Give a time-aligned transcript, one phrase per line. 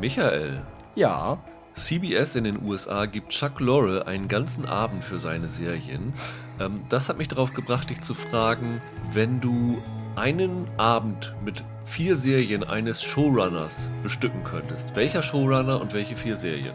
[0.00, 0.62] Michael,
[0.94, 1.38] Ja.
[1.74, 6.14] CBS in den USA gibt Chuck Lorre einen ganzen Abend für seine Serien.
[6.60, 8.80] Ähm, das hat mich darauf gebracht, dich zu fragen,
[9.12, 9.82] wenn du
[10.14, 16.74] einen Abend mit vier Serien eines Showrunners bestücken könntest, welcher Showrunner und welche vier Serien?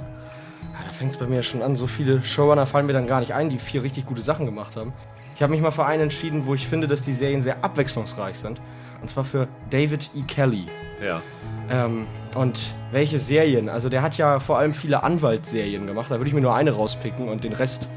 [0.74, 1.78] ja da fängt es bei mir schon an.
[1.78, 4.76] So viele Showrunner fallen mir dann gar nicht ein, die vier richtig gute Sachen gemacht
[4.76, 4.92] haben.
[5.36, 8.38] Ich habe mich mal für einen entschieden, wo ich finde, dass die Serien sehr abwechslungsreich
[8.38, 8.60] sind.
[9.02, 10.22] Und zwar für David E.
[10.24, 10.68] Kelly.
[11.02, 11.22] Ja.
[11.72, 13.70] Ähm, und welche Serien?
[13.70, 16.12] Also der hat ja vor allem viele Anwaltsserien gemacht.
[16.12, 17.90] Da würde ich mir nur eine rauspicken und den Rest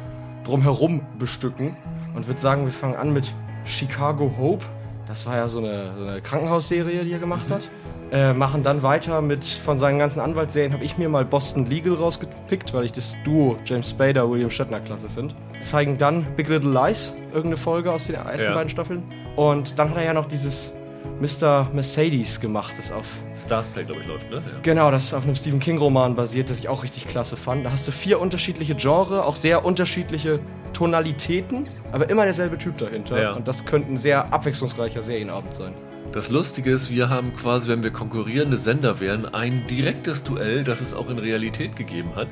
[0.44, 1.76] drumherum bestücken.
[2.14, 3.32] Und würde sagen, wir fangen an mit
[3.64, 4.64] Chicago Hope.
[5.08, 7.70] Das war ja so eine, so eine Krankenhausserie, die er gemacht hat.
[8.10, 11.94] Äh, machen dann weiter mit, von seinen ganzen Anwaltsserien habe ich mir mal Boston Legal
[11.94, 15.34] rausgepickt, weil ich das Duo James Spader, William Shatner klasse finde.
[15.62, 18.54] Zeigen dann Big Little Lies, irgendeine Folge aus den ersten Ja.
[18.54, 19.02] beiden Staffeln.
[19.34, 20.74] Und dann hat er ja noch dieses
[21.20, 21.68] Mr.
[21.72, 24.36] Mercedes gemacht, das auf Starsplay, glaube ich, läuft, ne?
[24.36, 24.60] Ja.
[24.62, 27.64] Genau, das ist auf einem Stephen King-Roman basiert, das ich auch richtig klasse fand.
[27.64, 30.40] Da hast du vier unterschiedliche Genre, auch sehr unterschiedliche
[30.72, 33.20] Tonalitäten, aber immer derselbe Typ dahinter.
[33.20, 33.32] Ja.
[33.32, 35.74] Und das könnte ein sehr abwechslungsreicher Serienabend sein.
[36.12, 40.80] Das Lustige ist, wir haben quasi, wenn wir konkurrierende Sender wären, ein direktes Duell, das
[40.80, 42.28] es auch in Realität gegeben hat.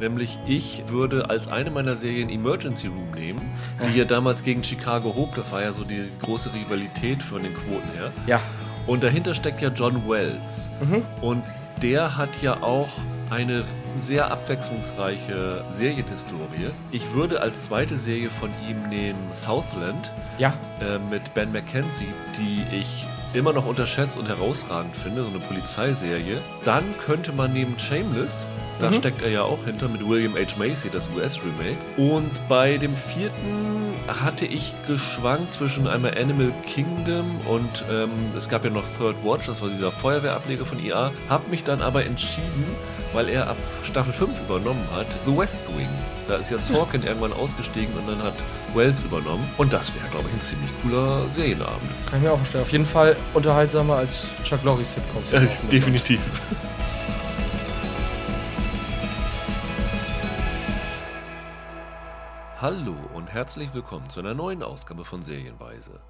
[0.00, 3.40] Nämlich ich würde als eine meiner Serien Emergency Room nehmen,
[3.86, 7.54] die ja damals gegen Chicago Hope, das war ja so die große Rivalität von den
[7.54, 8.10] Quoten her.
[8.26, 8.40] Ja,
[8.86, 10.70] Und dahinter steckt ja John Wells.
[11.20, 11.42] Und
[11.82, 12.88] der hat ja auch
[13.28, 13.64] eine
[13.98, 16.70] sehr abwechslungsreiche Serienhistorie.
[16.90, 22.06] Ich würde als zweite Serie von ihm nehmen Southland ja, äh, mit Ben McKenzie,
[22.38, 26.40] die ich immer noch unterschätzt und herausragend finde, so eine Polizeiserie.
[26.64, 28.44] Dann könnte man neben Shameless,
[28.80, 30.56] da steckt er ja auch hinter mit William H.
[30.58, 31.78] Macy, das US-Remake.
[31.96, 38.64] Und bei dem vierten hatte ich geschwankt zwischen einmal Animal Kingdom und ähm, es gab
[38.64, 41.12] ja noch Third Watch, das war dieser Feuerwehrableger von IA.
[41.28, 42.64] Hab mich dann aber entschieden,
[43.12, 45.88] weil er ab Staffel 5 übernommen hat, The West Wing.
[46.28, 48.34] Da ist ja Sorkin irgendwann ausgestiegen und dann hat
[48.74, 49.48] Wells übernommen.
[49.58, 51.90] Und das wäre, glaube ich, ein ziemlich cooler Serienabend.
[52.08, 52.62] kann ich mir auch vorstellen.
[52.62, 55.30] Auf jeden Fall unterhaltsamer als Chuck Lorre's Sitcoms.
[55.30, 56.20] Ja, definitiv.
[62.60, 66.02] Hallo und herzlich willkommen zu einer neuen Ausgabe von Serienweise.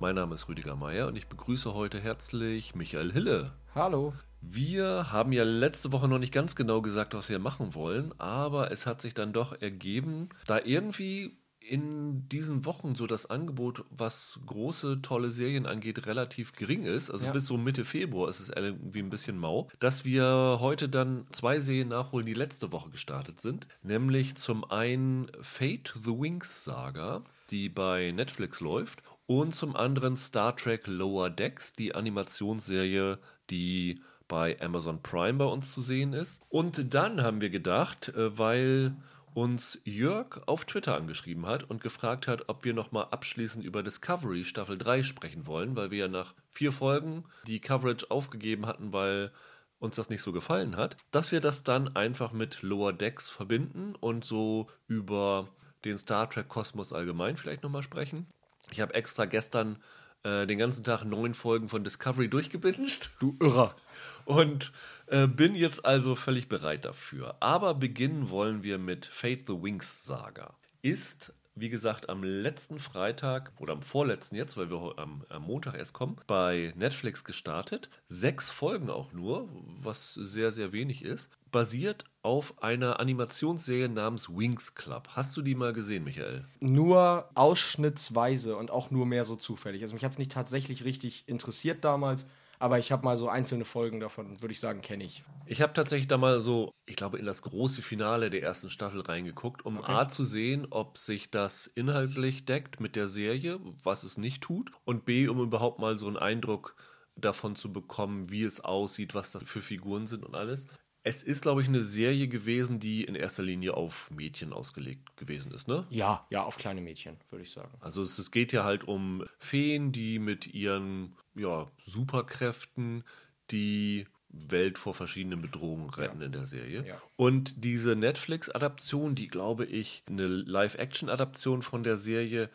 [0.00, 3.52] Mein Name ist Rüdiger Meier und ich begrüße heute herzlich Michael Hille.
[3.74, 4.14] Hallo.
[4.40, 8.72] Wir haben ja letzte Woche noch nicht ganz genau gesagt, was wir machen wollen, aber
[8.72, 11.36] es hat sich dann doch ergeben, da irgendwie
[11.68, 17.26] in diesen Wochen so das Angebot, was große, tolle Serien angeht, relativ gering ist, also
[17.26, 17.32] Ja.
[17.32, 21.60] bis so Mitte Februar ist es irgendwie ein bisschen mau, dass wir heute dann zwei
[21.60, 27.68] Serien nachholen, die letzte Woche gestartet sind, nämlich zum einen Fate the Wings Saga, die
[27.68, 33.18] bei Netflix läuft, und zum anderen Star Trek Lower Decks, die Animationsserie,
[33.50, 36.40] die bei Amazon Prime bei uns zu sehen ist.
[36.48, 38.94] Und dann haben wir gedacht, äh, weil
[39.38, 44.44] uns Jörg auf Twitter angeschrieben hat und gefragt hat, ob wir nochmal abschließend über Discovery
[44.44, 49.30] Staffel 3 sprechen wollen, weil wir ja nach vier Folgen die Coverage aufgegeben hatten, weil
[49.78, 53.94] uns das nicht so gefallen hat, dass wir das dann einfach mit Lower Decks verbinden
[53.94, 55.46] und so über
[55.84, 58.26] den Star Trek Kosmos allgemein vielleicht nochmal sprechen.
[58.72, 59.78] Ich habe extra gestern
[60.24, 63.12] äh, den ganzen Tag neun Folgen von Discovery durchgebinged.
[63.20, 63.76] Du Irrer.
[64.24, 64.72] Und
[65.10, 67.36] äh, bin jetzt also völlig bereit dafür.
[67.40, 70.54] Aber beginnen wollen wir mit Fate the Wings Saga.
[70.82, 75.74] Ist, wie gesagt, am letzten Freitag oder am vorletzten jetzt, weil wir am, am Montag
[75.74, 77.88] erst kommen, bei Netflix gestartet.
[78.08, 79.48] Sechs Folgen auch nur,
[79.82, 81.30] was sehr, sehr wenig ist.
[81.50, 85.08] Basiert auf einer Animationsserie namens Wings Club.
[85.12, 86.44] Hast du die mal gesehen, Michael?
[86.60, 89.82] Nur ausschnittsweise und auch nur mehr so zufällig.
[89.82, 92.26] Also mich hat es nicht tatsächlich richtig interessiert damals,
[92.58, 95.24] aber ich habe mal so einzelne Folgen davon, würde ich sagen, kenne ich.
[95.46, 99.00] Ich habe tatsächlich da mal so, ich glaube, in das große Finale der ersten Staffel
[99.00, 104.18] reingeguckt, um A zu sehen, ob sich das inhaltlich deckt mit der Serie, was es
[104.18, 106.76] nicht tut, und B, um überhaupt mal so einen Eindruck
[107.16, 110.66] davon zu bekommen, wie es aussieht, was das für Figuren sind und alles.
[111.04, 115.52] Es ist, glaube ich, eine Serie gewesen, die in erster Linie auf Mädchen ausgelegt gewesen
[115.52, 115.86] ist, ne?
[115.90, 117.72] Ja, ja, auf kleine Mädchen, würde ich sagen.
[117.80, 123.04] Also es, es geht ja halt um Feen, die mit ihren ja, Superkräften
[123.50, 126.84] die Welt vor verschiedenen Bedrohungen retten in der Serie.
[126.86, 127.00] Ja.
[127.16, 132.50] Und diese Netflix-Adaption, die glaube ich eine Live-Action-Adaption von der Serie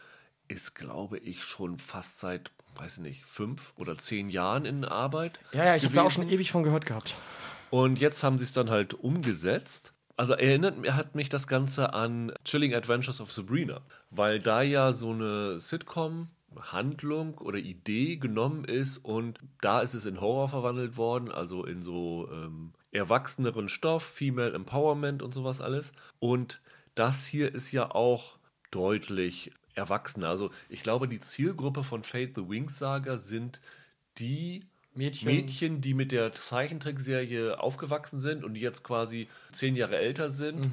[0.48, 5.40] ist, glaube ich, schon fast seit, weiß ich nicht, fünf oder zehn Jahren in Arbeit.
[5.52, 7.16] Ja, ja, ich habe da auch schon ewig von gehört gehabt.
[7.74, 9.96] Und jetzt haben sie es dann halt umgesetzt.
[10.16, 13.82] Also erinnert hat mich das Ganze an Chilling Adventures of Sabrina,
[14.12, 20.06] weil da ja so eine Sitcom Handlung oder Idee genommen ist und da ist es
[20.06, 25.94] in Horror verwandelt worden, also in so ähm, erwachseneren Stoff, Female Empowerment und sowas alles.
[26.20, 26.62] Und
[26.94, 28.38] das hier ist ja auch
[28.70, 30.30] deutlich erwachsener.
[30.30, 33.62] Also ich glaube, die Zielgruppe von Fate the Wings Saga sind
[34.20, 34.64] die
[34.96, 35.28] Mädchen.
[35.28, 40.70] Mädchen, die mit der Zeichentrickserie aufgewachsen sind und die jetzt quasi zehn Jahre älter sind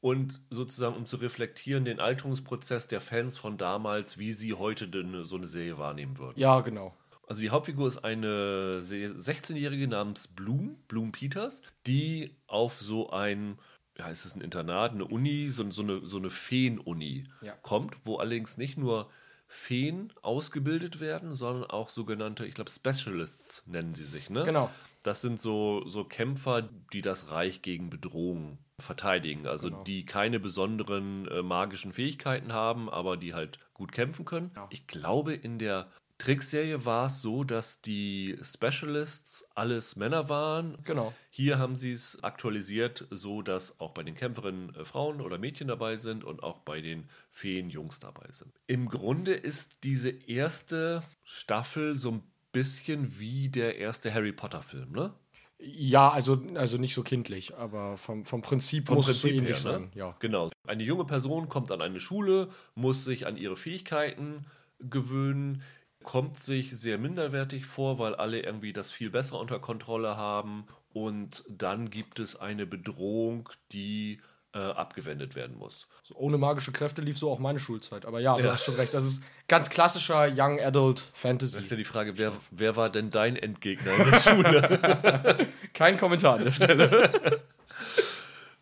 [0.00, 5.24] und sozusagen, um zu reflektieren, den Alterungsprozess der Fans von damals, wie sie heute denn
[5.24, 6.38] so eine Serie wahrnehmen würden.
[6.38, 6.94] Ja, genau.
[7.26, 13.58] Also die Hauptfigur ist eine se- 16-Jährige namens Bloom, Bloom Peters, die auf so ein,
[13.98, 17.52] ja, ist es ein Internat, eine Uni, so, so eine, so eine Feen-Uni Ja.
[17.62, 19.10] kommt, wo allerdings nicht nur
[19.50, 24.44] Feen ausgebildet werden, sondern auch sogenannte, ich glaube, Specialists nennen sie sich, ne?
[24.44, 24.70] Genau.
[25.02, 29.46] Das sind so, so Kämpfer, die das Reich gegen Bedrohung verteidigen.
[29.46, 29.82] Also Genau.
[29.84, 34.50] die keine besonderen äh, magischen Fähigkeiten haben, aber die halt gut kämpfen können.
[34.54, 34.66] Ja.
[34.70, 40.76] Ich glaube, in der Trickserie war es so, dass die Specialists alles Männer waren.
[40.82, 41.14] Genau.
[41.30, 45.68] Hier haben sie es aktualisiert, so dass auch bei den Kämpferinnen äh, Frauen oder Mädchen
[45.68, 48.52] dabei sind und auch bei den Feen Jungs dabei sind.
[48.66, 54.92] Im Grunde ist diese erste Staffel so ein bisschen wie der erste Harry Potter Film,
[54.92, 55.14] ne?
[55.60, 59.42] Ja, also, also nicht so kindlich, aber vom, vom Prinzip Vom muss es so Prinzip
[59.42, 59.78] ähnlich her, ne?
[59.78, 59.90] sein.
[59.94, 60.16] Ja.
[60.20, 60.50] Genau.
[60.66, 64.46] Eine junge Person kommt an eine Schule, muss sich an ihre Fähigkeiten
[64.78, 65.62] gewöhnen,
[66.08, 70.66] kommt sich sehr minderwertig vor, weil alle irgendwie das viel besser unter Kontrolle haben.
[70.94, 74.18] Und dann gibt es eine Bedrohung, die
[74.54, 75.86] äh, abgewendet werden muss.
[76.04, 78.06] So, ohne magische Kräfte lief so auch meine Schulzeit.
[78.06, 78.52] Aber ja, du Ja.
[78.52, 78.94] hast schon recht.
[78.94, 81.56] Das ist ganz klassischer Young Adult Fantasy.
[81.56, 85.48] Das ist ja die Frage, wer, wer war denn dein Endgegner in der Schule?
[85.74, 87.42] Kein Kommentar an der Stelle.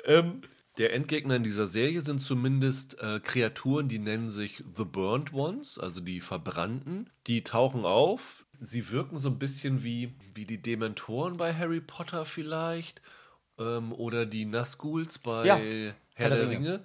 [0.09, 0.43] Ähm,
[0.79, 5.79] der Endgegner in dieser Serie sind zumindest äh, Kreaturen, die nennen sich The Burnt Ones,
[5.79, 7.09] also die Verbrannten.
[7.27, 8.45] Die tauchen auf.
[8.61, 13.01] Sie wirken so ein bisschen wie, wie die Dementoren bei Harry Potter vielleicht.
[13.59, 16.73] Ähm, oder die Nazguls bei Ja, Herr, Herr der der Ringe.
[16.73, 16.85] Ringe.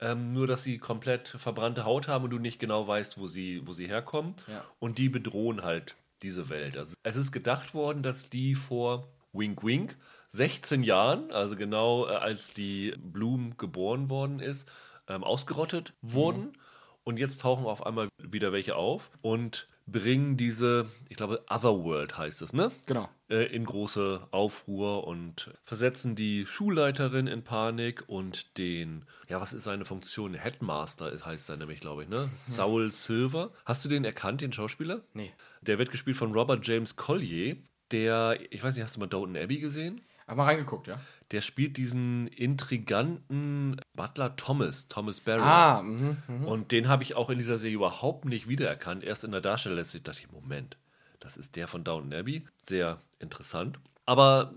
[0.00, 3.62] Ähm, nur, dass sie komplett verbrannte Haut haben und du nicht genau weißt, wo sie,
[3.66, 4.34] wo sie herkommen.
[4.48, 4.64] Ja.
[4.80, 6.76] Und die bedrohen halt diese Welt.
[6.76, 9.96] Also es ist gedacht worden, dass die vor Wink Wink
[10.32, 14.68] 16 Jahren, also genau äh, als die Bloom geboren worden ist,
[15.08, 16.56] ähm, ausgerottet wurden.
[17.04, 22.40] Und jetzt tauchen auf einmal wieder welche auf und bringen diese, ich glaube, Otherworld heißt
[22.42, 22.70] es, ne?
[22.86, 23.08] genau.
[23.28, 29.64] äh, in große Aufruhr und versetzen die Schulleiterin in Panik und den, ja, was ist
[29.64, 30.34] seine Funktion?
[30.34, 32.30] Headmaster ist- heißt er nämlich, glaube ich, ne?
[32.36, 33.50] Saul Silver.
[33.66, 35.00] Hast du den erkannt, den Schauspieler?
[35.12, 35.32] Nee.
[35.62, 37.56] Der wird gespielt von Robert James Collier,
[37.90, 40.00] der, ich weiß nicht, hast du mal Downton Abbey gesehen?
[40.32, 40.98] Hab mal reingeguckt, ja?
[41.30, 45.44] Der spielt diesen intriganten Butler Thomas, Thomas Barrow.
[45.44, 46.22] Ah, mhm.
[46.26, 46.46] mhm.
[46.46, 49.04] Und den habe ich auch in dieser Serie überhaupt nicht wiedererkannt.
[49.04, 50.78] Erst in der Darstellerliste dachte ich, Moment,
[51.20, 52.46] das ist der von Downton Abbey.
[52.62, 53.78] Sehr interessant.
[54.06, 54.54] Aber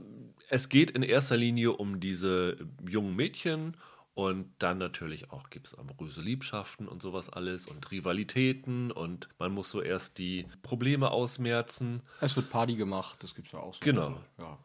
[0.49, 2.55] es geht in erster Linie um diese
[2.89, 3.75] jungen Mädchen
[4.13, 9.51] und dann natürlich auch gibt es amoröse Liebschaften und sowas alles und Rivalitäten und man
[9.51, 12.01] muss so erst die Probleme ausmerzen.
[12.21, 13.81] Es wird Party gemacht, das gibt's ja auch so.
[13.83, 14.21] Genau.
[14.37, 14.57] Ja.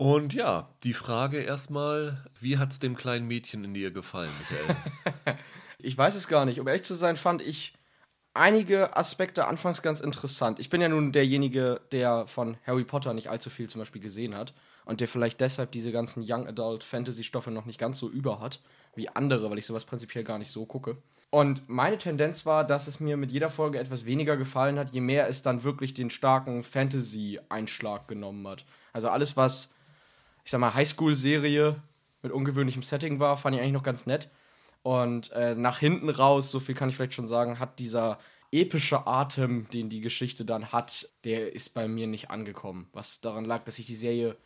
[0.00, 5.36] Und ja, die Frage erstmal, wie hat es dem kleinen Mädchen in dir gefallen, Michael?
[5.82, 6.58] Ich weiß es gar nicht.
[6.58, 7.74] Um ehrlich zu sein, fand ich
[8.32, 10.58] einige Aspekte anfangs ganz interessant.
[10.58, 14.34] Ich bin ja nun derjenige, der von Harry Potter nicht allzu viel zum Beispiel gesehen
[14.34, 14.54] hat
[14.86, 18.40] und der vielleicht deshalb diese ganzen Young Adult Fantasy Stoffe noch nicht ganz so über
[18.40, 18.60] hat
[18.94, 20.96] wie andere, weil ich sowas prinzipiell gar nicht so gucke.
[21.30, 25.00] Und meine Tendenz war, dass es mir mit jeder Folge etwas weniger gefallen hat, je
[25.00, 28.64] mehr es dann wirklich den starken Fantasy-Einschlag genommen hat.
[28.92, 29.72] Also alles, was,
[30.44, 31.82] ich sag mal, Highschool-Serie
[32.22, 34.28] mit ungewöhnlichem Setting war, fand ich eigentlich noch ganz nett.
[34.82, 38.18] Und äh, nach hinten raus, so viel kann ich vielleicht schon sagen, hat dieser
[38.52, 42.88] epische Atem, den die Geschichte dann hat, der ist bei mir nicht angekommen.
[42.92, 44.36] Was daran lag, dass sich die Serie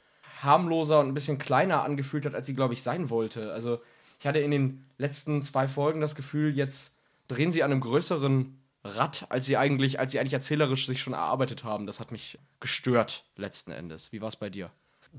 [0.42, 3.52] harmloser und ein bisschen kleiner angefühlt hat, als sie, glaube ich, sein wollte.
[3.52, 3.80] Also
[4.20, 6.96] ich hatte in den letzten zwei Folgen das Gefühl, jetzt
[7.28, 11.14] drehen sie an einem größeren Rad, als sie eigentlich, als sie eigentlich erzählerisch sich schon
[11.14, 11.86] erarbeitet haben.
[11.86, 14.12] Das hat mich gestört letzten Endes.
[14.12, 14.70] Wie war es bei dir?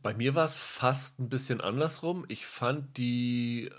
[0.01, 2.25] Bei mir war es fast ein bisschen andersrum.
[2.27, 3.69] Ich fand die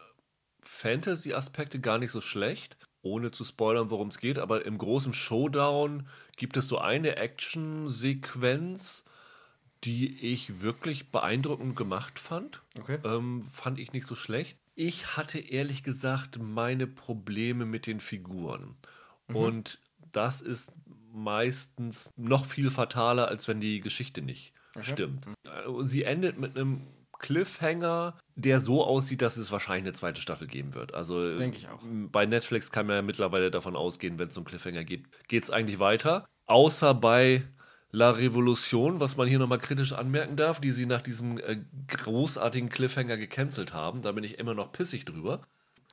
[0.63, 4.39] Fantasy-Aspekte gar nicht so schlecht, ohne zu spoilern, worum es geht.
[4.39, 9.05] Aber im großen Showdown gibt es so eine Action-Sequenz,
[9.85, 12.63] die ich wirklich beeindruckend gemacht fand.
[12.79, 12.99] Okay.
[13.05, 14.59] Ähm, fand ich nicht so schlecht.
[14.75, 18.77] Ich hatte ehrlich gesagt meine Probleme mit den Figuren.
[19.29, 19.79] Und
[20.13, 20.73] das ist
[21.13, 24.53] meistens noch viel fataler, als wenn die Geschichte nicht
[24.83, 25.27] stimmt.
[25.45, 26.83] Äh, Sie endet mit einem
[27.19, 30.95] Cliffhanger, der so aussieht, dass es wahrscheinlich eine zweite Staffel geben wird.
[30.95, 31.81] Also Denke ich auch.
[31.83, 35.51] bei Netflix kann man ja mittlerweile davon ausgehen, wenn es um Cliffhanger geht, geht es
[35.51, 36.27] eigentlich weiter.
[36.47, 37.43] Außer bei
[37.91, 42.69] La Revolution, was man hier nochmal kritisch anmerken darf, die sie nach diesem äh, großartigen
[42.69, 44.03] Cliffhanger gecancelt haben.
[44.03, 45.47] Da bin ich immer noch pissig drüber.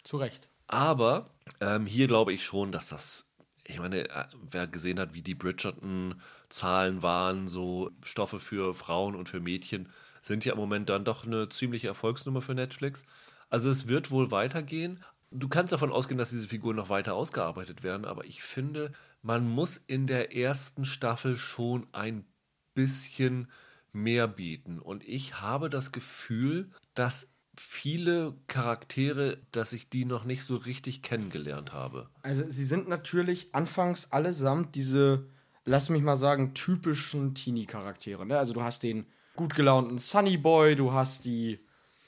[0.03, 0.49] Zu Recht.
[0.67, 1.29] Aber
[1.61, 3.25] ähm, hier glaube ich schon, dass das,
[3.65, 5.35] ich meine, äh, wer gesehen hat, wie die
[6.53, 9.89] Bridgerton-Zahlen waren, so Stoffe für Frauen und für Mädchen,
[10.21, 13.05] sind ja im Moment dann doch eine ziemliche Erfolgsnummer für Netflix.
[13.49, 15.03] Also es wird wohl weitergehen.
[15.31, 18.91] Du kannst davon ausgehen, dass diese Figuren noch weiter ausgearbeitet werden, aber ich finde,
[19.21, 22.25] man muss in der ersten Staffel schon ein
[22.75, 23.47] bisschen
[23.91, 24.79] mehr bieten.
[24.79, 31.01] Und ich habe das Gefühl, dass viele Charaktere, dass ich die noch nicht so richtig
[31.01, 32.09] kennengelernt habe.
[32.21, 35.27] Also sie sind natürlich anfangs allesamt diese,
[35.65, 38.25] lass mich mal sagen, typischen Teenie-Charaktere.
[38.25, 38.37] Ne?
[38.37, 39.05] Also du hast den
[39.35, 41.59] gut gelaunten Sunny Boy, du hast die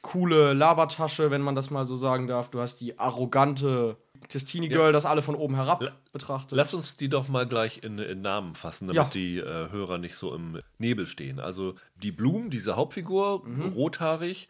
[0.01, 3.97] coole Labertasche, wenn man das mal so sagen darf, du hast die arrogante
[4.33, 4.91] das Teenie Girl, ja.
[4.91, 6.57] das alle von oben herab betrachtet.
[6.57, 9.09] Lass uns die doch mal gleich in, in Namen fassen, damit ja.
[9.09, 11.39] die äh, Hörer nicht so im Nebel stehen.
[11.39, 13.73] Also die Bloom, diese Hauptfigur, mhm.
[13.73, 14.49] rothaarig,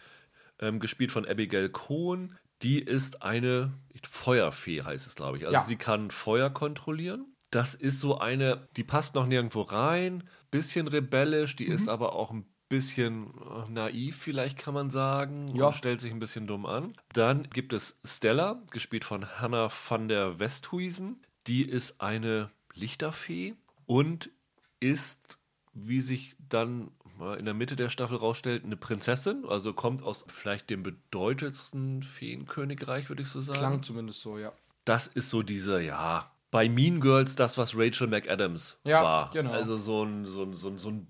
[0.60, 3.74] ähm, gespielt von Abigail Cohn, die ist eine
[4.10, 5.46] Feuerfee, heißt es, glaube ich.
[5.46, 5.64] Also ja.
[5.64, 7.35] sie kann Feuer kontrollieren.
[7.52, 11.74] Das ist so eine, die passt noch nirgendwo rein, bisschen rebellisch, die mhm.
[11.74, 15.72] ist aber auch ein bisschen äh, naiv, vielleicht kann man sagen, ja.
[15.72, 16.94] stellt sich ein bisschen dumm an.
[17.14, 21.22] Dann gibt es Stella, gespielt von Hannah van der Westhuizen.
[21.48, 23.54] Die ist eine Lichterfee
[23.86, 24.32] und
[24.80, 25.38] ist,
[25.74, 26.92] wie sich dann
[27.38, 33.08] in der Mitte der Staffel rausstellt, eine Prinzessin, also kommt aus vielleicht dem bedeutendsten Feenkönigreich,
[33.10, 33.60] würde ich so sagen.
[33.60, 34.52] Klang zumindest so, ja.
[34.84, 39.32] Das ist so diese, ja, bei Mean Girls das, was Rachel McAdams ja, war.
[39.32, 39.52] Genau.
[39.52, 41.08] Also so ein, so ein, so ein, so ein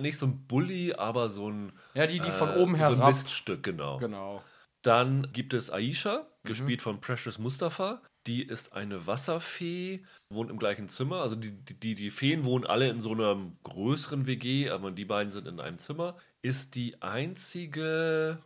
[0.00, 1.72] nicht so ein Bully, aber so ein.
[1.92, 2.96] Ja, die, die von äh, oben herab.
[2.96, 3.98] So ein Miststück, genau.
[3.98, 4.42] Genau.
[4.80, 6.48] Dann gibt es Aisha, mhm.
[6.48, 8.00] gespielt von Precious Mustafa.
[8.26, 11.20] Die ist eine Wasserfee, wohnt im gleichen Zimmer.
[11.20, 15.30] Also die, die, die Feen wohnen alle in so einem größeren WG, aber die beiden
[15.30, 16.16] sind in einem Zimmer.
[16.40, 18.38] Ist die einzige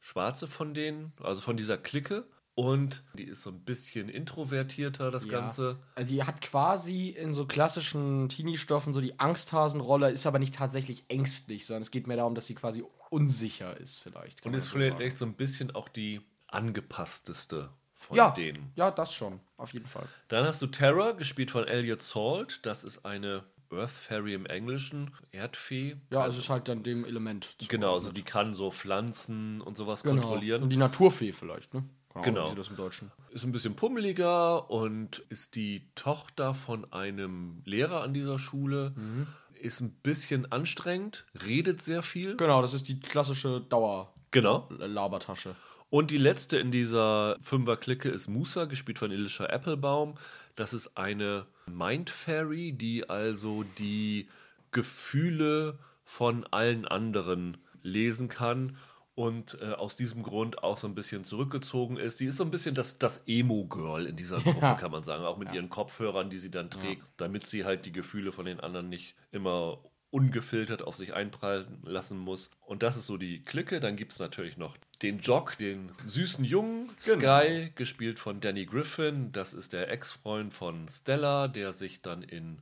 [0.00, 2.26] Schwarze von denen, also von dieser Clique.
[2.56, 5.32] Und die ist so ein bisschen introvertierter, das ja.
[5.32, 5.78] Ganze.
[5.96, 11.04] Also die hat quasi in so klassischen Teenie-Stoffen so die Angsthasenrolle, ist aber nicht tatsächlich
[11.08, 14.46] ängstlich, sondern es geht mehr darum, dass sie quasi unsicher ist, vielleicht.
[14.46, 18.70] Und ist so vielleicht echt so ein bisschen auch die angepassteste von ja, denen.
[18.76, 20.06] Ja, das schon, auf jeden Fall.
[20.28, 22.60] Dann hast du Terra, gespielt von Elliot Salt.
[22.64, 23.42] Das ist eine
[23.72, 25.96] Earth Fairy im Englischen, Erdfee.
[26.10, 27.56] Ja, also ist halt dann dem Element.
[27.68, 30.20] Genau, also die kann so Pflanzen und sowas genau.
[30.20, 30.62] kontrollieren.
[30.62, 31.82] Und die Naturfee vielleicht, ne?
[32.22, 32.44] Genau.
[32.44, 32.54] genau.
[32.54, 33.10] das im Deutschen.
[33.30, 38.92] Ist ein bisschen pummeliger und ist die Tochter von einem Lehrer an dieser Schule.
[38.96, 39.26] Mhm.
[39.60, 42.36] Ist ein bisschen anstrengend, redet sehr viel.
[42.36, 44.12] Genau, das ist die klassische Dauer.
[44.30, 44.68] Genau.
[44.78, 45.54] Labertasche.
[45.90, 50.14] Und die letzte in dieser Fünfer-Clique ist Musa, gespielt von Elisha Applebaum.
[50.56, 54.28] Das ist eine Mind Fairy, die also die
[54.72, 58.76] Gefühle von allen anderen lesen kann
[59.14, 62.18] und äh, aus diesem Grund auch so ein bisschen zurückgezogen ist.
[62.18, 64.74] Sie ist so ein bisschen das, das Emo-Girl in dieser Gruppe, ja.
[64.74, 65.24] kann man sagen.
[65.24, 65.56] Auch mit ja.
[65.56, 67.08] ihren Kopfhörern, die sie dann trägt, ja.
[67.16, 69.78] damit sie halt die Gefühle von den anderen nicht immer
[70.10, 72.50] ungefiltert auf sich einprallen lassen muss.
[72.60, 73.80] Und das ist so die Clique.
[73.80, 77.18] Dann gibt es natürlich noch den Jock, den süßen Jungen, genau.
[77.18, 79.32] Sky, gespielt von Danny Griffin.
[79.32, 82.58] Das ist der Ex-Freund von Stella, der sich dann in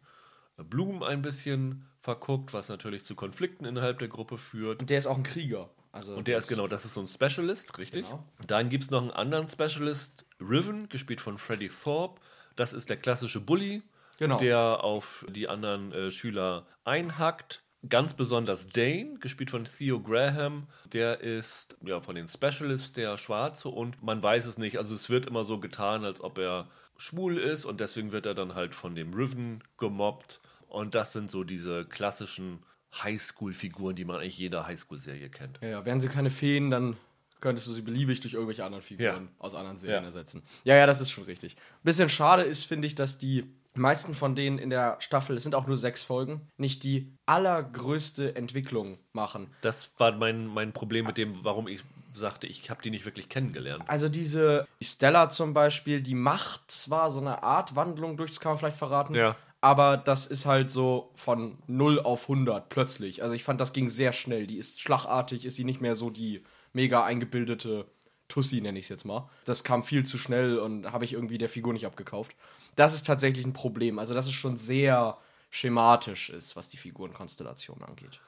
[0.56, 4.80] Bloom ein bisschen verguckt, was natürlich zu Konflikten innerhalb der Gruppe führt.
[4.80, 5.70] Und der ist auch ein Krieger.
[5.92, 8.06] Also und der ist genau, das ist so ein Specialist, richtig?
[8.06, 8.24] Genau.
[8.46, 12.20] Dann gibt es noch einen anderen Specialist, Riven, gespielt von Freddy Thorpe.
[12.56, 13.82] Das ist der klassische Bully,
[14.18, 14.38] genau.
[14.38, 17.62] der auf die anderen äh, Schüler einhackt.
[17.88, 23.68] Ganz besonders Dane, gespielt von Theo Graham, der ist ja von den Specialists der Schwarze
[23.68, 24.78] und man weiß es nicht.
[24.78, 28.34] Also es wird immer so getan, als ob er schwul ist und deswegen wird er
[28.34, 30.40] dann halt von dem Riven gemobbt.
[30.68, 32.60] Und das sind so diese klassischen
[32.94, 35.58] Highschool-Figuren, die man eigentlich jeder Highschool-Serie kennt.
[35.62, 36.96] Ja, ja, wären sie keine Feen, dann
[37.40, 39.30] könntest du sie beliebig durch irgendwelche anderen Figuren ja.
[39.38, 40.06] aus anderen Serien ja.
[40.06, 40.42] ersetzen.
[40.64, 41.56] Ja, ja, das ist schon richtig.
[41.82, 43.44] Bisschen schade ist, finde ich, dass die
[43.74, 48.36] meisten von denen in der Staffel, es sind auch nur sechs Folgen, nicht die allergrößte
[48.36, 49.48] Entwicklung machen.
[49.62, 51.82] Das war mein, mein Problem mit dem, warum ich
[52.14, 53.84] sagte, ich habe die nicht wirklich kennengelernt.
[53.86, 58.52] Also diese Stella zum Beispiel, die macht zwar so eine Art Wandlung durch, das kann
[58.52, 63.22] man vielleicht verraten, ja aber das ist halt so von 0 auf 100 plötzlich.
[63.22, 64.48] Also ich fand, das ging sehr schnell.
[64.48, 66.42] Die ist schlagartig, ist sie nicht mehr so die
[66.72, 67.86] mega eingebildete
[68.26, 69.30] Tussi, nenne ich es jetzt mal.
[69.44, 72.34] Das kam viel zu schnell und habe ich irgendwie der Figur nicht abgekauft.
[72.74, 74.00] Das ist tatsächlich ein Problem.
[74.00, 75.16] Also, dass es schon sehr
[75.50, 78.20] schematisch ist, was die Figurenkonstellation angeht.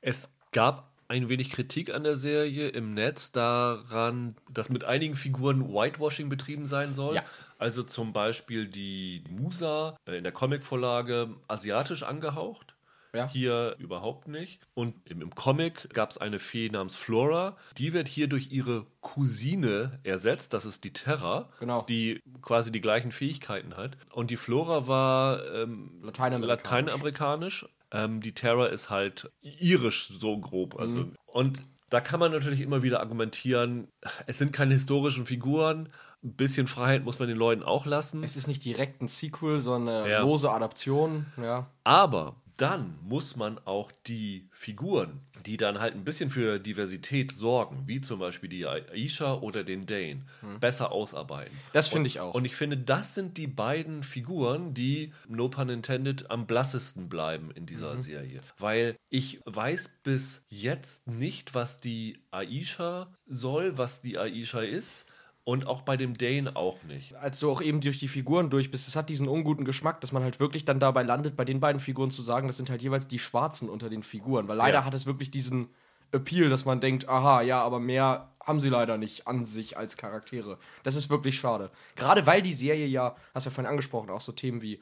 [0.00, 5.68] Es gab ein wenig Kritik an der Serie im Netz daran, dass mit einigen Figuren
[5.68, 7.16] Whitewashing betrieben sein soll.
[7.16, 7.24] Ja.
[7.60, 12.74] Also zum Beispiel die Musa äh, in der Comicvorlage asiatisch angehaucht.
[13.12, 13.28] Ja.
[13.28, 14.60] Hier überhaupt nicht.
[14.72, 17.56] Und im, im Comic gab es eine Fee namens Flora.
[17.76, 20.54] Die wird hier durch ihre Cousine ersetzt.
[20.54, 21.82] Das ist die Terra, Genau.
[21.88, 23.96] die quasi die gleichen Fähigkeiten hat.
[24.12, 26.62] Und die Flora war ähm, Lateinamerikanisch.
[26.64, 27.66] lateinamerikanisch.
[27.90, 30.78] Ähm, die Terra ist halt irisch, so grob.
[30.78, 31.10] Also.
[31.26, 33.88] Und da kann man natürlich immer wieder argumentieren,
[34.28, 35.88] es sind keine historischen Figuren.
[36.22, 38.22] Ein bisschen Freiheit muss man den Leuten auch lassen.
[38.22, 40.20] Es ist nicht direkt ein Sequel, sondern eine Ja.
[40.22, 41.26] lose Adaption.
[41.40, 41.70] Ja.
[41.82, 47.84] Aber dann muss man auch die Figuren, die dann halt ein bisschen für Diversität sorgen,
[47.86, 50.26] wie zum Beispiel die Aisha oder den Dane,
[50.60, 51.56] besser ausarbeiten.
[51.72, 52.34] Das finde ich auch.
[52.34, 57.50] Und ich finde, das sind die beiden Figuren, die, no pun intended, am blassesten bleiben
[57.52, 58.00] in dieser Mhm.
[58.02, 58.40] Serie.
[58.58, 65.06] Weil ich weiß bis jetzt nicht, was die Aisha soll, was die Aisha ist.
[65.44, 67.14] Und auch bei dem Dane auch nicht.
[67.14, 70.12] als du auch eben durch die Figuren durch bist, es hat diesen unguten Geschmack, dass
[70.12, 72.82] man halt wirklich dann dabei landet, bei den beiden Figuren zu sagen, das sind halt
[72.82, 74.48] jeweils die Schwarzen unter den Figuren.
[74.48, 74.84] Weil leider Ja.
[74.84, 75.70] hat es wirklich diesen
[76.12, 79.96] Appeal, dass man denkt, aha, ja, aber mehr haben sie leider nicht an sich als
[79.96, 80.58] Charaktere.
[80.82, 81.70] Das ist wirklich schade.
[81.96, 84.80] Gerade weil die Serie ja, hast du ja vorhin angesprochen, auch so Themen wie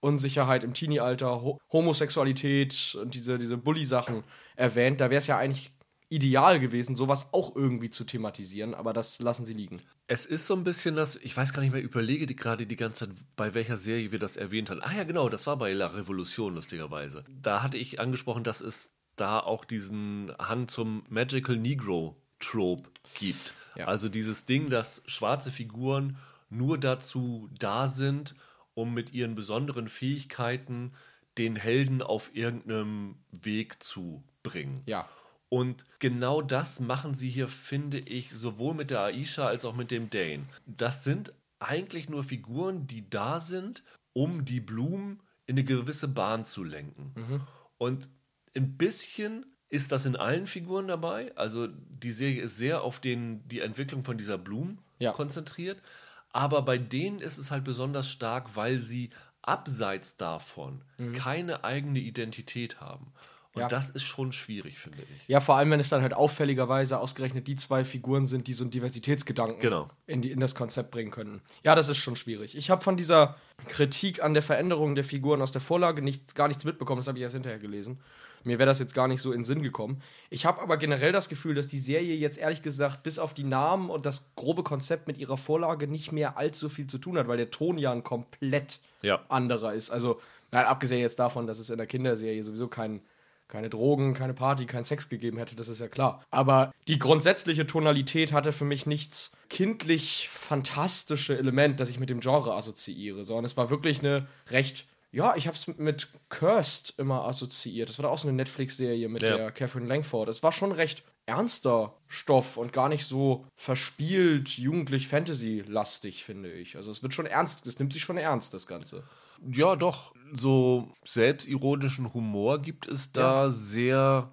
[0.00, 4.22] Unsicherheit im Teenie-Alter, Ho Homosexualität und diese, diese Bully-Sachen
[4.56, 5.70] erwähnt, da wäre es ja eigentlich
[6.10, 9.82] ideal gewesen, sowas auch irgendwie zu thematisieren, aber das lassen sie liegen.
[10.06, 12.76] Es ist so ein bisschen das, ich weiß gar nicht mehr, überlege die gerade die
[12.76, 14.80] ganze Zeit, bei welcher Serie wir das erwähnt haben.
[14.82, 17.24] Ah ja, genau, das war bei La Revolution, lustigerweise.
[17.28, 23.54] Da hatte ich angesprochen, dass es da auch diesen Hang zum Magical Negro Trope gibt.
[23.76, 23.86] Ja.
[23.86, 26.16] Also dieses Ding, dass schwarze Figuren
[26.48, 28.34] nur dazu da sind,
[28.74, 30.92] um mit ihren besonderen Fähigkeiten
[31.36, 34.82] den Helden auf irgendeinem Weg zu bringen.
[34.86, 35.08] Ja.
[35.50, 39.90] Und genau das machen sie hier, finde ich, sowohl mit der Aisha als auch mit
[39.90, 40.44] dem Dane.
[40.66, 46.44] Das sind eigentlich nur Figuren, die da sind, um die Blumen in eine gewisse Bahn
[46.44, 47.42] zu lenken.
[47.78, 48.08] Und
[48.54, 51.34] ein bisschen ist das in allen Figuren dabei.
[51.36, 55.12] Also die Serie ist sehr auf den, die Entwicklung von dieser Blumen Ja.
[55.12, 55.82] konzentriert.
[56.30, 59.10] Aber bei denen ist es halt besonders stark, weil sie
[59.42, 60.82] abseits davon
[61.14, 63.12] keine eigene Identität haben.
[63.58, 63.68] Und Ja.
[63.68, 65.28] das ist schon schwierig, finde ich.
[65.28, 68.64] Ja, vor allem, wenn es dann halt auffälligerweise ausgerechnet die zwei Figuren sind, die so
[68.64, 69.88] einen Diversitätsgedanken Genau.
[70.06, 71.40] in, die, in das Konzept bringen können.
[71.64, 72.56] Ja, das ist schon schwierig.
[72.56, 76.48] Ich habe von dieser Kritik an der Veränderung der Figuren aus der Vorlage nichts, gar
[76.48, 76.98] nichts mitbekommen.
[77.00, 77.98] Das habe ich erst hinterher gelesen.
[78.44, 80.00] Mir wäre das jetzt gar nicht so in Sinn gekommen.
[80.30, 83.42] Ich habe aber generell das Gefühl, dass die Serie jetzt ehrlich gesagt bis auf die
[83.42, 87.26] Namen und das grobe Konzept mit ihrer Vorlage nicht mehr allzu viel zu tun hat,
[87.26, 89.24] weil der Ton ja ein komplett Ja.
[89.28, 89.90] anderer ist.
[89.90, 90.20] Also,
[90.52, 93.00] na, abgesehen jetzt davon, dass es in der Kinderserie sowieso kein,
[93.48, 96.22] keine Drogen, keine Party, kein Sex gegeben hätte, das ist ja klar.
[96.30, 102.20] Aber die grundsätzliche Tonalität hatte für mich nichts kindlich fantastische Element, das ich mit dem
[102.20, 104.86] Genre assoziiere, sondern es war wirklich eine recht.
[105.10, 107.88] Ja, ich habe es mit Cursed immer assoziiert.
[107.88, 109.36] Das war da auch so eine Netflix-Serie mit Ja.
[109.38, 110.28] der Catherine Langford.
[110.28, 116.76] Es war schon recht ernster Stoff und gar nicht so verspielt, jugendlich Fantasy-lastig, finde ich.
[116.76, 119.04] Also es wird schon ernst, es nimmt sich schon ernst, das Ganze.
[119.50, 120.12] Ja, doch.
[120.32, 124.30] So selbstironischen Humor gibt es da sehr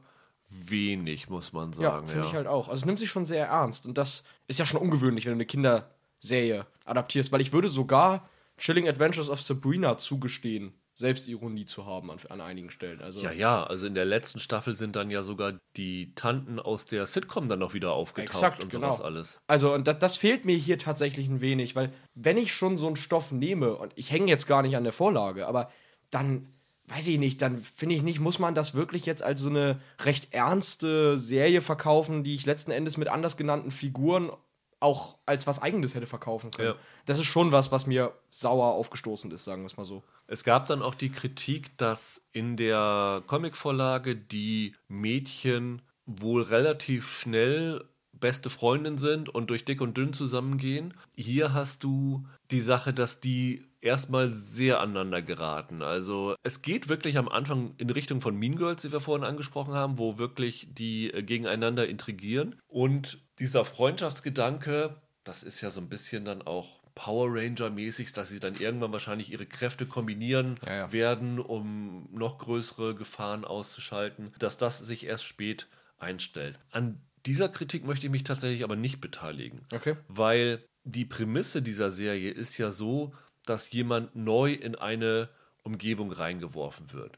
[0.49, 2.07] wenig, muss man Ja, sagen.
[2.07, 2.69] finde ich halt auch.
[2.69, 3.85] Also es nimmt sich schon sehr ernst.
[3.85, 8.27] Und das ist ja schon ungewöhnlich, wenn du eine Kinderserie adaptierst, weil ich würde sogar
[8.57, 13.01] Chilling Adventures of Sabrina zugestehen, Selbstironie zu haben an, an einigen Stellen.
[13.01, 16.85] Also Ja, ja, also in der letzten Staffel sind dann ja sogar die Tanten aus
[16.85, 18.93] der Sitcom dann noch wieder aufgetaucht Exakt, und genau.
[18.93, 19.41] sowas alles.
[19.45, 22.87] Also, und das, das fehlt mir hier tatsächlich ein wenig, weil wenn ich schon so
[22.87, 25.69] einen Stoff nehme, und ich hänge jetzt gar nicht an der Vorlage, aber
[26.11, 26.47] dann,
[26.87, 29.79] weiß ich nicht, dann finde ich nicht, muss man das wirklich jetzt als so eine
[30.01, 34.31] recht ernste Serie verkaufen, die ich letzten Endes mit anders genannten Figuren
[34.79, 36.69] auch als was Eigenes hätte verkaufen können.
[36.69, 36.75] Ja.
[37.05, 40.03] Das ist schon was, was mir sauer aufgestoßen ist, sagen wir es mal so.
[40.27, 47.83] Es gab dann auch die Kritik, dass in der Comicvorlage die Mädchen wohl relativ schnell
[48.13, 50.93] beste Freundin sind und durch dick und dünn zusammengehen.
[51.15, 55.81] Hier hast du die Sache, dass die erstmal sehr aneinander geraten.
[55.81, 59.73] Also es geht wirklich am Anfang in Richtung von Mean Girls, die wir vorhin angesprochen
[59.73, 62.55] haben, wo wirklich die äh, gegeneinander intrigieren.
[62.67, 68.39] Und dieser Freundschaftsgedanke, das ist ja so ein bisschen dann auch Power Ranger-mäßig, dass sie
[68.39, 70.93] dann irgendwann wahrscheinlich ihre Kräfte kombinieren Ja, ja.
[70.93, 75.67] werden, um noch größere Gefahren auszuschalten, dass das sich erst spät
[75.97, 76.57] einstellt.
[76.71, 79.61] An dieser Kritik möchte ich mich tatsächlich aber nicht beteiligen.
[79.73, 79.97] Okay.
[80.07, 83.13] Weil die Prämisse dieser Serie ist ja so,
[83.45, 85.29] dass jemand neu in eine
[85.63, 87.17] Umgebung reingeworfen wird.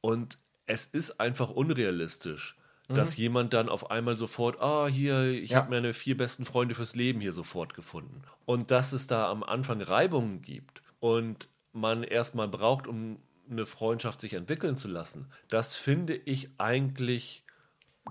[0.00, 2.56] Und es ist einfach unrealistisch,
[2.88, 5.58] dass jemand dann auf einmal sofort, ah, hier, ich Ja.
[5.58, 8.22] habe meine vier besten Freunde fürs Leben hier sofort gefunden.
[8.44, 13.18] Und dass es da am Anfang Reibungen gibt und man erstmal braucht, um
[13.50, 17.44] eine Freundschaft sich entwickeln zu lassen, das finde ich eigentlich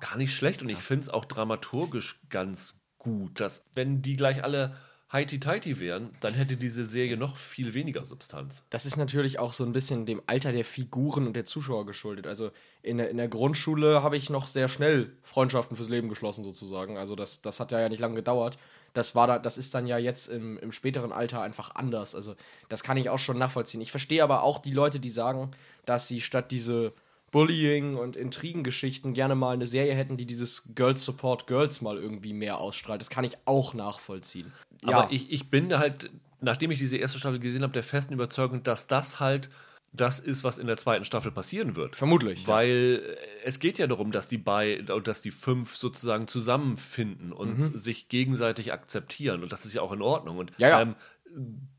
[0.02, 4.44] gar nicht schlecht und ich finde es auch dramaturgisch ganz gut, dass wenn die gleich
[4.44, 4.76] alle
[5.12, 8.64] heiti-teiti wären, dann hätte diese Serie noch viel weniger Substanz.
[8.70, 12.26] Das ist natürlich auch so ein bisschen dem Alter der Figuren und der Zuschauer geschuldet.
[12.26, 16.44] Also in der, in der Grundschule habe ich noch sehr schnell Freundschaften fürs Leben geschlossen,
[16.44, 16.98] sozusagen.
[16.98, 18.58] Also das, das hat ja nicht lange gedauert.
[18.94, 22.16] Das, war da, das ist dann ja jetzt im, im späteren Alter einfach anders.
[22.16, 22.36] Also
[22.68, 23.82] das kann ich auch schon nachvollziehen.
[23.82, 25.52] Ich verstehe aber auch die Leute, die sagen,
[25.86, 26.94] dass sie statt diese
[27.36, 32.32] Bullying und Intrigengeschichten gerne mal eine Serie hätten, die dieses Girls Support Girls mal irgendwie
[32.32, 33.02] mehr ausstrahlt.
[33.02, 34.54] Das kann ich auch nachvollziehen.
[34.84, 35.00] Ja.
[35.00, 38.64] Aber ich, ich bin halt, nachdem ich diese erste Staffel gesehen habe, der festen Überzeugung,
[38.64, 39.50] dass das halt
[39.92, 41.98] das ist, was in der zweiten Staffel passieren wird.
[41.98, 42.48] Vermutlich.
[42.48, 43.14] Weil ja.
[43.44, 47.78] es geht ja darum, dass die bei, dass die fünf sozusagen zusammenfinden und mhm.
[47.78, 49.44] sich gegenseitig akzeptieren.
[49.44, 50.38] Und das ist ja auch in Ordnung.
[50.38, 50.82] Und ja, ja.
[50.82, 50.96] Ähm,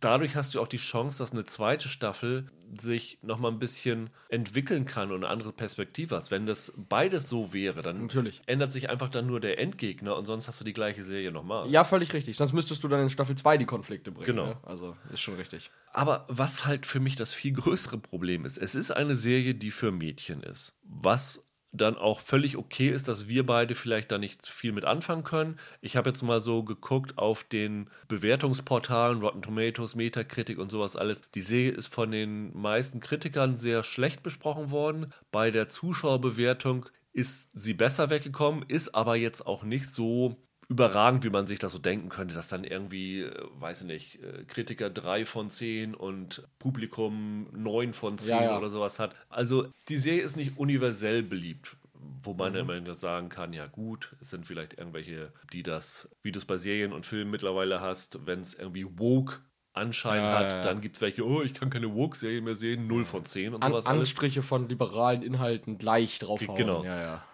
[0.00, 4.86] dadurch hast du auch die Chance, dass eine zweite Staffel sich nochmal ein bisschen entwickeln
[4.86, 6.30] kann und eine andere Perspektive hast.
[6.30, 8.42] Wenn das beides so wäre, dann Natürlich.
[8.46, 11.68] ändert sich einfach dann nur der Endgegner und sonst hast du die gleiche Serie nochmal.
[11.70, 12.36] Ja, völlig richtig.
[12.36, 14.26] Sonst müsstest du dann in Staffel 2 die Konflikte bringen.
[14.26, 14.46] Genau.
[14.46, 14.56] Ne?
[14.64, 15.70] Also ist schon richtig.
[15.92, 19.70] Aber was halt für mich das viel größere Problem ist, es ist eine Serie, die
[19.70, 20.74] für Mädchen ist.
[20.82, 21.45] Was
[21.76, 25.58] dann auch völlig okay ist, dass wir beide vielleicht da nicht viel mit anfangen können.
[25.80, 31.22] Ich habe jetzt mal so geguckt auf den Bewertungsportalen, Rotten Tomatoes, Metacritic und sowas alles.
[31.34, 35.12] Die Serie ist von den meisten Kritikern sehr schlecht besprochen worden.
[35.30, 40.36] Bei der Zuschauerbewertung ist sie besser weggekommen, ist aber jetzt auch nicht so
[40.68, 44.22] überragend, wie man sich das so denken könnte, dass dann irgendwie, äh, weiß ich nicht,
[44.22, 48.58] äh, Kritiker 3 von 10 und Publikum 9 von 10 Ja, ja.
[48.58, 49.14] oder sowas hat.
[49.28, 51.76] Also die Serie ist nicht universell beliebt.
[52.22, 52.70] Wo man mhm.
[52.70, 56.56] immer sagen kann, ja gut, es sind vielleicht irgendwelche, die das, wie du es bei
[56.56, 59.40] Serien und Filmen mittlerweile hast, wenn es irgendwie woke
[59.72, 60.62] Anschein Ja, hat, ja, ja.
[60.62, 63.62] dann gibt es welche, oh, ich kann keine Woke-Serie mehr sehen, 0 von 10 und
[63.62, 64.00] An sowas alles.
[64.00, 66.56] Anstriche von liberalen Inhalten gleich draufhauen.
[66.56, 66.84] Genau.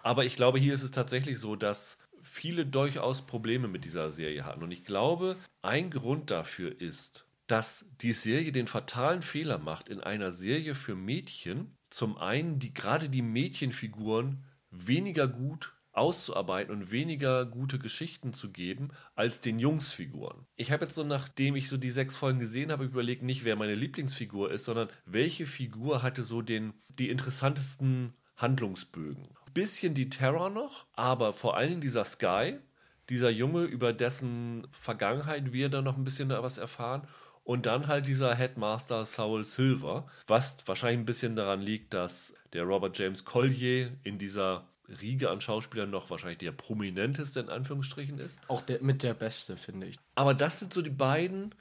[0.01, 1.97] Aber ich glaube, hier ist es tatsächlich so, dass
[2.33, 4.63] viele durchaus Probleme mit dieser Serie hatten.
[4.63, 9.99] Und ich glaube, ein Grund dafür ist, dass die Serie den fatalen Fehler macht, in
[9.99, 17.45] einer Serie für Mädchen zum einen die gerade die Mädchenfiguren weniger gut auszuarbeiten und weniger
[17.45, 20.47] gute Geschichten zu geben als den Jungsfiguren.
[20.55, 23.55] Ich habe jetzt so, nachdem ich so die sechs Folgen gesehen habe, überlegt, nicht wer
[23.55, 29.27] meine Lieblingsfigur ist, sondern welche Figur hatte so den, die interessantesten Handlungsbögen.
[29.53, 32.57] Bisschen die Terror noch, aber vor allen Dingen dieser Sky,
[33.09, 37.07] dieser Junge, über dessen Vergangenheit wir dann noch ein bisschen was erfahren.
[37.43, 42.63] Und dann halt dieser Headmaster Saul Silver, was wahrscheinlich ein bisschen daran liegt, dass der
[42.63, 44.65] Robert James Collier in dieser
[45.01, 48.39] Riege an Schauspielern noch wahrscheinlich der prominenteste in Anführungsstrichen ist.
[48.47, 49.97] Auch der, mit der Beste, finde ich.
[50.15, 51.53] Aber das sind so die beiden,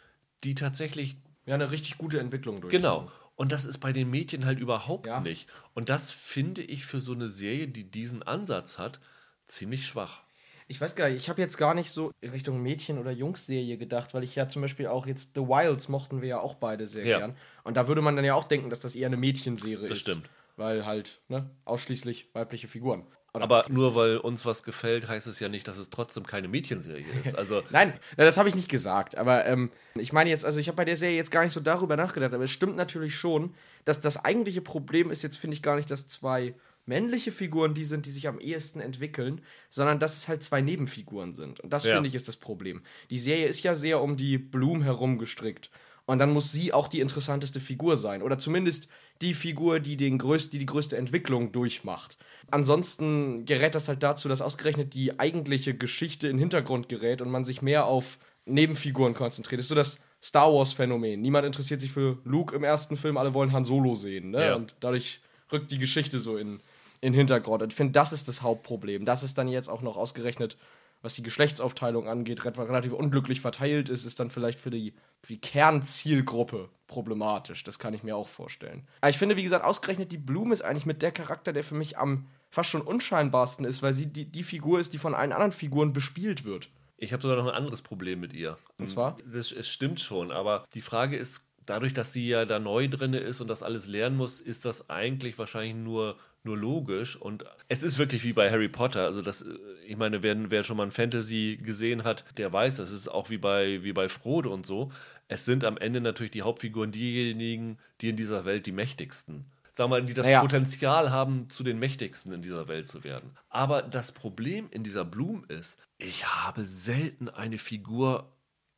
[0.45, 2.71] die tatsächlich Ja, eine richtig gute Entwicklung durch.
[2.71, 3.11] Genau.
[3.35, 5.21] Und das ist bei den Mädchen halt überhaupt Ja.
[5.21, 5.49] nicht.
[5.75, 9.01] Und das finde ich für so eine Serie, die diesen Ansatz hat,
[9.47, 10.23] ziemlich schwach.
[10.69, 13.77] Ich weiß gar nicht, ich habe jetzt gar nicht so in Richtung Mädchen- oder Jungs-Serie
[13.79, 16.87] gedacht, weil ich ja zum Beispiel auch jetzt The Wilds mochten wir ja auch beide
[16.87, 17.19] sehr Ja.
[17.19, 17.37] gern.
[17.65, 20.03] Und da würde man dann ja auch denken, dass das eher eine Mädchenserie Das ist.
[20.03, 20.31] stimmt.
[20.57, 23.07] Weil halt, ne, ausschließlich weibliche Figuren.
[23.35, 26.49] Oder Aber nur weil uns was gefällt, heißt es ja nicht, dass es trotzdem keine
[26.49, 27.35] Mädchenserie ist.
[27.39, 29.17] Also Nein, das habe ich nicht gesagt.
[29.17, 31.61] Aber ähm, ich meine jetzt, also ich habe bei der Serie jetzt gar nicht so
[31.61, 33.55] darüber nachgedacht, aber es stimmt natürlich schon,
[33.87, 37.85] dass das eigentliche Problem ist jetzt, finde ich, gar nicht, dass zwei männliche Figuren die
[37.85, 39.41] sind, die sich am ehesten entwickeln,
[39.71, 41.61] sondern dass es halt zwei Nebenfiguren sind.
[41.61, 41.95] Und das, Ja.
[41.95, 42.83] finde ich, ist das Problem.
[43.09, 45.71] Die Serie ist ja sehr um die Bloom herum gestrickt.
[46.07, 48.23] Und dann muss sie auch die interessanteste Figur sein.
[48.23, 48.89] Oder zumindest
[49.21, 52.17] die Figur, die, den größt, die die größte Entwicklung durchmacht.
[52.51, 57.31] Ansonsten gerät das halt dazu, dass ausgerechnet die eigentliche Geschichte in den Hintergrund gerät und
[57.31, 59.61] man sich mehr auf Nebenfiguren konzentriert.
[59.61, 61.21] Das ist so das Star Wars-Phänomen.
[61.21, 64.31] Niemand interessiert sich für Luke im ersten Film, alle wollen Han Solo sehen.
[64.31, 64.47] Ne?
[64.47, 64.55] Ja.
[64.55, 65.21] Und dadurch
[65.53, 66.61] rückt die Geschichte so in,
[67.01, 67.63] in den Hintergrund.
[67.63, 69.05] Und ich finde, das ist das Hauptproblem.
[69.05, 70.57] Das ist dann jetzt auch noch ausgerechnet,
[71.03, 75.33] was die Geschlechtsaufteilung angeht, re- relativ unglücklich verteilt ist, ist dann vielleicht für die, für
[75.35, 77.65] die Kernzielgruppe problematisch.
[77.65, 78.87] Das kann ich mir auch vorstellen.
[79.01, 81.75] Aber ich finde, wie gesagt, ausgerechnet die Blume ist eigentlich mit der Charakter, der für
[81.75, 85.33] mich am fast schon unscheinbarsten ist, weil sie die, die Figur ist, die von allen
[85.33, 86.69] anderen Figuren bespielt wird.
[86.99, 88.57] ich habe sogar noch ein anderes Problem mit ihr.
[88.79, 89.17] Und zwar?
[89.27, 93.15] Das, es stimmt schon, aber die Frage ist, dadurch, dass sie ja da neu drin
[93.15, 97.17] ist und das alles lernen muss, ist das eigentlich wahrscheinlich nur, nur logisch.
[97.17, 99.05] Und es ist wirklich wie bei Harry Potter.
[99.05, 99.55] Also das, äh,
[99.87, 103.31] ich meine, wer, wer schon mal ein Fantasy gesehen hat, der weiß, das ist auch
[103.31, 104.91] wie bei, wie bei Frodo und so.
[105.29, 109.47] Es sind am Ende natürlich die Hauptfiguren diejenigen, die in dieser Welt die mächtigsten.
[109.75, 110.43] Sagen wir mal, die das Naja.
[110.43, 113.31] Potenzial haben, zu den mächtigsten in dieser Welt zu werden.
[113.49, 118.32] Aber das Problem in dieser Bloom ist, ich habe selten eine Figur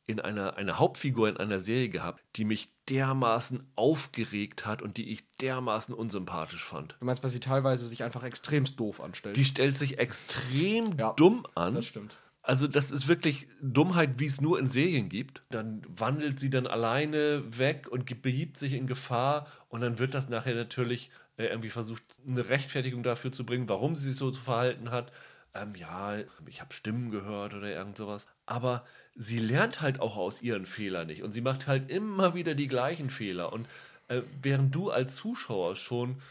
[0.07, 5.09] in einer eine Hauptfigur in einer Serie gehabt, die mich dermaßen aufgeregt hat und die
[5.09, 6.95] ich dermaßen unsympathisch fand.
[6.99, 9.35] Du meinst, weil sie teilweise sich einfach extremst doof anstellt.
[9.37, 11.75] Die stellt sich extrem Ja, dumm an.
[11.75, 12.17] das stimmt.
[12.43, 15.41] Also das ist wirklich Dummheit, wie es nur in Serien gibt.
[15.49, 20.29] Dann wandelt sie dann alleine weg und begibt sich in Gefahr und dann wird das
[20.29, 24.41] nachher natürlich äh, irgendwie versucht, eine Rechtfertigung dafür zu bringen, warum sie sich so zu
[24.43, 25.11] verhalten hat.
[25.55, 28.27] Ähm, ja, ich habe Stimmen gehört oder irgend sowas.
[28.45, 28.85] Aber
[29.15, 32.67] sie lernt halt auch aus ihren Fehlern nicht und sie macht halt immer wieder die
[32.67, 33.53] gleichen Fehler.
[33.53, 33.67] Und
[34.07, 36.21] äh, während du als Zuschauer schon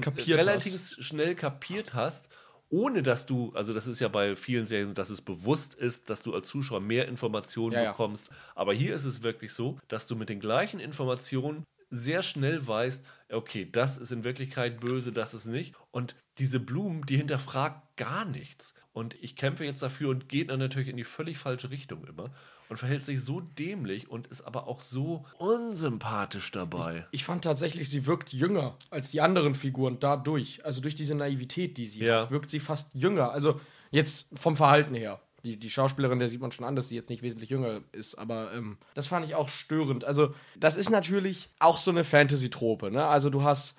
[0.00, 1.02] kapiert relativ hast.
[1.04, 2.28] schnell kapiert hast,
[2.70, 6.22] ohne dass du, also das ist ja bei vielen Serien, dass es bewusst ist, dass
[6.22, 7.92] du als Zuschauer mehr Informationen Ja, ja.
[7.92, 8.30] bekommst.
[8.54, 13.04] Aber hier ist es wirklich so, dass du mit den gleichen Informationen sehr schnell weißt,
[13.30, 15.74] okay, das ist in Wirklichkeit böse, das ist nicht.
[15.90, 18.74] Und diese Blumen, die hinterfragt gar nichts.
[18.98, 22.30] Und ich kämpfe jetzt dafür und geht dann natürlich in die völlig falsche Richtung immer
[22.68, 27.06] und verhält sich so dämlich und ist aber auch so unsympathisch dabei.
[27.12, 30.64] Ich fand tatsächlich, sie wirkt jünger als die anderen Figuren dadurch.
[30.64, 32.22] Also durch diese Naivität, die sie Ja.
[32.22, 33.30] hat, wirkt sie fast jünger.
[33.30, 33.60] Also
[33.92, 35.20] jetzt vom Verhalten her.
[35.44, 38.16] Die, die Schauspielerin, der sieht man schon an, dass sie jetzt nicht wesentlich jünger ist,
[38.16, 40.04] aber ähm, das fand ich auch störend.
[40.04, 43.06] Also, das ist natürlich auch so eine Fantasy-Trope, ne?
[43.06, 43.78] Also, du hast,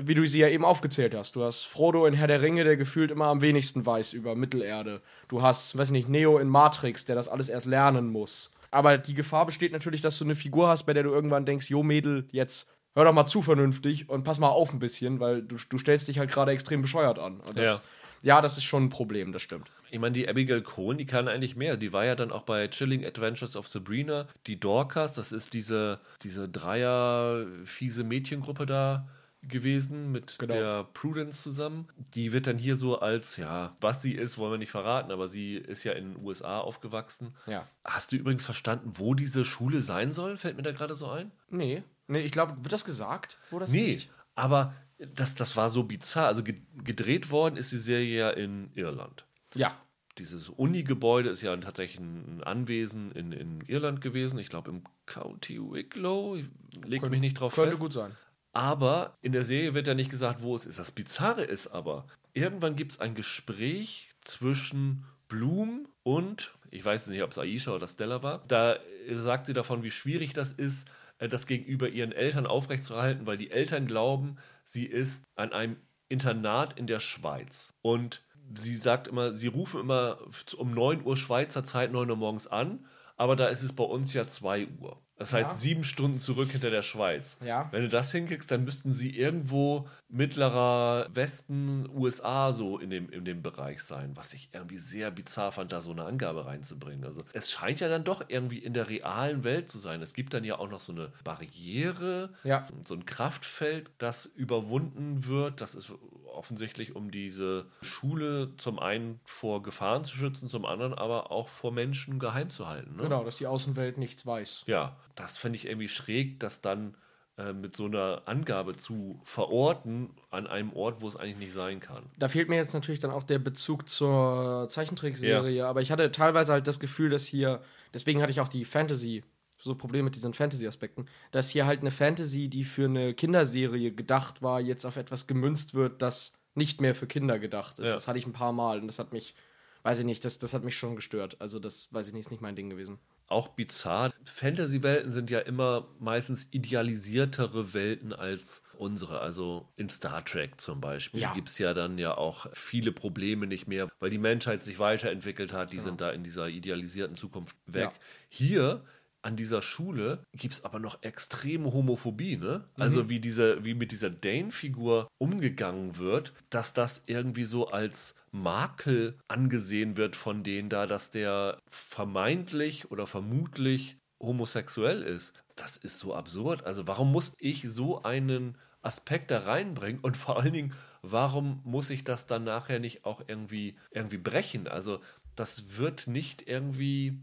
[0.00, 2.76] wie du sie ja eben aufgezählt hast, du hast Frodo in Herr der Ringe, der
[2.76, 5.00] gefühlt immer am wenigsten weiß über Mittelerde.
[5.28, 8.52] Du hast, weiß nicht, Neo in Matrix, der das alles erst lernen muss.
[8.70, 11.70] Aber die Gefahr besteht natürlich, dass du eine Figur hast, bei der du irgendwann denkst,
[11.70, 15.42] jo Mädel, jetzt hör doch mal zu vernünftig und pass mal auf ein bisschen, weil
[15.42, 17.40] du, du stellst dich halt gerade extrem bescheuert an.
[17.40, 17.82] Und das,
[18.22, 18.36] Ja.
[18.36, 19.70] ja, das ist schon ein Problem, das stimmt.
[19.90, 21.76] Ich meine, die Abigail Cohen, die kann eigentlich mehr.
[21.76, 24.26] Die war ja dann auch bei Chilling Adventures of Sabrina.
[24.46, 29.06] Die Dorcas, das ist diese, diese Dreier-fiese Mädchengruppe da
[29.42, 30.54] gewesen mit Genau.
[30.54, 31.88] der Prudence zusammen.
[32.14, 35.28] Die wird dann hier so als, ja, was sie ist, wollen wir nicht verraten, aber
[35.28, 37.34] sie ist ja in den USA aufgewachsen.
[37.46, 37.66] Ja.
[37.84, 40.36] Hast du übrigens verstanden, wo diese Schule sein soll?
[40.36, 41.30] Fällt mir da gerade so ein?
[41.48, 41.82] Nee.
[42.08, 43.38] Nee, ich glaube, wird das gesagt?
[43.50, 44.10] Wo das Nee, liegt?
[44.34, 46.26] aber das, das war so bizarr.
[46.26, 49.26] Also ge- gedreht worden ist die Serie ja in Irland.
[49.54, 49.76] Ja.
[50.18, 54.38] Dieses Uni-Gebäude ist ja tatsächlich ein Anwesen in, in Irland gewesen.
[54.38, 56.36] Ich glaube im County Wicklow.
[56.36, 56.46] Ich
[56.86, 57.82] leg mich nicht drauf Könnte fest.
[57.82, 58.12] gut sein.
[58.56, 60.78] Aber in der Serie wird ja nicht gesagt, wo es ist.
[60.78, 67.22] Das Bizarre ist aber, irgendwann gibt es ein Gespräch zwischen Bloom und, ich weiß nicht,
[67.22, 68.42] ob es Aisha oder Stella war.
[68.48, 70.88] Da äh, sagt sie davon, wie schwierig das ist,
[71.18, 75.76] äh, das gegenüber ihren Eltern aufrechtzuerhalten, weil die Eltern glauben, sie ist an einem
[76.08, 77.74] Internat in der Schweiz.
[77.82, 78.22] Und
[78.54, 80.16] sie sagt immer, sie rufen immer
[80.56, 82.86] um 9 Uhr Schweizer Zeit, 9 Uhr morgens an,
[83.18, 84.98] aber da ist es bei uns ja 2 Uhr.
[85.18, 85.56] Das heißt, Ja.
[85.56, 87.38] sieben Stunden zurück hinter der Schweiz.
[87.42, 87.68] Ja.
[87.72, 93.24] Wenn du das hinkriegst, dann müssten sie irgendwo mittlerer Westen, USA so in dem, in
[93.24, 97.04] dem Bereich sein, was ich irgendwie sehr bizarr fand, da so eine Angabe reinzubringen.
[97.04, 100.02] Also es scheint ja dann doch irgendwie in der realen Welt zu sein.
[100.02, 102.62] Es gibt dann ja auch noch so eine Barriere, Ja.
[102.62, 105.60] so, so ein Kraftfeld, das überwunden wird.
[105.60, 105.90] Das ist
[106.36, 111.72] offensichtlich, um diese Schule zum einen vor Gefahren zu schützen, zum anderen aber auch vor
[111.72, 112.96] Menschen geheim zu halten.
[112.96, 113.04] Ne?
[113.04, 114.64] Genau, dass die Außenwelt nichts weiß.
[114.66, 116.94] Ja, das finde ich irgendwie schräg, das dann
[117.38, 121.80] äh, mit so einer Angabe zu verorten an einem Ort, wo es eigentlich nicht sein
[121.80, 122.04] kann.
[122.18, 126.52] Da fehlt mir jetzt natürlich dann auch der Bezug zur Zeichentrickserie, aber ich hatte teilweise
[126.52, 127.60] halt das Gefühl, dass hier,
[127.92, 129.22] deswegen hatte ich auch die Fantasy,
[129.58, 134.42] so Probleme mit diesen Fantasy-Aspekten, dass hier halt eine Fantasy, die für eine Kinderserie gedacht
[134.42, 137.88] war, jetzt auf etwas gemünzt wird, das nicht mehr für Kinder gedacht ist.
[137.88, 137.94] Ja.
[137.94, 139.34] Das hatte ich ein paar Mal und das hat mich,
[139.82, 141.36] weiß ich nicht, das, das hat mich schon gestört.
[141.40, 142.98] Also das, weiß ich nicht, ist nicht mein Ding gewesen.
[143.28, 144.12] Auch bizarr.
[144.24, 149.18] Fantasy-Welten sind ja immer meistens idealisiertere Welten als unsere.
[149.20, 151.34] Also in Star Trek zum Beispiel Ja.
[151.34, 155.52] gibt es ja dann ja auch viele Probleme nicht mehr, weil die Menschheit sich weiterentwickelt
[155.52, 155.72] hat.
[155.72, 157.82] Die sind da in dieser idealisierten Zukunft weg.
[157.82, 157.92] Ja.
[158.28, 158.84] Hier
[159.26, 162.64] an dieser Schule gibt es aber noch extreme Homophobie, ne?
[162.76, 169.18] Also wie diese, wie mit dieser Dane-Figur umgegangen wird, dass das irgendwie so als Makel
[169.26, 175.34] angesehen wird von denen da, dass der vermeintlich oder vermutlich homosexuell ist.
[175.56, 176.64] Das ist so absurd.
[176.64, 181.90] Also warum muss ich so einen Aspekt da reinbringen und vor allen Dingen, warum muss
[181.90, 184.68] ich das dann nachher nicht auch irgendwie, irgendwie brechen?
[184.68, 185.00] Also
[185.34, 187.18] das wird nicht irgendwie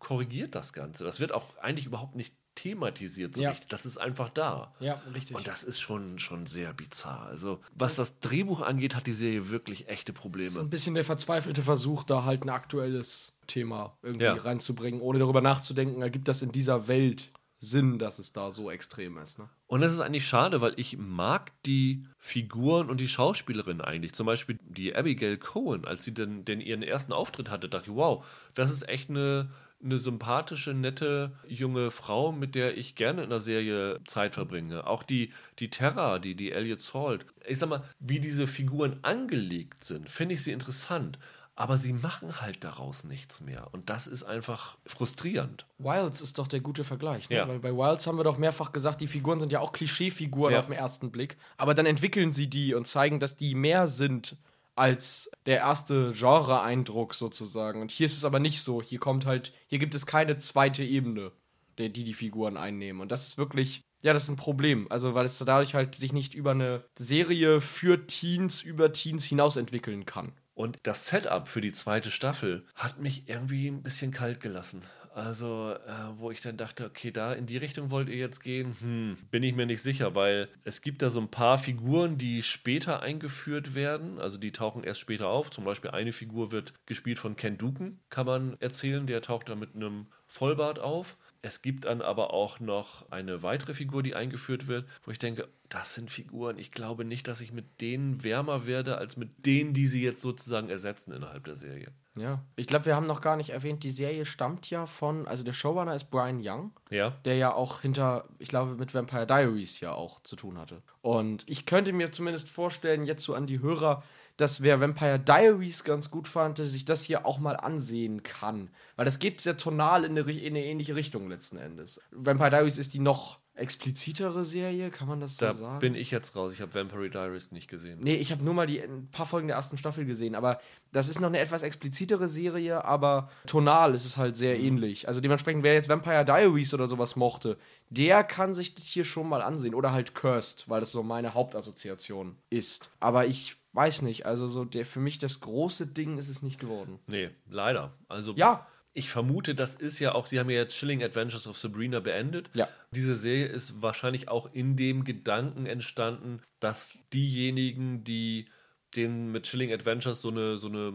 [0.00, 1.04] korrigiert, das Ganze.
[1.04, 3.50] Das wird auch eigentlich überhaupt nicht thematisiert so Ja.
[3.50, 3.68] richtig.
[3.68, 4.74] Das ist einfach da.
[4.80, 5.36] Ja, richtig.
[5.36, 7.26] Und das ist schon, schon sehr bizarr.
[7.26, 10.50] Also, was das Drehbuch angeht, hat die Serie wirklich echte Probleme.
[10.50, 14.34] so ein bisschen der verzweifelte Versuch, da halt ein aktuelles Thema irgendwie Ja.
[14.34, 17.30] reinzubringen, ohne darüber nachzudenken, ergibt das in dieser Welt
[17.62, 19.38] Sinn, dass es da so extrem ist.
[19.38, 19.48] Ne?
[19.66, 24.14] Und das ist eigentlich schade, weil ich mag die Figuren und die Schauspielerin eigentlich.
[24.14, 27.96] Zum Beispiel die Abigail Cohen, als sie denn, denn ihren ersten Auftritt hatte, dachte ich,
[27.96, 29.50] wow, das ist echt eine,
[29.82, 34.86] eine sympathische, nette junge Frau, mit der ich gerne in der Serie Zeit verbringe.
[34.86, 37.24] Auch die, die Terra, die, die Elliot Salt.
[37.46, 41.18] Ich sag mal, wie diese Figuren angelegt sind, finde ich sie interessant.
[41.56, 43.68] Aber sie machen halt daraus nichts mehr.
[43.72, 45.66] Und das ist einfach frustrierend.
[45.78, 47.28] Wilds ist doch der gute Vergleich.
[47.28, 47.36] Ne?
[47.36, 47.48] Ja.
[47.48, 50.58] Weil bei Wilds haben wir doch mehrfach gesagt, die Figuren sind ja auch Klischeefiguren Ja.
[50.60, 51.36] auf den ersten Blick.
[51.58, 54.38] Aber dann entwickeln sie die und zeigen, dass die mehr sind
[54.80, 57.82] als der erste Genre-Eindruck sozusagen.
[57.82, 58.80] Und hier ist es aber nicht so.
[58.80, 61.32] Hier kommt halt, hier gibt es keine zweite Ebene,
[61.78, 63.02] die die Figuren einnehmen.
[63.02, 64.86] Und das ist wirklich, ja, das ist ein Problem.
[64.90, 69.56] Also, weil es dadurch halt sich nicht über eine Serie für Teens, über Teens hinaus
[69.56, 70.32] entwickeln kann.
[70.54, 74.82] Und das Setup für die zweite Staffel hat mich irgendwie ein bisschen kalt gelassen.
[75.20, 78.74] Also, äh, wo ich dann dachte, okay, da in die Richtung wollt ihr jetzt gehen,
[78.80, 82.42] hm, bin ich mir nicht sicher, weil es gibt da so ein paar Figuren, die
[82.42, 84.18] später eingeführt werden.
[84.18, 85.50] Also die tauchen erst später auf.
[85.50, 89.06] Zum Beispiel eine Figur wird gespielt von Ken Duken, kann man erzählen.
[89.06, 91.18] Der taucht da mit einem Vollbart auf.
[91.42, 95.48] Es gibt dann aber auch noch eine weitere Figur, die eingeführt wird, wo ich denke,
[95.70, 99.72] das sind Figuren, ich glaube nicht, dass ich mit denen wärmer werde, als mit denen,
[99.72, 101.92] die sie jetzt sozusagen ersetzen innerhalb der Serie.
[102.16, 102.44] Ja.
[102.56, 105.52] Ich glaube, wir haben noch gar nicht erwähnt, die Serie stammt ja von, also der
[105.52, 109.92] Showrunner ist Brian Young, Ja, der ja auch hinter, ich glaube, mit Vampire Diaries ja
[109.92, 110.82] auch zu tun hatte.
[111.02, 114.02] Und ich könnte mir zumindest vorstellen, jetzt so an die Hörer,
[114.40, 118.70] dass wer Vampire Diaries ganz gut fand, sich das hier auch mal ansehen kann.
[118.96, 122.00] Weil das geht sehr tonal in eine, in eine ähnliche Richtung letzten Endes.
[122.10, 125.78] Vampire Diaries ist die noch explizitere Serie, kann man das so da sagen?
[125.80, 126.52] bin ich jetzt raus.
[126.54, 127.98] Ich habe Vampire Diaries nicht gesehen.
[128.00, 130.60] Nee, ich habe nur mal die ein paar Folgen der ersten Staffel gesehen, aber
[130.92, 135.08] das ist noch eine etwas explizitere Serie, aber tonal ist es halt sehr ähnlich.
[135.08, 137.58] Also dementsprechend, wer jetzt Vampire Diaries oder sowas mochte,
[137.90, 139.74] der kann sich das hier schon mal ansehen.
[139.74, 142.90] Oder halt Cursed, weil das so meine Hauptassoziation ist.
[142.98, 146.58] Aber ich weiß nicht, also so der für mich das große Ding ist es nicht
[146.58, 146.98] geworden.
[147.06, 147.92] Nee, leider.
[148.08, 148.66] Also Ja.
[148.92, 152.50] Ich vermute, das ist ja auch, Sie haben ja jetzt Chilling Adventures of Sabrina beendet.
[152.56, 152.68] Ja.
[152.90, 158.48] Diese Serie ist wahrscheinlich auch in dem Gedanken entstanden, dass diejenigen, die
[158.96, 160.92] denen mit Chilling Adventures so eine, so eine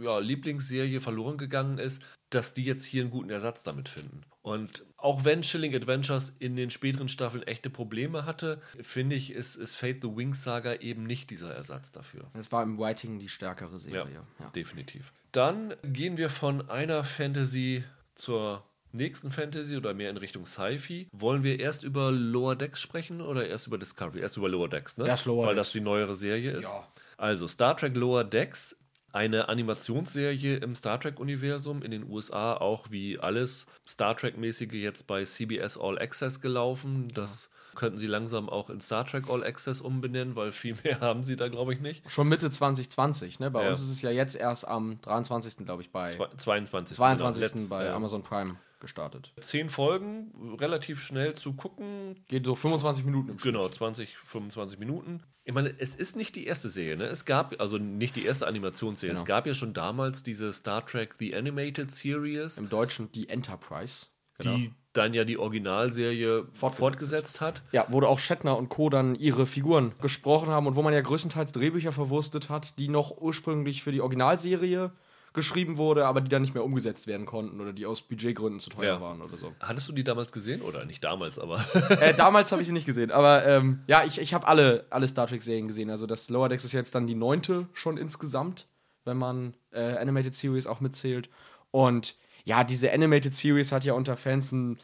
[0.00, 4.20] ja, Lieblingsserie verloren gegangen ist, dass die jetzt hier einen guten Ersatz damit finden.
[4.42, 9.56] Und auch wenn Chilling Adventures in den späteren Staffeln echte Probleme hatte, finde ich, ist,
[9.56, 12.22] ist Fate the Wings Saga eben nicht dieser Ersatz dafür.
[12.34, 14.22] Das war im Writing die stärkere Ja, Serie.
[14.42, 14.48] Ja.
[14.50, 15.12] definitiv.
[15.32, 17.84] Dann gehen wir von einer Fantasy
[18.14, 21.08] zur nächsten Fantasy oder mehr in Richtung Sci-Fi.
[21.12, 24.20] Wollen wir erst über Lower Decks sprechen oder erst über Discovery?
[24.20, 25.06] Erst über Lower Decks, ne?
[25.06, 25.68] Erst Lower Weil Decks.
[25.68, 26.64] das die neuere Serie ist.
[26.64, 26.86] Ja.
[27.16, 28.76] Also Star Trek Lower Decks,
[29.12, 35.24] eine Animationsserie im Star Trek-Universum, in den USA auch wie alles Star Trek-mäßige jetzt bei
[35.24, 37.08] CBS All Access gelaufen.
[37.14, 41.22] Das könnten sie langsam auch in Star Trek All Access umbenennen, weil viel mehr haben
[41.22, 42.02] sie da, glaube ich, nicht.
[42.10, 43.50] Schon Mitte 2020, ne?
[43.50, 43.68] Bei Ja.
[43.68, 45.64] uns ist es ja jetzt erst am 23.
[45.64, 46.96] glaube ich bei Zwei- 22.
[46.96, 47.52] 22.
[47.52, 47.94] genau, bei ja.
[47.94, 49.32] Amazon Prime gestartet.
[49.40, 52.24] Zehn Folgen, relativ schnell zu gucken.
[52.28, 53.54] Geht so 25 Minuten im Schnitt.
[53.54, 55.22] Genau, 20, 25 Minuten.
[55.44, 57.04] Ich meine, es ist nicht die erste Serie, ne?
[57.04, 59.12] Es gab, also nicht die erste Animationsserie.
[59.12, 59.20] Genau.
[59.20, 64.06] Es gab ja schon damals diese Star Trek The Animated Series, Im Deutschen die Enterprise.
[64.38, 64.56] Genau.
[64.56, 67.62] die dann ja die Originalserie Fortgesetzt fortgesetzt, hat.
[67.72, 68.90] Ja, wo auch Shatner und Co.
[68.90, 73.16] dann ihre Figuren gesprochen haben und wo man ja größtenteils Drehbücher verwurstet hat, die noch
[73.18, 74.92] ursprünglich für die Originalserie
[75.32, 78.70] geschrieben wurde, aber die dann nicht mehr umgesetzt werden konnten oder die aus Budgetgründen zu
[78.70, 79.00] teuer Ja.
[79.00, 79.52] waren oder so.
[79.60, 80.60] Hattest du die damals gesehen?
[80.62, 81.64] Oder nicht damals, aber.
[82.00, 85.06] äh, damals habe ich sie nicht gesehen, aber ähm, ja, ich, ich habe alle, alle
[85.06, 85.88] Star Trek-Serien gesehen.
[85.90, 88.66] Also das Lower Decks ist jetzt dann die neunte schon insgesamt,
[89.04, 91.30] wenn man äh, Animated Series auch mitzählt.
[91.70, 94.78] Und ja, diese Animated Series hat ja unter Fans einen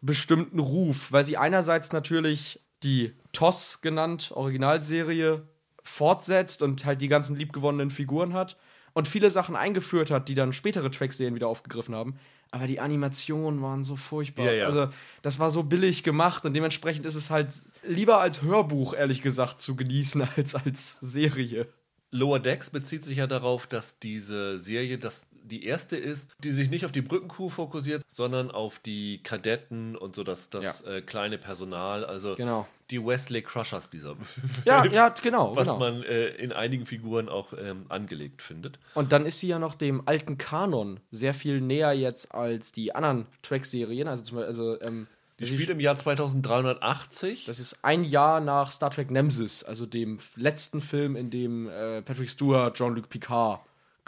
[0.00, 5.42] bestimmten Ruf, weil sie einerseits natürlich die TOS genannt, Originalserie,
[5.82, 8.56] fortsetzt und halt die ganzen liebgewonnenen Figuren hat
[8.92, 12.16] und viele Sachen eingeführt hat, die dann spätere Track-Serien wieder aufgegriffen haben.
[12.50, 14.46] Aber die Animationen waren so furchtbar.
[14.46, 14.66] Ja, ja.
[14.66, 14.88] Also,
[15.22, 17.52] das war so billig gemacht und dementsprechend ist es halt
[17.86, 21.68] lieber als Hörbuch, ehrlich gesagt, zu genießen als als Serie.
[22.10, 26.70] Lower Decks bezieht sich ja darauf, dass diese Serie das die erste ist, die sich
[26.70, 31.36] nicht auf die Brückencrew fokussiert, sondern auf die Kadetten und so das, das äh, kleine
[31.38, 32.66] Personal, also Genau.
[32.90, 34.16] die Wesley Crushers dieser
[34.64, 35.54] Ja, Welt, ja, genau.
[35.54, 35.78] was genau.
[35.78, 38.78] man äh, in einigen Figuren auch ähm, angelegt findet.
[38.94, 42.94] Und dann ist sie ja noch dem alten Kanon sehr viel näher jetzt als die
[42.94, 44.08] anderen Track-Serien.
[44.08, 45.06] Also, zum Beispiel, also ähm,
[45.38, 47.44] Die spielt im Jahr 2380.
[47.46, 52.02] Das ist ein Jahr nach Star Trek Nemesis, also dem letzten Film, in dem äh,
[52.02, 53.60] Patrick Stewart Jean-Luc Picard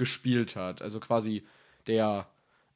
[0.03, 0.83] gespielt hat.
[0.83, 1.45] Also quasi
[1.87, 2.27] der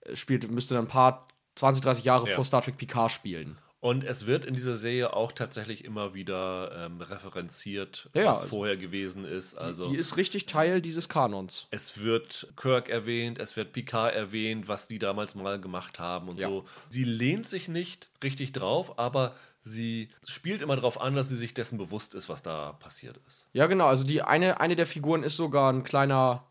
[0.03, 2.35] äh, spielt, müsste dann ein paar 20, 30 Jahre Ja.
[2.35, 3.59] vor Star Trek Picard spielen.
[3.81, 8.49] Und es wird in dieser Serie auch tatsächlich immer wieder ähm, referenziert, Ja, was also
[8.49, 9.55] vorher gewesen ist.
[9.57, 11.67] Also die ist richtig Teil dieses Kanons.
[11.71, 16.41] es wird Kirk erwähnt, es wird Picard erwähnt, was die damals mal gemacht haben und
[16.41, 16.49] Ja.
[16.49, 16.65] so.
[16.91, 21.55] Sie lehnt sich nicht richtig drauf, aber sie spielt immer darauf an, dass sie sich
[21.55, 23.47] dessen bewusst ist, was da passiert ist.
[23.53, 23.87] Ja, genau.
[23.87, 26.45] Also die eine, eine der Figuren ist sogar ein kleiner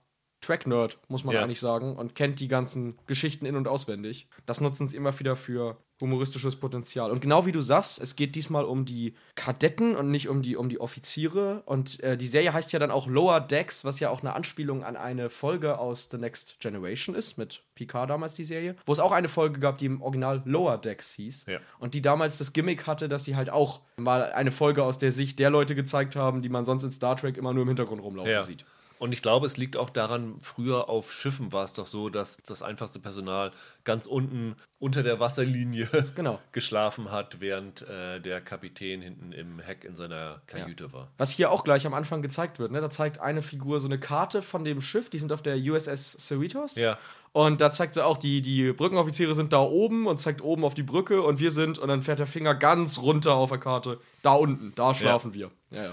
[0.45, 1.43] Track-Nerd, muss man Ja.
[1.43, 4.27] eigentlich sagen, und kennt die ganzen Geschichten in- und auswendig.
[4.45, 7.09] Das nutzen sie immer wieder für humoristisches Potenzial.
[7.09, 10.57] Und genau wie du sagst, es geht diesmal um die Kadetten und nicht um die,
[10.57, 11.63] um die Offiziere.
[11.65, 14.83] Und äh, die Serie heißt ja dann auch Lower Decks, was ja auch eine Anspielung
[14.83, 18.99] an eine Folge aus The Next Generation ist, mit Picard damals die Serie, wo es
[18.99, 21.45] auch eine Folge gab, die im Original Lower Decks hieß.
[21.47, 21.59] Ja.
[21.79, 25.13] Und die damals das Gimmick hatte, dass sie halt auch mal eine Folge aus der
[25.13, 28.01] Sicht der Leute gezeigt haben, die man sonst in Star Trek immer nur im Hintergrund
[28.03, 28.65] rumlaufen sieht.
[28.97, 32.37] Und ich glaube, es liegt auch daran, früher auf Schiffen war es doch so, dass
[32.45, 33.51] das einfachste Personal
[33.83, 36.39] ganz unten unter der Wasserlinie Genau.
[36.51, 41.09] geschlafen hat, während äh, der Kapitän hinten im Heck in seiner Kajüte war.
[41.17, 42.79] Was hier auch gleich am Anfang gezeigt wird, ne?
[42.81, 46.17] Da zeigt eine Figur so eine Karte von dem Schiff, die sind auf der USS
[46.17, 46.75] Cerritos.
[46.75, 46.97] Ja.
[47.33, 50.73] Und da zeigt sie auch, die, die Brückenoffiziere sind da oben und zeigt oben auf
[50.73, 53.99] die Brücke und wir sind, und dann fährt der Finger ganz runter auf der Karte.
[54.21, 55.51] Da unten, da schlafen wir.
[55.71, 55.91] Ja, ja.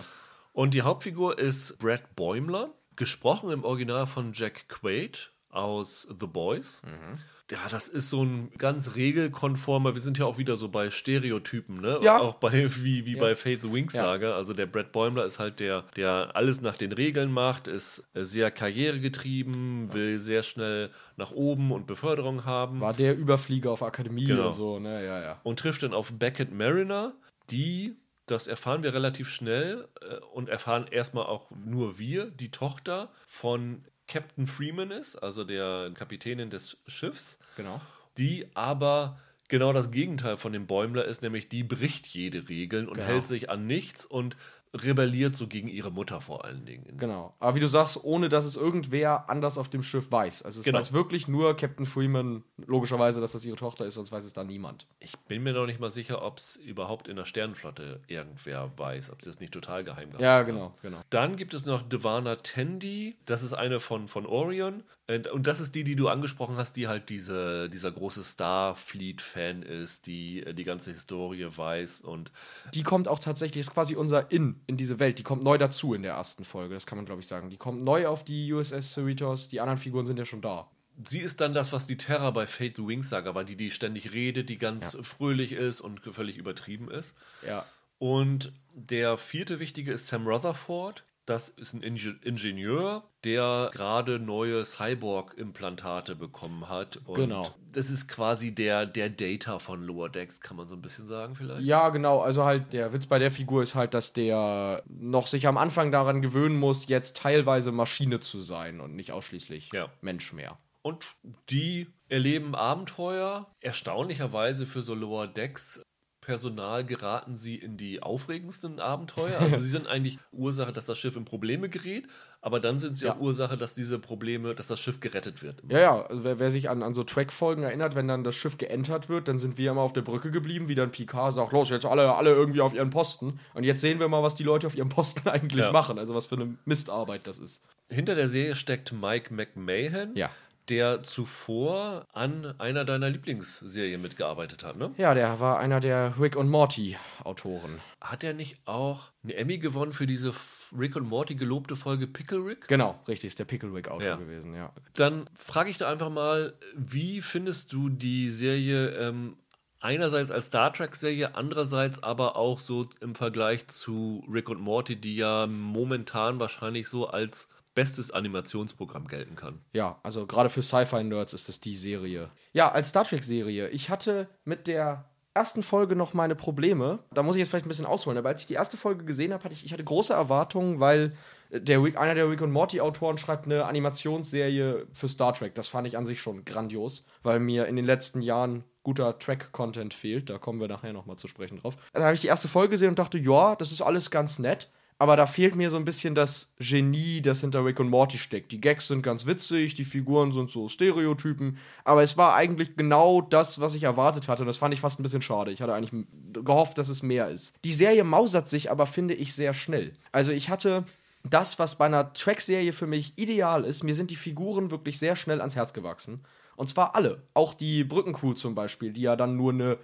[0.52, 2.70] Und die Hauptfigur ist Brad Bäumler,
[3.02, 6.80] gesprochen im Original von Jack Quaid aus The Boys.
[6.84, 7.18] Mhm.
[7.50, 11.82] Ja, das ist so ein ganz regelkonformer, wir sind ja auch wieder so bei Stereotypen,
[11.82, 11.98] ne?
[12.00, 12.18] Ja.
[12.18, 13.20] Auch bei, wie, wie Ja.
[13.20, 14.04] bei Faith the Wings Ja.
[14.04, 14.36] Saga.
[14.36, 18.50] Also der Brad Bäumler ist halt der, der alles nach den Regeln macht, ist sehr
[18.50, 22.80] karrieregetrieben, will sehr schnell nach oben und Beförderung haben.
[22.80, 24.46] War der Überflieger auf Akademie Genau.
[24.46, 25.04] und so, ne?
[25.04, 25.40] Ja, ja.
[25.42, 27.12] und trifft dann auf Beckett Mariner,
[27.50, 27.96] die,
[28.26, 33.84] das erfahren wir relativ schnell äh, und erfahren erstmal auch nur wir, die Tochter von
[34.08, 37.80] Captain Freeman ist, also der Kapitänin des Schiffs, Genau.
[38.18, 39.18] die aber
[39.48, 43.06] genau das Gegenteil von dem Bäumler ist, nämlich die bricht jede Regel und Genau.
[43.06, 44.36] hält sich an nichts und
[44.74, 46.96] rebelliert so gegen ihre Mutter vor allen Dingen.
[46.96, 47.34] Genau.
[47.40, 50.42] Aber wie du sagst, ohne dass es irgendwer anders auf dem Schiff weiß.
[50.42, 50.78] Also es Genau.
[50.78, 54.44] weiß wirklich nur Captain Freeman, logischerweise, dass das ihre Tochter ist, sonst weiß es da
[54.44, 54.86] niemand.
[54.98, 59.10] Ich bin mir noch nicht mal sicher, ob es überhaupt in der Sternenflotte irgendwer weiß,
[59.10, 60.46] ob sie das nicht total geheim gehalten Ja, haben.
[60.46, 60.98] genau, genau.
[61.10, 64.82] Dann gibt es noch Devana Tandy, das ist eine von, von Orion.
[65.08, 69.62] Und, und das ist die, die du angesprochen hast, die halt diese, dieser große Starfleet-Fan
[69.62, 72.02] ist, die äh, die ganze Historie weiß.
[72.02, 72.30] Und
[72.72, 75.18] Die kommt auch tatsächlich, ist quasi unser In in diese Welt.
[75.18, 77.50] Die kommt neu dazu in der ersten Folge, das kann man, glaube ich, sagen.
[77.50, 80.70] Die kommt neu auf die USS Cerritos, die anderen Figuren sind ja schon da.
[81.04, 83.70] sie ist dann das, was die Terra bei Fate the Wings Saga war, die, die
[83.70, 87.16] ständig redet, die ganz fröhlich ist und völlig übertrieben ist.
[87.46, 87.64] Ja.
[87.98, 91.02] Und der vierte wichtige ist Sam Rutherford.
[91.24, 96.98] Das ist ein Inge Ingenieur, der gerade neue Cyborg-Implantate bekommen hat.
[97.06, 97.54] Und Genau.
[97.72, 101.36] Das ist quasi der, der Data von Lower Decks, kann man so ein bisschen sagen
[101.36, 101.62] vielleicht.
[101.62, 102.20] Ja, genau.
[102.20, 105.92] Also halt, der Witz bei der Figur ist halt, dass der noch sich am Anfang
[105.92, 109.88] daran gewöhnen muss, jetzt teilweise Maschine zu sein und nicht ausschließlich Ja.
[110.00, 110.58] Mensch mehr.
[110.82, 111.06] Und
[111.48, 113.46] die erleben Abenteuer.
[113.60, 115.80] Erstaunlicherweise für so Lower Decks
[116.22, 119.38] Personal geraten sie in die aufregendsten Abenteuer.
[119.40, 122.06] Also sie sind eigentlich Ursache, dass das Schiff in Probleme gerät,
[122.40, 123.14] aber dann sind sie Ja.
[123.16, 125.62] auch Ursache, dass diese Probleme, dass das Schiff gerettet wird.
[125.68, 128.56] Ja, ja, also wer, wer sich an, an so Track-Folgen erinnert, wenn dann das Schiff
[128.56, 131.70] geentert wird, dann sind wir immer auf der Brücke geblieben, wie dann Picard sagt, los,
[131.70, 133.40] jetzt alle, alle irgendwie auf ihren Posten.
[133.54, 135.72] Und jetzt sehen wir mal, was die Leute auf ihrem Posten eigentlich Ja.
[135.72, 137.62] machen, also was für eine Mistarbeit das ist.
[137.90, 140.30] Hinter der Serie steckt Mike McMahon, Ja.
[140.68, 144.76] Der zuvor an einer deiner Lieblingsserien mitgearbeitet hat.
[144.76, 144.92] Ne?
[144.96, 147.80] Ja, der war einer der Rick und Morty-Autoren.
[148.00, 150.32] Hat er nicht auch einen Emmy gewonnen für diese
[150.78, 152.68] Rick und Morty gelobte Folge Pickle Rick?
[152.68, 154.16] Genau, richtig, ist der Pickle Rick-Autor Ja.
[154.16, 154.72] gewesen, ja.
[154.94, 159.36] Dann frage ich da einfach mal, wie findest du die Serie ähm,
[159.80, 165.16] einerseits als Star Trek-Serie, andererseits aber auch so im Vergleich zu Rick und Morty, die
[165.16, 169.60] ja momentan wahrscheinlich so als bestes Animationsprogramm gelten kann?
[169.72, 172.30] Ja, also gerade für Sci-Fi-Nerds ist das die Serie.
[172.52, 173.68] Ja, als Star Trek-Serie.
[173.68, 176.98] Ich hatte mit der ersten Folge noch meine Probleme.
[177.12, 178.18] Da muss ich jetzt vielleicht ein bisschen ausholen.
[178.18, 181.14] Aber als ich die erste Folge gesehen habe, hatte ich, ich hatte große Erwartungen, weil
[181.50, 185.54] der einer der Rick und Morty-Autoren schreibt eine Animationsserie für Star Trek.
[185.54, 189.94] Das fand ich an sich schon grandios, weil mir in den letzten Jahren guter Track-Content
[189.94, 190.28] fehlt.
[190.28, 191.76] Da kommen wir nachher nochmal zu sprechen drauf.
[191.92, 194.70] Dann habe ich die erste Folge gesehen und dachte, ja, das ist alles ganz nett.
[195.02, 198.52] Aber da fehlt mir so ein bisschen das Genie, das hinter Rick und Morty steckt.
[198.52, 203.20] Die Gags sind ganz witzig, die Figuren sind so Stereotypen, aber es war eigentlich genau
[203.20, 205.50] das, was ich erwartet hatte und das fand ich fast ein bisschen schade.
[205.50, 207.56] Ich hatte eigentlich gehofft, dass es mehr ist.
[207.64, 209.92] Die Serie mausert sich aber, finde ich, sehr schnell.
[210.12, 210.84] Also ich hatte
[211.28, 213.82] das, was bei einer Track-Serie für mich ideal ist.
[213.82, 216.20] Mir sind die Figuren wirklich sehr schnell ans Herz gewachsen.
[216.54, 217.24] Und zwar alle.
[217.34, 219.78] Auch die Brückencrew zum Beispiel, die ja dann nur eine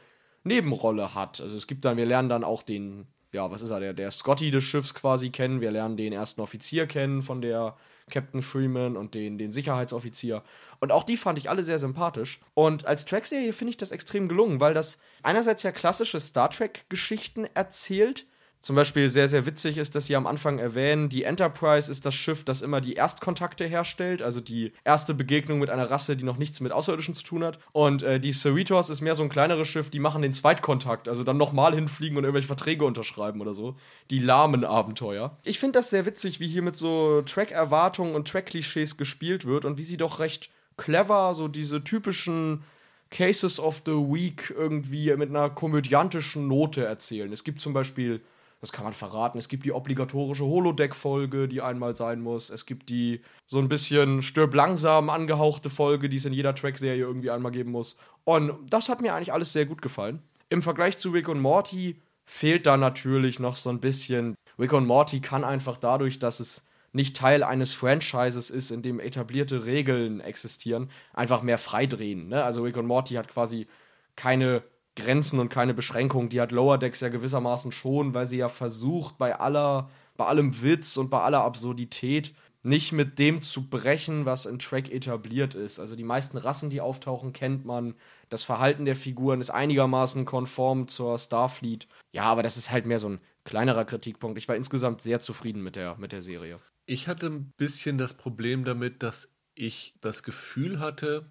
[0.45, 1.41] Nebenrolle hat.
[1.41, 4.11] Also es gibt dann, wir lernen dann auch den, ja, was ist er, der, der
[4.11, 5.61] Scotty des Schiffs quasi kennen.
[5.61, 7.77] Wir lernen den ersten Offizier kennen von der
[8.11, 10.43] Captain Freeman und den, den Sicherheitsoffizier.
[10.81, 12.41] Und auch die fand ich alle sehr sympathisch.
[12.55, 17.47] Und als Track-Serie finde ich das extrem gelungen, weil das einerseits ja klassische Star Trek-Geschichten
[17.55, 18.27] erzählt,
[18.61, 22.15] zum Beispiel sehr, sehr witzig ist, dass sie am Anfang erwähnen, die Enterprise ist das
[22.15, 26.39] Schiff, das immer die Erstkontakte herstellt, also die erste Begegnung mit einer Rasse, die noch
[26.39, 27.61] nichts mit Außerirdischen zu tun hat.
[27.73, 31.23] Und äh, die Cerritos ist mehr so ein kleineres Schiff, die machen den Zweitkontakt, also
[31.23, 33.77] dann nochmal hinfliegen und irgendwelche Verträge unterschreiben oder so.
[34.11, 35.37] Die lahmen Abenteuer.
[35.45, 39.79] Ich finde das sehr witzig, wie hier mit so Track-Erwartungen und Track-Klischees gespielt wird und
[39.79, 42.65] wie sie doch recht clever so diese typischen
[43.11, 47.33] Cases of the Week irgendwie mit einer komödiantischen Note erzählen.
[47.33, 48.21] Es gibt zum Beispiel
[48.61, 49.39] das kann man verraten.
[49.39, 52.51] Es gibt die obligatorische Holodeck-Folge, die einmal sein muss.
[52.51, 57.03] Es gibt die so ein bisschen stirb langsam angehauchte Folge, die es in jeder Track-Serie
[57.03, 57.97] irgendwie einmal geben muss.
[58.25, 60.23] Und das hat mir eigentlich alles sehr gut gefallen.
[60.49, 64.35] Im Vergleich zu Rick und Morty fehlt da natürlich noch so ein bisschen.
[64.59, 68.99] Rick und Morty kann einfach dadurch, dass es nicht Teil eines Franchises ist, in dem
[68.99, 72.29] etablierte Regeln existieren, einfach mehr freidrehen.
[72.29, 72.43] Ne?
[72.43, 73.69] Also Rick und Morty hat quasi
[74.17, 74.63] keine
[74.99, 76.29] Grenzen und keine Beschränkungen.
[76.29, 80.63] Die hat Lower Decks ja gewissermaßen schon, weil sie ja versucht, bei aller, bei allem
[80.63, 85.79] Witz und bei aller Absurdität nicht mit dem zu brechen, was in Track etabliert ist.
[85.79, 87.95] Also die meisten Rassen, die auftauchen, kennt man.
[88.29, 91.87] Das Verhalten der Figuren ist einigermaßen konform zur Starfleet.
[92.13, 94.39] Ja, aber das ist halt mehr so ein kleinerer Kritikpunkt.
[94.39, 96.59] Ich war insgesamt sehr zufrieden mit der, mit der Serie.
[96.85, 101.25] Ich hatte ein bisschen das Problem damit, dass ich das Gefühl hatte,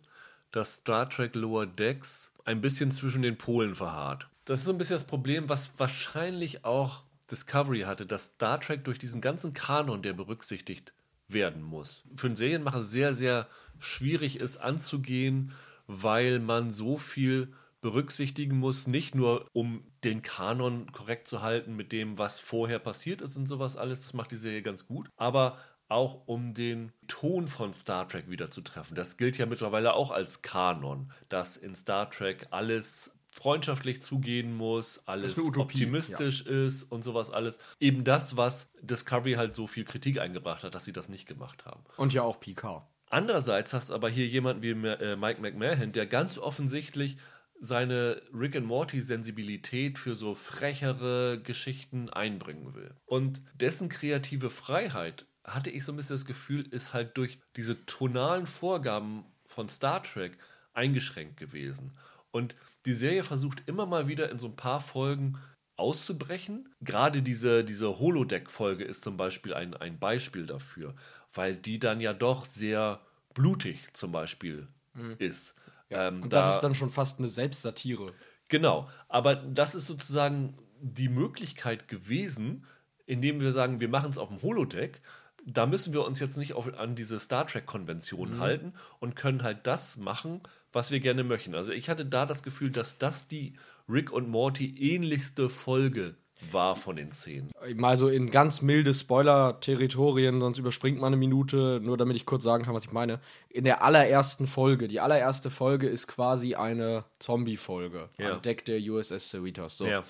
[0.51, 4.29] dass Star Trek Lower Decks ein bisschen zwischen den Polen verharrt.
[4.45, 8.85] Das ist so ein bisschen das Problem, was wahrscheinlich auch Discovery hatte, dass Star Trek
[8.85, 10.93] durch diesen ganzen Kanon, der berücksichtigt
[11.27, 13.47] werden muss, für einen Serienmacher sehr, sehr
[13.79, 15.51] schwierig ist anzugehen,
[15.87, 21.91] weil man so viel berücksichtigen muss, nicht nur um den Kanon korrekt zu halten mit
[21.91, 25.57] dem, was vorher passiert ist und sowas alles, das macht die Serie ganz gut, aber
[25.89, 28.95] auch um den Ton von Star Trek wieder zu treffen.
[28.95, 35.01] Das gilt ja mittlerweile auch als Kanon, dass in Star Trek alles freundschaftlich zugehen muss,
[35.05, 36.65] alles optimistisch ja.
[36.65, 37.57] ist und sowas alles.
[37.79, 41.65] Eben das, was Discovery halt so viel Kritik eingebracht hat, dass sie das nicht gemacht
[41.65, 41.83] haben.
[41.97, 42.83] Und ja auch Picard.
[43.09, 47.17] Andererseits hast du aber hier jemanden wie äh, Mike McMahon, der ganz offensichtlich
[47.59, 52.93] seine Rick and Morty Sensibilität für so frechere Geschichten einbringen will.
[53.05, 57.85] Und dessen kreative Freiheit hatte ich so ein bisschen das Gefühl, ist halt durch diese
[57.85, 60.37] tonalen Vorgaben von Star Trek
[60.73, 61.93] eingeschränkt gewesen.
[62.31, 65.39] Und die Serie versucht immer mal wieder in so ein paar Folgen
[65.77, 66.69] auszubrechen.
[66.81, 70.95] Gerade diese, diese Holodeck-Folge ist zum Beispiel ein, ein Beispiel dafür,
[71.33, 73.01] weil die dann ja doch sehr
[73.33, 75.15] blutig zum Beispiel mhm.
[75.19, 75.55] ist.
[75.89, 78.13] Ja, ähm, und das da, ist dann schon fast eine Selbstsatire.
[78.49, 82.65] Genau, aber das ist sozusagen die Möglichkeit gewesen,
[83.05, 85.01] indem wir sagen, wir machen es auf dem Holodeck
[85.47, 88.39] da müssen wir uns jetzt nicht auf, an diese Star Trek-Konventionen mhm.
[88.41, 90.41] halten und können halt das machen,
[90.73, 91.55] was wir gerne möchten.
[91.55, 93.53] Also ich hatte da das Gefühl, dass das die
[93.89, 96.15] Rick und Morty ähnlichste Folge
[96.51, 97.49] war von den Szenen.
[97.75, 102.43] Mal so in ganz milde Spoiler-Territorien, sonst überspringt man eine Minute, nur damit ich kurz
[102.43, 103.19] sagen kann, was ich meine.
[103.49, 108.33] In der allerersten Folge, die allererste Folge ist quasi eine Zombie-Folge ja.
[108.33, 109.77] am Deck der USS Cerritos.
[109.77, 109.87] So.
[109.87, 110.03] Ja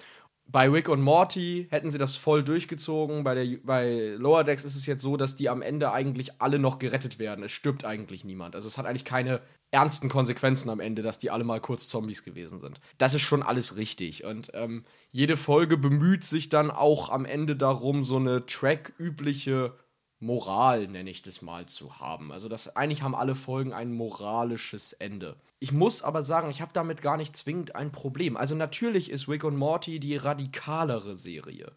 [0.49, 3.23] bei Rick und Morty hätten sie das voll durchgezogen.
[3.23, 6.57] Bei, der, bei Lower Decks ist es jetzt so, dass die am Ende eigentlich alle
[6.57, 7.43] noch gerettet werden.
[7.43, 8.55] Es stirbt eigentlich niemand.
[8.55, 9.41] Also es hat eigentlich keine
[9.71, 12.79] ernsten Konsequenzen am Ende, dass die alle mal kurz Zombies gewesen sind.
[12.97, 14.23] Das ist schon alles richtig.
[14.23, 19.73] Und ähm, jede Folge bemüht sich dann auch am Ende darum, so eine Track-übliche
[20.19, 22.31] Moral, nenne ich das mal, zu haben.
[22.31, 25.35] Also das eigentlich haben alle Folgen ein moralisches Ende.
[25.59, 28.35] Ich muss aber sagen, ich habe damit gar nicht zwingend ein Problem.
[28.35, 31.71] Also natürlich ist Rick und Morty die radikalere Serie.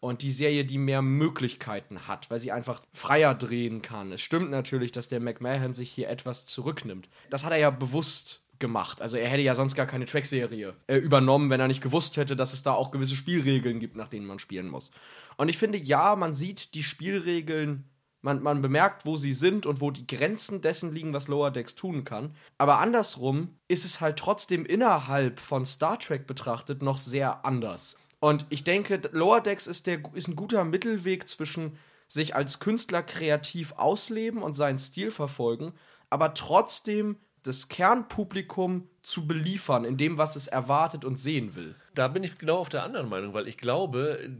[0.00, 4.12] Und die Serie, die mehr Möglichkeiten hat, weil sie einfach freier drehen kann.
[4.12, 7.08] Es stimmt natürlich, dass der McMahon sich hier etwas zurücknimmt.
[7.30, 9.02] Das hat er ja bewusst gemacht.
[9.02, 12.36] Also er hätte ja sonst gar keine Track-Serie äh, übernommen, wenn er nicht gewusst hätte,
[12.36, 14.90] dass es da auch gewisse Spielregeln gibt, nach denen man spielen muss.
[15.36, 17.84] Und ich finde, ja, man sieht die Spielregeln,
[18.20, 21.74] man, man bemerkt, wo sie sind und wo die Grenzen dessen liegen, was Lower Decks
[21.74, 22.34] tun kann.
[22.58, 27.96] Aber andersrum ist es halt trotzdem innerhalb von Star Trek betrachtet noch sehr anders.
[28.20, 31.78] Und ich denke, Lower Decks ist, der, ist ein guter Mittelweg zwischen
[32.08, 35.74] sich als Künstler kreativ ausleben und seinen Stil verfolgen,
[36.10, 41.74] aber trotzdem das Kernpublikum zu beliefern in dem, was es erwartet und sehen will.
[41.94, 44.30] Da bin ich genau auf der anderen Meinung, weil ich glaube,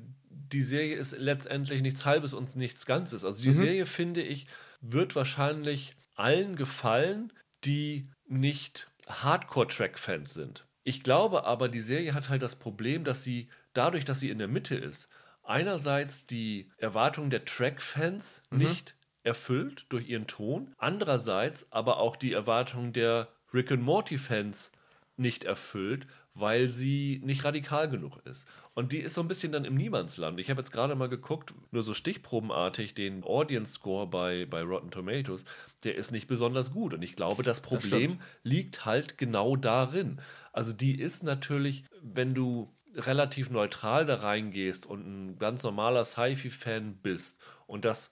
[0.52, 3.24] die Serie ist letztendlich nichts Halbes und nichts Ganzes.
[3.24, 3.54] Also die mhm.
[3.54, 4.46] Serie, finde ich,
[4.80, 7.32] wird wahrscheinlich allen gefallen,
[7.64, 10.66] die nicht Hardcore-Track-Fans sind.
[10.84, 14.38] Ich glaube aber, die Serie hat halt das Problem, dass sie dadurch, dass sie in
[14.38, 15.08] der Mitte ist,
[15.42, 18.58] einerseits die Erwartungen der Track-Fans Mhm.
[18.58, 24.72] nicht erfüllt durch ihren Ton, andererseits aber auch die Erwartungen der Rick and Morty-Fans
[25.16, 28.46] nicht erfüllt, weil sie nicht radikal genug ist.
[28.74, 30.38] Und die ist so ein bisschen dann im Niemandsland.
[30.38, 34.92] Ich habe jetzt gerade mal geguckt, nur so stichprobenartig, den Audience Score bei, bei Rotten
[34.92, 35.44] Tomatoes,
[35.82, 36.94] der ist nicht besonders gut.
[36.94, 38.22] Und ich glaube, das Problem stimmt.
[38.44, 40.20] liegt halt genau darin.
[40.52, 46.98] Also die ist natürlich, wenn du relativ neutral da reingehst und ein ganz normaler Sci-Fi-Fan
[47.02, 48.10] bist und das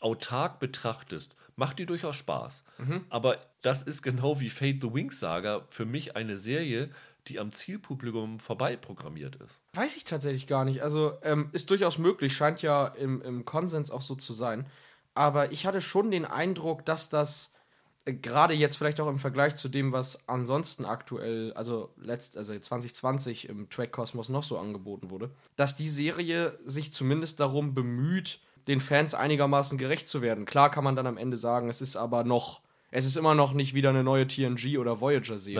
[0.00, 2.64] autark betrachtest, macht die durchaus Spaß.
[3.10, 6.90] Aber das ist genau wie Fate the Wings Saga für mich eine Serie,
[7.26, 9.60] die am Zielpublikum vorbei programmiert ist.
[9.74, 10.82] Weiß ich tatsächlich gar nicht.
[10.82, 14.66] Also ähm, ist durchaus möglich, scheint ja im, im Konsens auch so zu sein.
[15.14, 17.52] Aber ich hatte schon den Eindruck, dass das
[18.04, 22.56] äh, gerade jetzt vielleicht auch im Vergleich zu dem, was ansonsten aktuell, also letzt, also
[22.56, 28.80] 2020 im Track-Kosmos noch so angeboten wurde, dass die Serie sich zumindest darum bemüht, den
[28.80, 30.44] Fans einigermaßen gerecht zu werden.
[30.44, 32.60] Klar kann man dann am Ende sagen, es ist aber noch,
[32.90, 35.56] es ist immer noch nicht wieder eine neue TNG oder Voyager-Serie.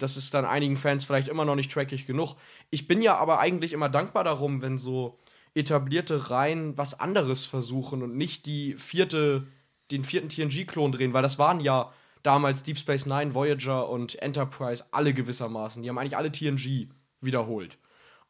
[0.00, 2.34] Das ist dann einigen Fans vielleicht immer noch nicht trackig genug.
[2.70, 5.18] Ich bin ja aber eigentlich immer dankbar darum, wenn so
[5.54, 9.46] etablierte Reihen was anderes versuchen und nicht die vierte,
[9.90, 11.92] den vierten TNG-Klon drehen, weil das waren ja
[12.22, 15.82] damals Deep Space Nine, Voyager und Enterprise alle gewissermaßen.
[15.82, 16.88] Die haben eigentlich alle TNG
[17.20, 17.78] wiederholt.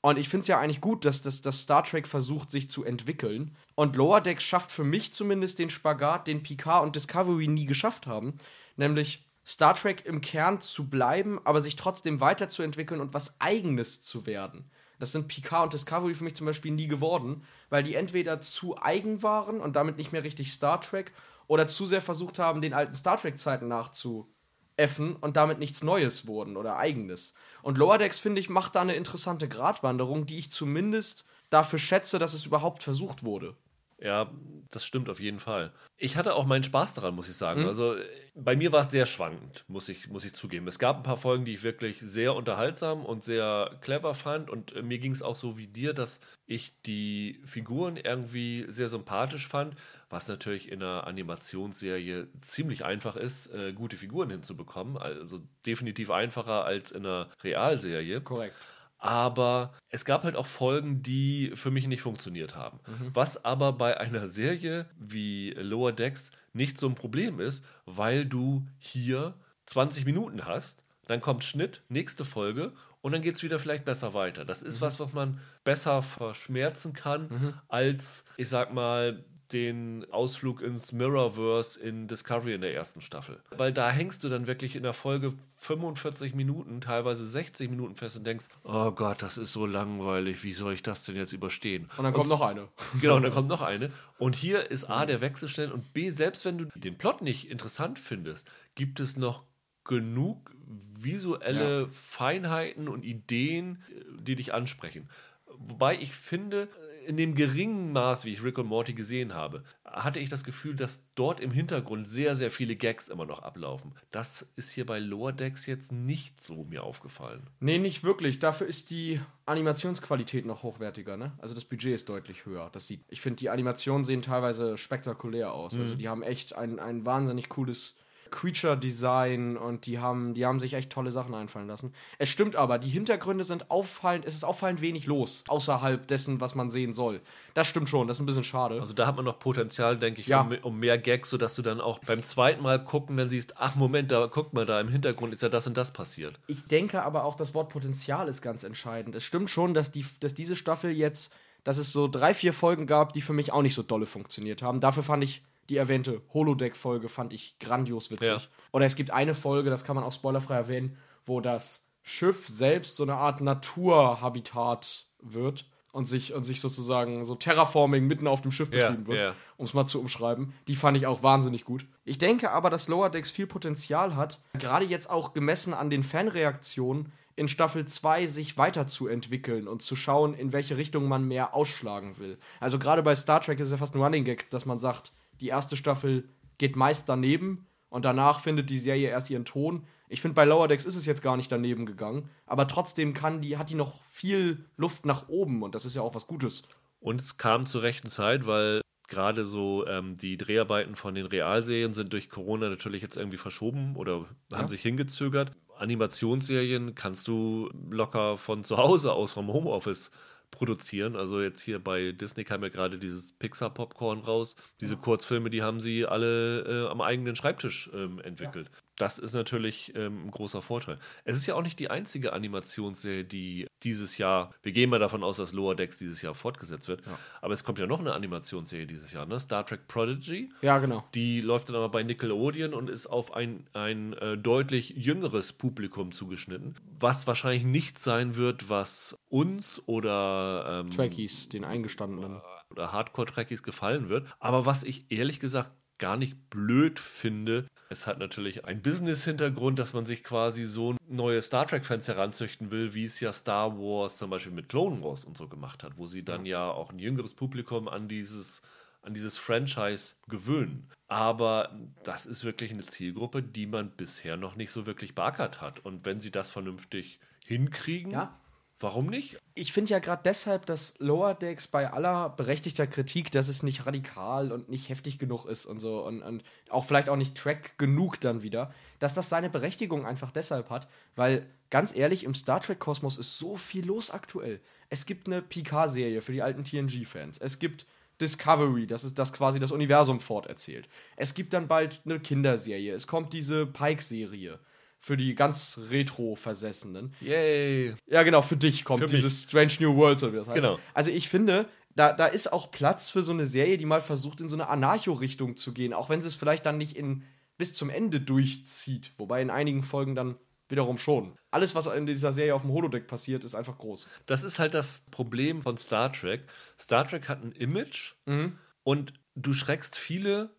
[0.09, 2.83] Und ich finde es ja eigentlich gut, dass, dass, dass Star Trek versucht, sich zu
[2.83, 3.55] entwickeln.
[3.75, 8.07] Und Lower Decks schafft für mich zumindest den Spagat, den Picard und Discovery nie geschafft
[8.07, 8.39] haben.
[8.77, 14.25] Nämlich Star Trek im Kern zu bleiben, aber sich trotzdem weiterzuentwickeln und was Eigenes zu
[14.25, 14.71] werden.
[14.99, 18.81] Das sind Picard und Discovery für mich zum Beispiel nie geworden, weil die entweder zu
[18.81, 21.13] eigen waren und damit nicht mehr richtig Star Trek
[21.49, 24.33] oder zu sehr versucht haben, den alten Star Trek-Zeiten nachzu
[24.79, 27.35] effen und damit nichts Neues wurden oder eigenes.
[27.63, 32.19] Und Lower Decks, finde ich, macht da eine interessante Gratwanderung, die ich zumindest dafür schätze,
[32.19, 33.57] dass es überhaupt versucht wurde.
[34.01, 34.31] Ja,
[34.71, 35.73] das stimmt auf jeden Fall.
[35.97, 37.67] Ich hatte auch meinen Spaß daran, muss ich sagen.
[37.67, 40.69] Also äh, bei mir war es sehr schwankend, muss ich, muss ich zugeben.
[40.69, 44.51] Es gab ein paar Folgen, die ich wirklich sehr unterhaltsam und sehr clever fand.
[44.51, 48.89] Und äh, mir ging es auch so wie dir, dass ich die Figuren irgendwie sehr
[48.89, 49.75] sympathisch fand,
[50.11, 54.97] was natürlich in einer Animationsserie ziemlich einfach ist, äh, gute Figuren hinzubekommen.
[54.97, 58.21] Also definitiv einfacher als in einer Realserie.
[58.21, 58.55] Korrekt.
[58.99, 62.81] Aber es gab halt auch Folgen, die für mich nicht funktioniert haben.
[63.15, 68.67] Was aber bei einer Serie wie Lower Decks nicht so ein Problem ist, weil du
[68.79, 69.35] hier
[69.67, 74.13] 20 Minuten hast, dann kommt Schnitt, nächste Folge und dann geht es wieder vielleicht besser
[74.15, 74.45] weiter.
[74.45, 80.93] Das ist was, was man besser verschmerzen kann, als, ich sag mal, den Ausflug ins
[80.93, 83.41] Mirrorverse in Discovery in der ersten Staffel.
[83.51, 88.17] Weil da hängst du dann wirklich in der Folge 45 Minuten, teilweise 60 Minuten fest
[88.17, 91.89] und denkst, oh Gott, das ist so langweilig, wie soll ich das denn jetzt überstehen?
[91.97, 92.69] Und dann kommt noch eine.
[93.01, 93.91] Genau, und dann kommt noch eine.
[94.19, 97.51] Und hier ist A, der Wechsel schnell und B, selbst wenn du den Plot nicht
[97.51, 99.45] interessant findest, gibt es noch
[99.85, 103.83] genug visuelle Feinheiten und Ideen,
[104.21, 105.09] die dich ansprechen.
[105.47, 106.69] Wobei ich finde,
[107.09, 110.77] in dem geringen Maß, wie ich Rick und Morty gesehen habe, hatte ich das Gefühl,
[110.77, 113.95] dass dort im Hintergrund sehr, sehr viele Gags immer noch ablaufen.
[114.11, 117.49] Das ist hier bei Lower Decks jetzt nicht so mir aufgefallen.
[117.61, 118.41] Nee, nicht wirklich.
[118.41, 121.33] Dafür ist die Animationsqualität noch hochwertiger, ne?
[121.39, 122.69] Also das Budget ist deutlich höher.
[122.73, 123.07] Das sieht.
[123.09, 125.79] Ich finde, die Animationen sehen teilweise spektakulär aus.
[125.79, 127.98] Also die haben echt ein, ein wahnsinnig cooles
[128.31, 131.93] Creature-Design und die haben, die haben sich echt tolle Sachen einfallen lassen.
[132.19, 136.55] Es stimmt aber, die Hintergründe sind auffallend, es ist auffallend wenig los, außerhalb dessen, was
[136.55, 137.21] man sehen soll.
[137.55, 138.81] Das stimmt schon, das ist ein bisschen schade.
[138.81, 140.41] Also da hat man noch Potenzial, denke ich, Ja.
[140.43, 143.75] um, um mehr Gags, sodass du dann auch beim zweiten Mal gucken dann siehst, ach
[143.75, 146.39] Moment, da guck mal, da im Hintergrund ist ja das und das passiert.
[146.47, 149.15] Ich denke aber auch, das Wort Potenzial ist ganz entscheidend.
[149.15, 151.33] Es stimmt schon, dass, die, dass diese Staffel jetzt,
[151.65, 154.63] dass es so drei, vier Folgen gab, die für mich auch nicht so dolle funktioniert
[154.63, 154.81] haben.
[154.81, 158.29] Dafür fand ich die erwähnte Holodeck-Folge fand ich grandios witzig.
[158.29, 158.41] Ja.
[158.73, 160.97] Oder es gibt eine Folge, das kann man auch spoilerfrei erwähnen,
[161.27, 167.35] wo das Schiff selbst so eine Art Naturhabitat wird und sich, und sich sozusagen so
[167.35, 169.35] Terraforming mitten auf dem Schiff betrieben wird, ja.
[169.57, 170.55] um es mal zu umschreiben.
[170.69, 171.87] Die fand ich auch wahnsinnig gut.
[172.05, 176.03] Ich denke aber, dass Lower Decks viel Potenzial hat, gerade jetzt auch gemessen an den
[176.03, 182.19] Fanreaktionen in Staffel 2 sich weiterzuentwickeln und zu schauen, in welche Richtung man mehr ausschlagen
[182.19, 182.37] will.
[182.59, 185.13] Also gerade bei Star Trek ist es ja fast ein Running Gag, dass man sagt,
[185.41, 186.29] die erste Staffel
[186.59, 189.87] geht meist daneben und danach findet die Serie erst ihren Ton.
[190.09, 193.41] Ich finde, bei Lower Decks ist es jetzt gar nicht daneben gegangen, aber trotzdem kann
[193.43, 196.63] die, hat die noch viel Luft nach oben und das ist ja auch was Gutes.
[197.01, 201.95] Und es kam zur rechten Zeit, weil gerade so ähm, die Dreharbeiten von den Realserien
[201.95, 204.69] sind durch Corona natürlich jetzt irgendwie verschoben oder haben Ja.
[204.69, 205.53] sich hingezögert.
[205.77, 210.11] Animationsserien kannst du locker von zu Hause aus vom Homeoffice
[210.51, 211.17] produzieren.
[211.17, 214.57] Also jetzt hier bei Disney kam ja gerade dieses Pixar Popcorn raus.
[214.81, 218.71] Diese Kurzfilme, die haben sie alle äh, am eigenen Schreibtisch ähm, entwickelt.
[218.73, 218.83] Ja.
[218.99, 220.99] Das ist natürlich ähm, ein großer Vorteil.
[221.25, 225.23] Es ist ja auch nicht die einzige Animationsserie, die dieses Jahr, wir gehen mal davon
[225.23, 227.17] aus, dass Lower Decks dieses Jahr fortgesetzt wird, ja.
[227.41, 229.39] aber es kommt ja noch eine Animationsserie dieses Jahr, ne?
[229.39, 230.51] Star Trek Prodigy.
[230.63, 231.05] Ja, genau.
[231.15, 236.11] Die läuft dann aber bei Nickelodeon und ist auf ein, ein äh, deutlich jüngeres Publikum
[236.11, 242.41] zugeschnitten, was wahrscheinlich nicht sein wird, was uns oder ähm, Trekkies, den Eingestandenen.
[242.71, 244.27] Oder Hardcore-Trekkies gefallen wird.
[244.41, 247.67] Aber was ich ehrlich gesagt gar nicht blöd finde.
[247.91, 252.95] Es hat natürlich einen Business-Hintergrund, dass man sich quasi so neue Star Trek-Fans heranzüchten will,
[252.95, 256.07] wie es ja Star Wars zum Beispiel mit Clone Wars und so gemacht hat, wo
[256.07, 258.63] sie dann ja, auch ein jüngeres Publikum an dieses
[259.03, 260.89] an dieses Franchise gewöhnen.
[261.07, 261.75] Aber
[262.05, 265.81] das ist wirklich eine Zielgruppe, die man bisher noch nicht so wirklich beackert hat.
[265.81, 268.39] Und wenn sie das vernünftig hinkriegen, ja.
[268.81, 269.37] Warum nicht?
[269.55, 273.87] Ich finde ja gerade deshalb, dass Lower Decks bei aller berechtigter Kritik, dass es nicht
[273.87, 277.77] radikal und nicht heftig genug ist und so und, und auch vielleicht auch nicht Track
[277.77, 282.61] genug dann wieder, dass das seine Berechtigung einfach deshalb hat, weil ganz ehrlich, im Star
[282.61, 284.61] Trek-Kosmos ist so viel los aktuell.
[284.91, 287.39] Es gibt eine Picard-Serie für die alten TNG-Fans.
[287.39, 287.85] Es gibt
[288.21, 290.89] Discovery, das ist das quasi das Universum forterzählt.
[291.17, 292.95] Es gibt dann bald eine Kinderserie.
[292.95, 294.61] Es kommt diese Pike-Serie
[295.01, 297.15] für die ganz Retro-Versessenen.
[297.21, 297.95] Yay!
[298.07, 300.57] Ja, genau, für dich kommt für dieses Strange New Worlds oder wie das heißt.
[300.57, 300.79] Genau.
[300.95, 304.41] Also ich finde, da, da ist auch Platz für so eine Serie, die mal versucht,
[304.41, 307.25] in so eine Anarcho-Richtung zu gehen, auch wenn sie es vielleicht dann nicht in,
[307.57, 309.13] bis zum Ende durchzieht.
[309.19, 310.37] Wobei in einigen Folgen dann
[310.69, 311.35] wiederum schon.
[311.51, 314.09] Alles, was in dieser Serie auf dem Holodeck passiert, ist einfach groß.
[314.27, 316.43] Das ist halt das Problem von Star Trek.
[316.79, 318.59] Star Trek hat ein Image mhm.
[318.83, 320.51] und du schreckst viele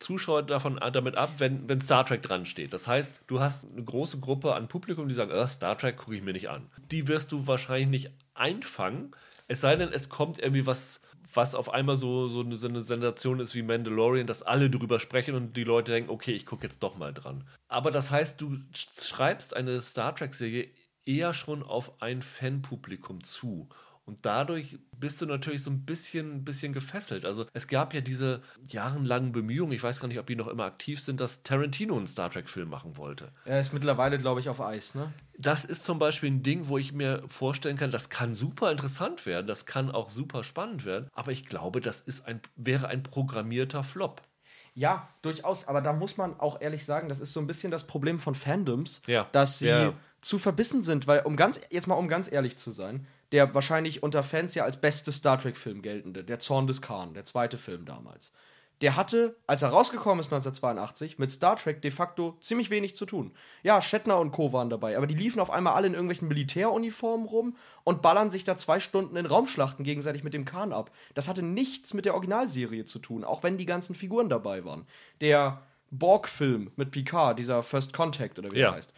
[0.00, 2.72] Zuschauer davon, äh, damit ab, wenn, wenn Star Trek dran steht.
[2.72, 6.16] Das heißt, du hast eine große Gruppe an Publikum, die sagen, oh, Star Trek gucke
[6.16, 6.68] ich mir nicht an.
[6.90, 9.14] Die wirst du wahrscheinlich nicht einfangen,
[9.46, 11.00] es sei denn, es kommt irgendwie was,
[11.32, 15.56] was auf einmal so, so eine, Sensation ist wie Mandalorian, dass alle drüber sprechen und
[15.56, 17.44] die Leute denken, okay, ich gucke jetzt doch mal dran.
[17.68, 20.70] Aber das heißt, du schreibst eine Star Trek-Serie
[21.04, 23.68] eher schon auf ein Fanpublikum zu.
[24.06, 27.24] Und dadurch bist du natürlich so ein bisschen, bisschen gefesselt.
[27.24, 30.64] Also es gab ja diese jahrelangen Bemühungen, ich weiß gar nicht, ob die noch immer
[30.64, 33.32] aktiv sind, dass Tarantino einen Star Trek-Film machen wollte.
[33.46, 35.12] Er ist mittlerweile, glaube ich, auf Eis, ne?
[35.38, 39.26] Das ist zum Beispiel ein Ding, wo ich mir vorstellen kann, das kann super interessant
[39.26, 43.02] werden, das kann auch super spannend werden, aber ich glaube, das ist ein, wäre ein
[43.02, 44.22] programmierter Flop.
[44.74, 47.86] Ja, durchaus, aber da muss man auch ehrlich sagen, das ist so ein bisschen das
[47.86, 49.28] Problem von Fandoms, ja.
[49.32, 49.92] dass sie ja.
[50.20, 54.04] zu verbissen sind, weil um ganz jetzt mal um ganz ehrlich zu sein, der wahrscheinlich
[54.04, 57.84] unter Fans ja als beste Star Trek-Film geltende, der Zorn des Khan, der zweite Film
[57.84, 58.32] damals.
[58.80, 63.06] Der hatte, als er rausgekommen ist 1982, mit Star Trek de facto ziemlich wenig zu
[63.06, 63.32] tun.
[63.64, 64.52] Ja, Shatner und Co.
[64.52, 68.44] waren dabei, aber die liefen auf einmal alle in irgendwelchen Militäruniformen rum und ballern sich
[68.44, 70.92] da zwei Stunden in Raumschlachten gegenseitig mit dem Khan ab.
[71.14, 74.86] Das hatte nichts mit der Originalserie zu tun, auch wenn die ganzen Figuren dabei waren.
[75.20, 75.60] Der
[75.90, 78.68] Borg-Film mit Picard, dieser First Contact oder wie ja.
[78.68, 78.92] er heißt,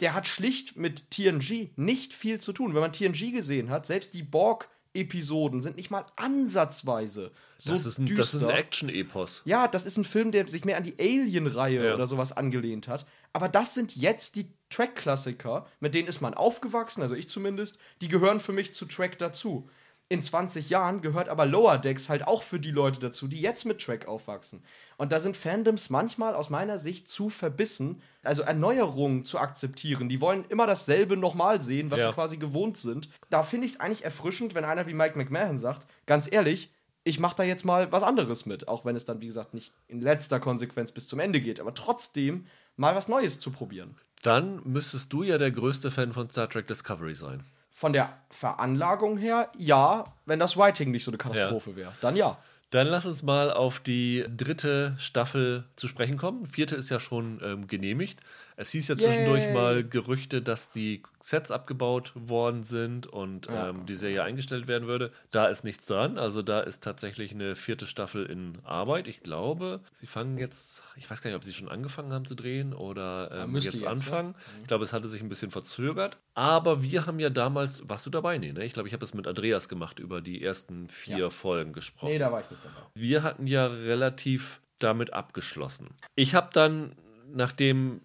[0.00, 2.74] der hat schlicht mit TNG nicht viel zu tun.
[2.74, 7.98] Wenn man TNG gesehen hat, selbst die Borg-Episoden sind nicht mal ansatzweise so das ist
[7.98, 8.22] ein, düster.
[8.22, 9.42] Das ist ein Action-Epos.
[9.44, 11.94] Ja, das ist ein Film, der sich mehr an die Alien-Reihe ja.
[11.94, 13.06] oder sowas angelehnt hat.
[13.32, 17.78] Aber das sind jetzt die Track-Klassiker, mit denen ist man aufgewachsen, also ich zumindest.
[18.00, 19.68] Die gehören für mich zu Track dazu
[20.10, 23.64] in 20 Jahren gehört aber Lower Decks halt auch für die Leute dazu, die jetzt
[23.64, 24.64] mit Track aufwachsen.
[24.96, 30.08] Und da sind Fandoms manchmal aus meiner Sicht zu verbissen, also Erneuerungen zu akzeptieren.
[30.08, 32.08] Die wollen immer dasselbe nochmal sehen, was ja.
[32.08, 33.08] sie quasi gewohnt sind.
[33.30, 36.72] Da finde ich es eigentlich erfrischend, wenn einer wie Mike McMahon sagt, ganz ehrlich,
[37.04, 39.72] ich mache da jetzt mal was anderes mit, auch wenn es dann, wie gesagt, nicht
[39.86, 42.46] in letzter Konsequenz bis zum Ende geht, aber trotzdem
[42.76, 43.94] mal was Neues zu probieren.
[44.22, 49.16] Dann müsstest du ja der größte Fan von Star Trek Discovery sein von der Veranlagung
[49.16, 51.76] her, ja, wenn das Writing nicht so eine Katastrophe ja.
[51.76, 51.92] wäre.
[52.00, 52.38] Dann ja.
[52.70, 56.46] Dann lass uns mal auf die dritte Staffel zu sprechen kommen.
[56.46, 58.20] Vierte ist ja schon ähm, genehmigt.
[58.60, 59.54] Es hieß ja zwischendurch Yay.
[59.54, 63.70] mal Gerüchte, dass die Sets abgebaut worden sind und ja.
[63.70, 65.12] ähm, die Serie eingestellt werden würde.
[65.30, 66.18] Da ist nichts dran.
[66.18, 69.08] Also da ist tatsächlich eine vierte Staffel in Arbeit.
[69.08, 72.34] Ich glaube, sie fangen jetzt, ich weiß gar nicht, ob sie schon angefangen haben zu
[72.34, 74.34] drehen oder ähm, jetzt, jetzt, anfangen.
[74.34, 74.52] Ja.
[74.52, 74.60] Mhm.
[74.60, 76.18] Ich glaube, es hatte sich ein bisschen verzögert.
[76.34, 78.36] Aber wir haben ja damals, warst du dabei?
[78.36, 78.66] Nee, ne?
[78.66, 81.30] Ich glaube, ich habe es mit Andreas gemacht, über die ersten vier.
[81.30, 82.10] Folgen gesprochen.
[82.10, 82.86] Nee, da war ich nicht dabei.
[82.92, 85.88] Wir hatten ja relativ damit abgeschlossen.
[86.14, 86.96] Ich habe dann,
[87.32, 88.00] nachdem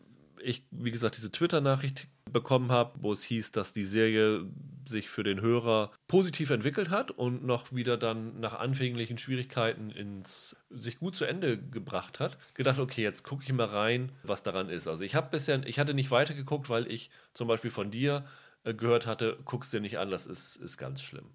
[0.45, 4.45] ich, wie gesagt, diese Twitter-Nachricht bekommen habe, wo es hieß, dass die Serie
[4.87, 10.55] sich für den Hörer positiv entwickelt hat und noch wieder dann nach anfänglichen Schwierigkeiten ins
[10.69, 14.69] sich gut zu Ende gebracht hat, gedacht, okay, jetzt gucke ich mal rein, was daran
[14.69, 14.87] ist.
[14.87, 18.25] Also ich habe bisher, ich hatte nicht weitergeguckt, weil ich zum Beispiel von dir
[18.63, 21.29] äh, gehört hatte, guckst dir nicht an, das ist, ist ganz schlimm.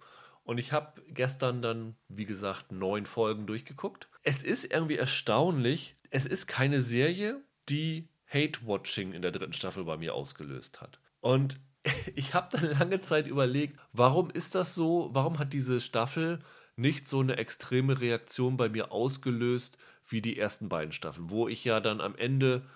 [0.44, 4.08] Und ich habe gestern dann, wie gesagt, neun Folgen durchgeguckt.
[4.22, 9.96] Es ist irgendwie erstaunlich, es ist keine Serie, die Hate-Watching in der dritten Staffel bei
[9.96, 11.00] mir ausgelöst hat.
[11.20, 11.58] Und
[12.14, 15.10] ich habe dann lange Zeit überlegt, warum ist das so?
[15.12, 16.40] Warum hat diese Staffel
[16.76, 19.76] nicht so eine extreme Reaktion bei mir ausgelöst
[20.06, 22.66] wie die ersten beiden Staffeln, wo ich ja dann am Ende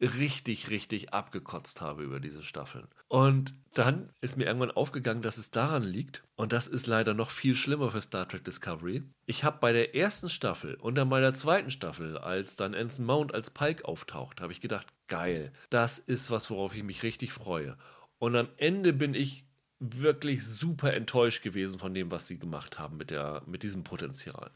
[0.00, 2.88] richtig, richtig abgekotzt habe über diese Staffeln.
[3.10, 7.30] Und dann ist mir irgendwann aufgegangen, dass es daran liegt, und das ist leider noch
[7.30, 9.02] viel schlimmer für Star Trek Discovery.
[9.26, 13.06] Ich habe bei der ersten Staffel und dann bei der zweiten Staffel, als dann Anson
[13.06, 17.32] Mount als Pike auftaucht, habe ich gedacht, geil, das ist was, worauf ich mich richtig
[17.32, 17.76] freue.
[18.20, 19.44] Und am Ende bin ich
[19.80, 24.52] wirklich super enttäuscht gewesen von dem, was sie gemacht haben mit, der, mit diesem Potenzial.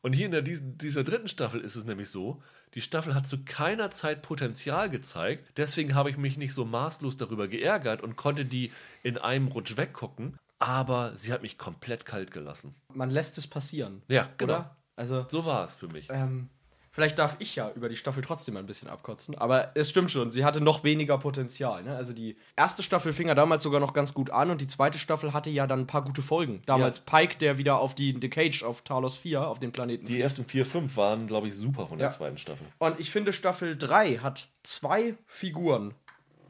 [0.00, 2.40] Und hier in der, diesen, dieser dritten Staffel ist es nämlich so,
[2.74, 5.50] die Staffel hat zu keiner Zeit Potenzial gezeigt.
[5.56, 8.70] Deswegen habe ich mich nicht so maßlos darüber geärgert und konnte die
[9.02, 10.36] in einem Rutsch weggucken.
[10.60, 12.74] Aber sie hat mich komplett kalt gelassen.
[12.92, 14.02] Man lässt es passieren.
[14.08, 14.54] Ja, genau.
[14.54, 14.76] Oder?
[14.96, 16.08] Also, So war es für mich.
[16.10, 16.48] ähm,
[16.90, 19.36] vielleicht darf ich ja über die Staffel trotzdem ein bisschen abkotzen.
[19.36, 21.82] Aber es stimmt schon, sie hatte noch weniger Potenzial.
[21.82, 21.94] Ne?
[21.96, 24.98] Also die erste Staffel fing ja damals sogar noch ganz gut an und die zweite
[24.98, 26.62] Staffel hatte ja dann ein paar gute Folgen.
[26.66, 30.20] Damals Pike, der wieder auf die The Cage auf Talos 4, auf den Planeten Die
[30.20, 32.14] ersten vier, fünf waren, glaube ich, super von der Ja.
[32.14, 32.66] zweiten Staffel.
[32.78, 35.94] Und ich finde, Staffel 3 hat zwei Figuren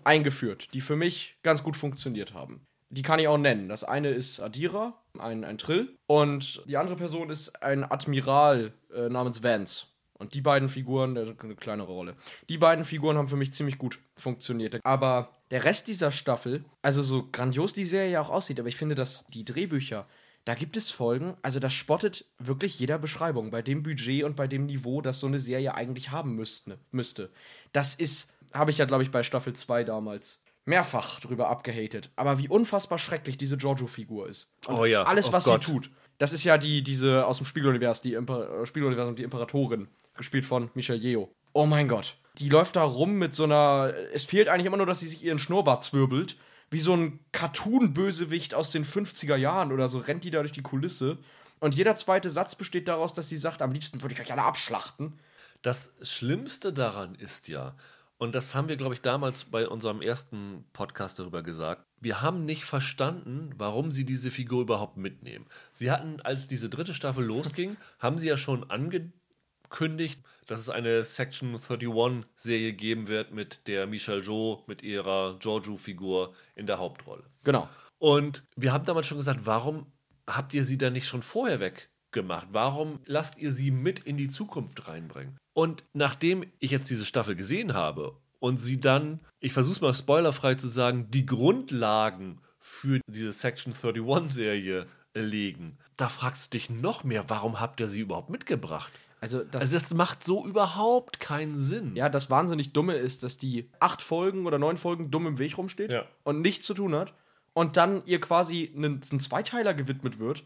[0.05, 2.63] eingeführt, die für mich ganz gut funktioniert haben.
[2.91, 3.69] Die kann ich auch nennen.
[3.69, 5.95] Das eine ist Adira, ein, ein Trill.
[6.07, 9.88] Und die andere Person ist ein Admiral äh, namens Vance.
[10.19, 12.17] Und die beiden Figuren, eine kleinere Rolle.
[12.49, 14.85] Die beiden Figuren haben für mich ziemlich gut funktioniert.
[14.85, 18.77] Aber der Rest dieser Staffel, also so grandios die Serie ja auch aussieht, aber ich
[18.77, 20.07] finde, dass die Drehbücher,
[20.45, 24.49] da gibt es Folgen, also das spottet wirklich jeder Beschreibung bei dem Budget und bei
[24.49, 26.79] dem Niveau, das so eine Serie eigentlich haben müsste.
[26.91, 27.31] müsste.
[27.73, 32.11] Das ist, habe ich ja, glaube ich, bei Staffel 2 damals mehrfach drüber abgehatet.
[32.17, 34.53] Aber wie unfassbar schrecklich diese Giorgio-Figur ist.
[34.67, 35.65] Und Oh ja, Alles, oh was Gott.
[35.65, 35.91] sie tut.
[36.19, 40.45] Das ist ja die, diese aus dem Spiegeluniversum, die Imper äh, Spiegeluniversum, die Imperatorin, gespielt
[40.45, 41.31] von Michelle Yeoh.
[41.53, 42.17] Oh mein Gott.
[42.39, 43.95] Die läuft da rum mit so einer.
[44.13, 46.37] Es fehlt eigentlich immer nur, dass sie sich ihren Schnurrbart zwirbelt.
[46.71, 50.63] Wie so ein Cartoon-Bösewicht aus den 50er Jahren oder so rennt die da durch die
[50.63, 51.19] Kulisse.
[51.61, 54.43] Und jeder zweite Satz besteht daraus, dass sie sagt: Am liebsten würde ich euch alle
[54.43, 55.19] abschlachten.
[55.63, 57.75] Das Schlimmste daran ist ja,
[58.19, 62.45] und das haben wir, glaube ich, damals bei unserem ersten Podcast darüber gesagt, wir haben
[62.45, 65.47] nicht verstanden, warum sie diese Figur überhaupt mitnehmen.
[65.73, 71.05] Sie hatten, als diese dritte Staffel losging, haben sie ja schon angekündigt, dass es eine
[71.05, 77.25] Section 31-Serie geben wird mit der Michelle Jo, mit ihrer Giorgio-Figur in der Hauptrolle.
[77.45, 77.69] Genau.
[77.99, 79.87] Und wir haben damals schon gesagt, warum
[80.27, 82.49] habt ihr sie dann nicht schon vorher weggemacht?
[82.53, 85.37] Warum lasst ihr sie mit in die Zukunft reinbringen?
[85.53, 89.95] Und nachdem ich jetzt diese Staffel gesehen habe und sie dann, ich versuche es mal
[89.95, 97.05] spoilerfrei zu sagen, die Grundlagen für diese Section 31-Serie legen, da fragst du dich noch
[97.05, 98.93] mehr, warum habt ihr sie überhaupt mitgebracht?
[99.21, 101.97] Also, das, Also das macht so überhaupt keinen Sinn.
[101.97, 105.59] Ja, das wahnsinnig Dumme ist, dass die acht Folgen oder neun Folgen dumm im Weg
[105.59, 106.05] rumsteht Ja.
[106.23, 107.15] und nichts zu tun hat
[107.53, 110.45] und dann ihr quasi einen, einen Zweiteiler gewidmet wird,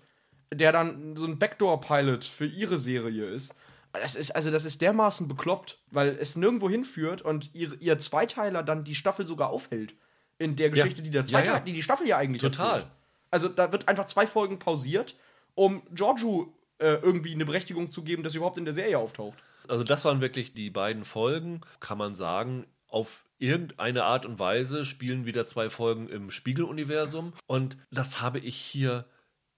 [0.55, 3.55] der dann so ein Backdoor-Pilot für ihre Serie ist.
[3.93, 8.63] Das ist, also das ist dermaßen bekloppt, weil es nirgendwo hinführt und ihr, ihr Zweiteiler
[8.63, 9.95] dann die Staffel sogar aufhält.
[10.39, 11.65] In der Geschichte, die, der Zweiteiler, Ja, ja.
[11.65, 12.75] die die Staffel ja eigentlich Total.
[12.77, 12.93] erzählt.
[13.31, 15.15] Also da wird einfach zwei Folgen pausiert,
[15.55, 19.43] um Giorgio äh, irgendwie eine Berechtigung zu geben, dass sie überhaupt in der Serie auftaucht.
[19.69, 24.85] Also das waren wirklich die beiden Folgen, kann man sagen, auf irgendeine Art und Weise
[24.85, 29.05] spielen wieder zwei Folgen im Spiegeluniversum und das habe ich hier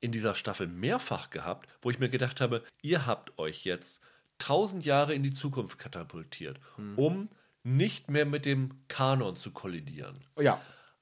[0.01, 4.01] in dieser Staffel mehrfach gehabt, wo ich mir gedacht habe, ihr habt euch jetzt
[4.39, 6.59] tausend Jahre in die Zukunft katapultiert,
[6.97, 7.28] um
[7.62, 10.18] nicht mehr mit dem Kanon zu kollidieren.
[10.39, 10.61] Ja,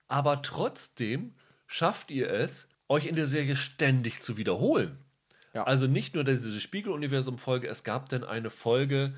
[0.08, 1.34] Aber trotzdem
[1.66, 4.98] schafft ihr es, euch in der Serie ständig zu wiederholen.
[5.54, 5.64] Ja.
[5.64, 9.14] Also nicht nur diese Spiegeluniversum-Folge, es gab dann eine Folge,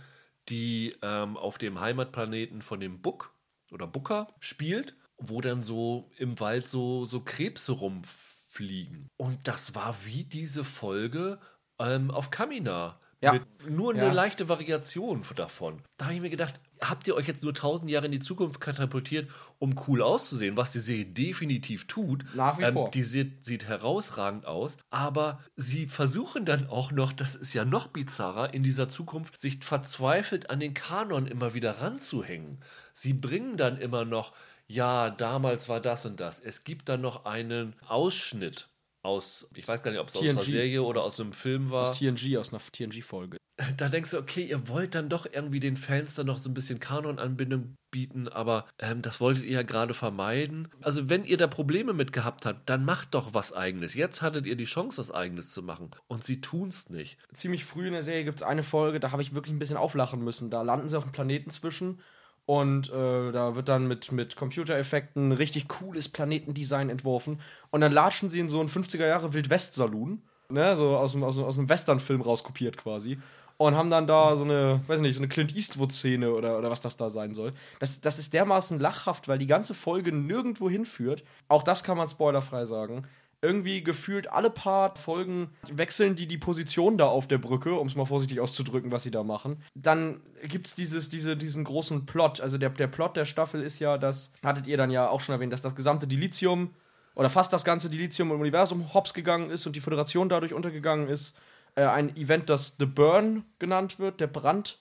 [0.48, 3.32] die ähm, auf dem Heimatplaneten von dem Buck
[3.70, 9.08] oder Booker spielt, wo dann so im Wald so, so Krebse rumfliegen.
[9.16, 11.38] Und das war wie diese Folge
[11.78, 13.00] ähm, auf Kamina.
[13.24, 13.40] Ja.
[13.68, 14.12] Nur eine Ja.
[14.12, 15.82] leichte Variation davon.
[15.96, 18.60] Da habe ich mir gedacht, habt ihr euch jetzt nur tausend Jahre in die Zukunft
[18.60, 22.24] katapultiert, um cool auszusehen, was die Serie definitiv tut.
[22.34, 22.90] Nach wie vor.
[22.90, 27.88] Die sieht, sieht herausragend aus, aber sie versuchen dann auch noch, das ist ja noch
[27.88, 32.60] bizarrer, in dieser Zukunft sich verzweifelt an den Kanon immer wieder ranzuhängen.
[32.92, 34.32] Sie bringen dann immer noch
[34.66, 36.40] ja, damals war das und das.
[36.40, 38.68] Es gibt dann noch einen Ausschnitt
[39.04, 40.40] aus, ich weiß gar nicht, ob es aus einer.
[40.40, 41.90] Serie oder aus einem Film war.
[41.90, 43.38] Aus TNG, aus einer TNG-Folge.
[43.76, 46.54] da denkst du, okay, ihr wollt dann doch irgendwie den Fans dann noch so ein
[46.54, 50.68] bisschen Kanon-Anbindung bieten, aber ähm, das wolltet ihr ja gerade vermeiden.
[50.80, 53.94] Also wenn ihr da Probleme mit gehabt habt, dann macht doch was Eigenes.
[53.94, 57.18] Jetzt hattet ihr die Chance, was Eigenes zu machen und sie tun's nicht.
[57.32, 59.76] Ziemlich früh in der Serie gibt es eine Folge, da habe ich wirklich ein bisschen
[59.76, 60.50] auflachen müssen.
[60.50, 62.00] Da landen sie auf dem Planeten zwischen
[62.46, 67.40] und äh, da wird dann mit, mit Computereffekten richtig cooles Planetendesign entworfen.
[67.70, 71.58] Und dann latschen sie in so einen 50er Jahre Wildwest-Saloon, ne, so aus, aus, aus
[71.58, 73.18] einem Western-Film rauskopiert quasi.
[73.56, 76.80] Und haben dann da so eine, weiß nicht, so eine Clint Eastwood-Szene oder, oder was
[76.80, 77.52] das da sein soll.
[77.78, 81.22] Das, das ist dermaßen lachhaft, weil die ganze Folge nirgendwo hinführt.
[81.46, 83.06] Auch das kann man spoilerfrei sagen.
[83.44, 87.94] Irgendwie gefühlt alle paar Folgen wechseln die die Position da auf der Brücke, um es
[87.94, 89.62] mal vorsichtig auszudrücken, was sie da machen.
[89.74, 92.40] Dann gibt es diese, diesen großen Plot.
[92.40, 95.34] Also der, der Plot der Staffel ist ja, das hattet ihr dann ja auch schon
[95.34, 96.70] erwähnt, dass das gesamte Dilithium
[97.14, 101.08] oder fast das ganze Dilithium im Universum hops gegangen ist und die Föderation dadurch untergegangen
[101.08, 101.36] ist.
[101.74, 104.78] Äh, ein Event, das The Burn genannt wird, der Brand.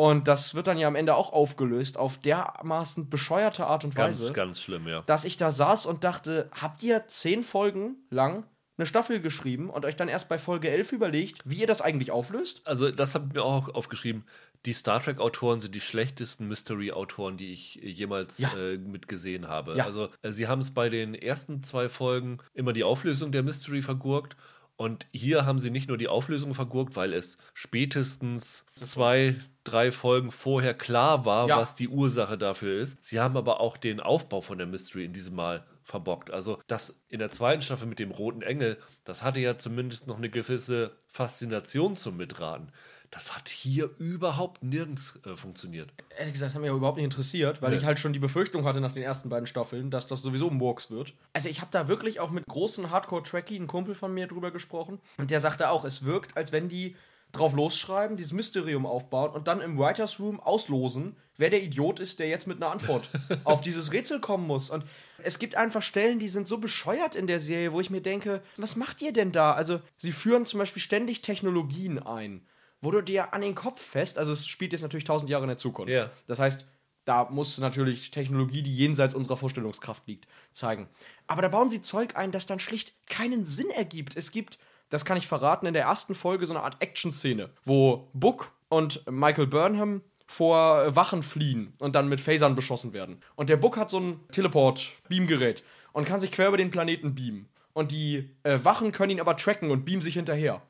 [0.00, 4.20] Und das wird dann ja am Ende auch aufgelöst auf dermaßen bescheuerte Art und Ganz,
[4.20, 5.02] Weise ganz schlimm, ja.
[5.06, 8.44] dass ich da saß und dachte, habt ihr zehn Folgen lang
[8.76, 12.12] eine Staffel geschrieben und euch dann erst bei Folge 11 überlegt, wie ihr das eigentlich
[12.12, 12.64] auflöst?
[12.64, 14.22] Also, das habe ich mir auch aufgeschrieben.
[14.66, 18.56] Die Star Trek-Autoren sind die schlechtesten Mystery-Autoren, die ich jemals Ja.
[18.56, 19.76] äh, mitgesehen habe.
[19.78, 19.84] Ja.
[19.84, 23.82] Also, äh, sie haben es bei den ersten zwei Folgen immer die Auflösung der Mystery
[23.82, 24.36] vergurkt.
[24.78, 30.30] Und hier haben sie nicht nur die Auflösung vergurkt, weil es spätestens zwei, drei Folgen
[30.30, 31.56] vorher klar war, Ja.
[31.58, 32.96] was die Ursache dafür ist.
[33.04, 36.30] Sie haben aber auch den Aufbau von der Mystery in diesem Mal verbockt.
[36.30, 40.18] Also das in der zweiten Staffel mit dem roten Engel, das hatte ja zumindest noch
[40.18, 42.70] eine gewisse Faszination zum Mitraten.
[43.10, 45.88] Das hat hier überhaupt nirgends äh, funktioniert.
[46.18, 47.76] Ehrlich gesagt, hat mich auch überhaupt nicht interessiert, weil Nee.
[47.78, 50.90] ich halt schon die Befürchtung hatte nach den ersten beiden Staffeln, dass das sowieso Murks
[50.90, 51.14] wird.
[51.32, 55.00] Also ich habe da wirklich auch mit großen Hardcore-Trekkie, ein Kumpel von mir, drüber gesprochen.
[55.16, 56.96] Und der sagte auch, es wirkt, als wenn die
[57.32, 62.18] drauf losschreiben, dieses Mysterium aufbauen und dann im Writers Room auslosen, wer der Idiot ist,
[62.18, 63.08] der jetzt mit einer Antwort
[63.44, 64.70] auf dieses Rätsel kommen muss.
[64.70, 64.84] Und
[65.22, 68.42] es gibt einfach Stellen, die sind so bescheuert in der Serie, wo ich mir denke,
[68.56, 69.52] was macht ihr denn da?
[69.52, 72.42] Also, sie führen zum Beispiel ständig Technologien ein,
[72.80, 75.48] wo du dir an den Kopf fest, also es spielt jetzt natürlich tausend Jahre in
[75.48, 75.92] der Zukunft.
[75.92, 76.10] Ja.
[76.26, 76.66] Das heißt,
[77.04, 80.88] da muss natürlich Technologie, die jenseits unserer Vorstellungskraft liegt, zeigen.
[81.26, 84.16] Aber da bauen sie Zeug ein, das dann schlicht keinen Sinn ergibt.
[84.16, 84.58] Es gibt,
[84.90, 89.02] das kann ich verraten, in der ersten Folge so eine Art Action-Szene, wo Book und
[89.10, 93.22] Michael Burnham vor Wachen fliehen und dann mit Phasern beschossen werden.
[93.34, 97.48] Und der Book hat so ein Teleport-Beamgerät und kann sich quer über den Planeten beamen.
[97.72, 100.60] Und die äh, Wachen können ihn aber tracken und beamen sich hinterher.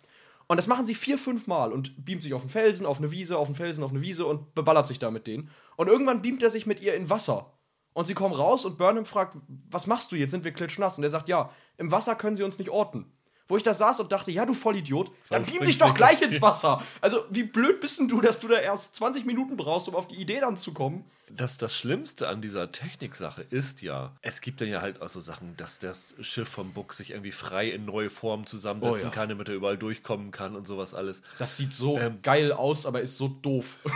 [0.48, 3.10] Und das machen sie vier, fünf Mal und beamt sich auf einen Felsen, auf eine
[3.10, 5.50] Wiese, auf einen Felsen, auf eine Wiese und beballert sich da mit denen.
[5.76, 7.52] Und irgendwann beamt er sich mit ihr in Wasser.
[7.92, 9.36] Und sie kommen raus und Burnham fragt,
[9.70, 10.30] was machst du jetzt?
[10.30, 10.96] Sind wir klitschnass?
[10.96, 13.12] Und er sagt, ja, im Wasser können sie uns nicht orten.
[13.48, 16.20] Wo ich da saß und dachte, ja, du Vollidiot, dann Dann beam dich doch gleich.
[16.20, 16.82] ins Wasser.
[17.00, 20.06] Also, wie blöd bist denn du, dass du da erst 20 Minuten brauchst, um auf
[20.06, 21.04] die Idee dann zu kommen?
[21.30, 25.20] Das, das Schlimmste an dieser Techniksache ist ja, es gibt dann ja halt auch so
[25.20, 29.10] Sachen, dass das Schiff vom Buck sich irgendwie frei in neue Formen zusammensetzen Oh ja.
[29.10, 31.20] kann, damit er überall durchkommen kann und sowas alles.
[31.38, 32.20] Das sieht so Ähm.
[32.22, 33.76] geil aus, aber ist so doof.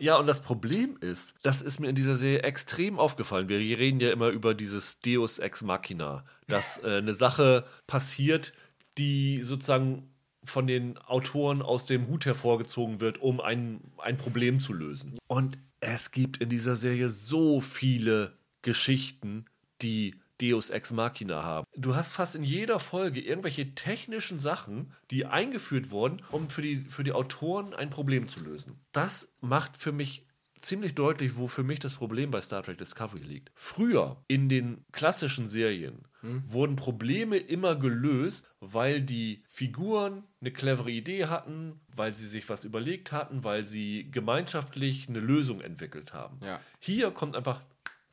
[0.00, 3.48] Ja, und das Problem ist, das ist mir in dieser Serie extrem aufgefallen.
[3.48, 8.52] Wir reden ja immer über dieses Deus Ex Machina, dass äh, eine Sache passiert,
[8.98, 10.10] die sozusagen
[10.44, 15.18] von den Autoren aus dem Hut hervorgezogen wird, um ein, ein Problem zu lösen.
[15.26, 19.46] Und es gibt in dieser Serie so viele Geschichten,
[19.82, 21.66] die Deus Ex Machina haben.
[21.76, 26.78] Du hast fast in jeder Folge irgendwelche technischen Sachen, die eingeführt wurden, um für die,
[26.78, 28.80] für die Autoren ein Problem zu lösen.
[28.92, 30.26] Das macht für mich
[30.64, 33.50] ziemlich deutlich, wo für mich das Problem bei Star Trek Discovery liegt.
[33.54, 36.06] Früher in den klassischen Serien
[36.46, 42.64] wurden Probleme immer gelöst, weil die Figuren eine clevere Idee hatten, weil sie sich was
[42.64, 46.40] überlegt hatten, weil sie gemeinschaftlich eine Lösung entwickelt haben.
[46.42, 46.60] Ja.
[46.78, 47.60] Hier kommt einfach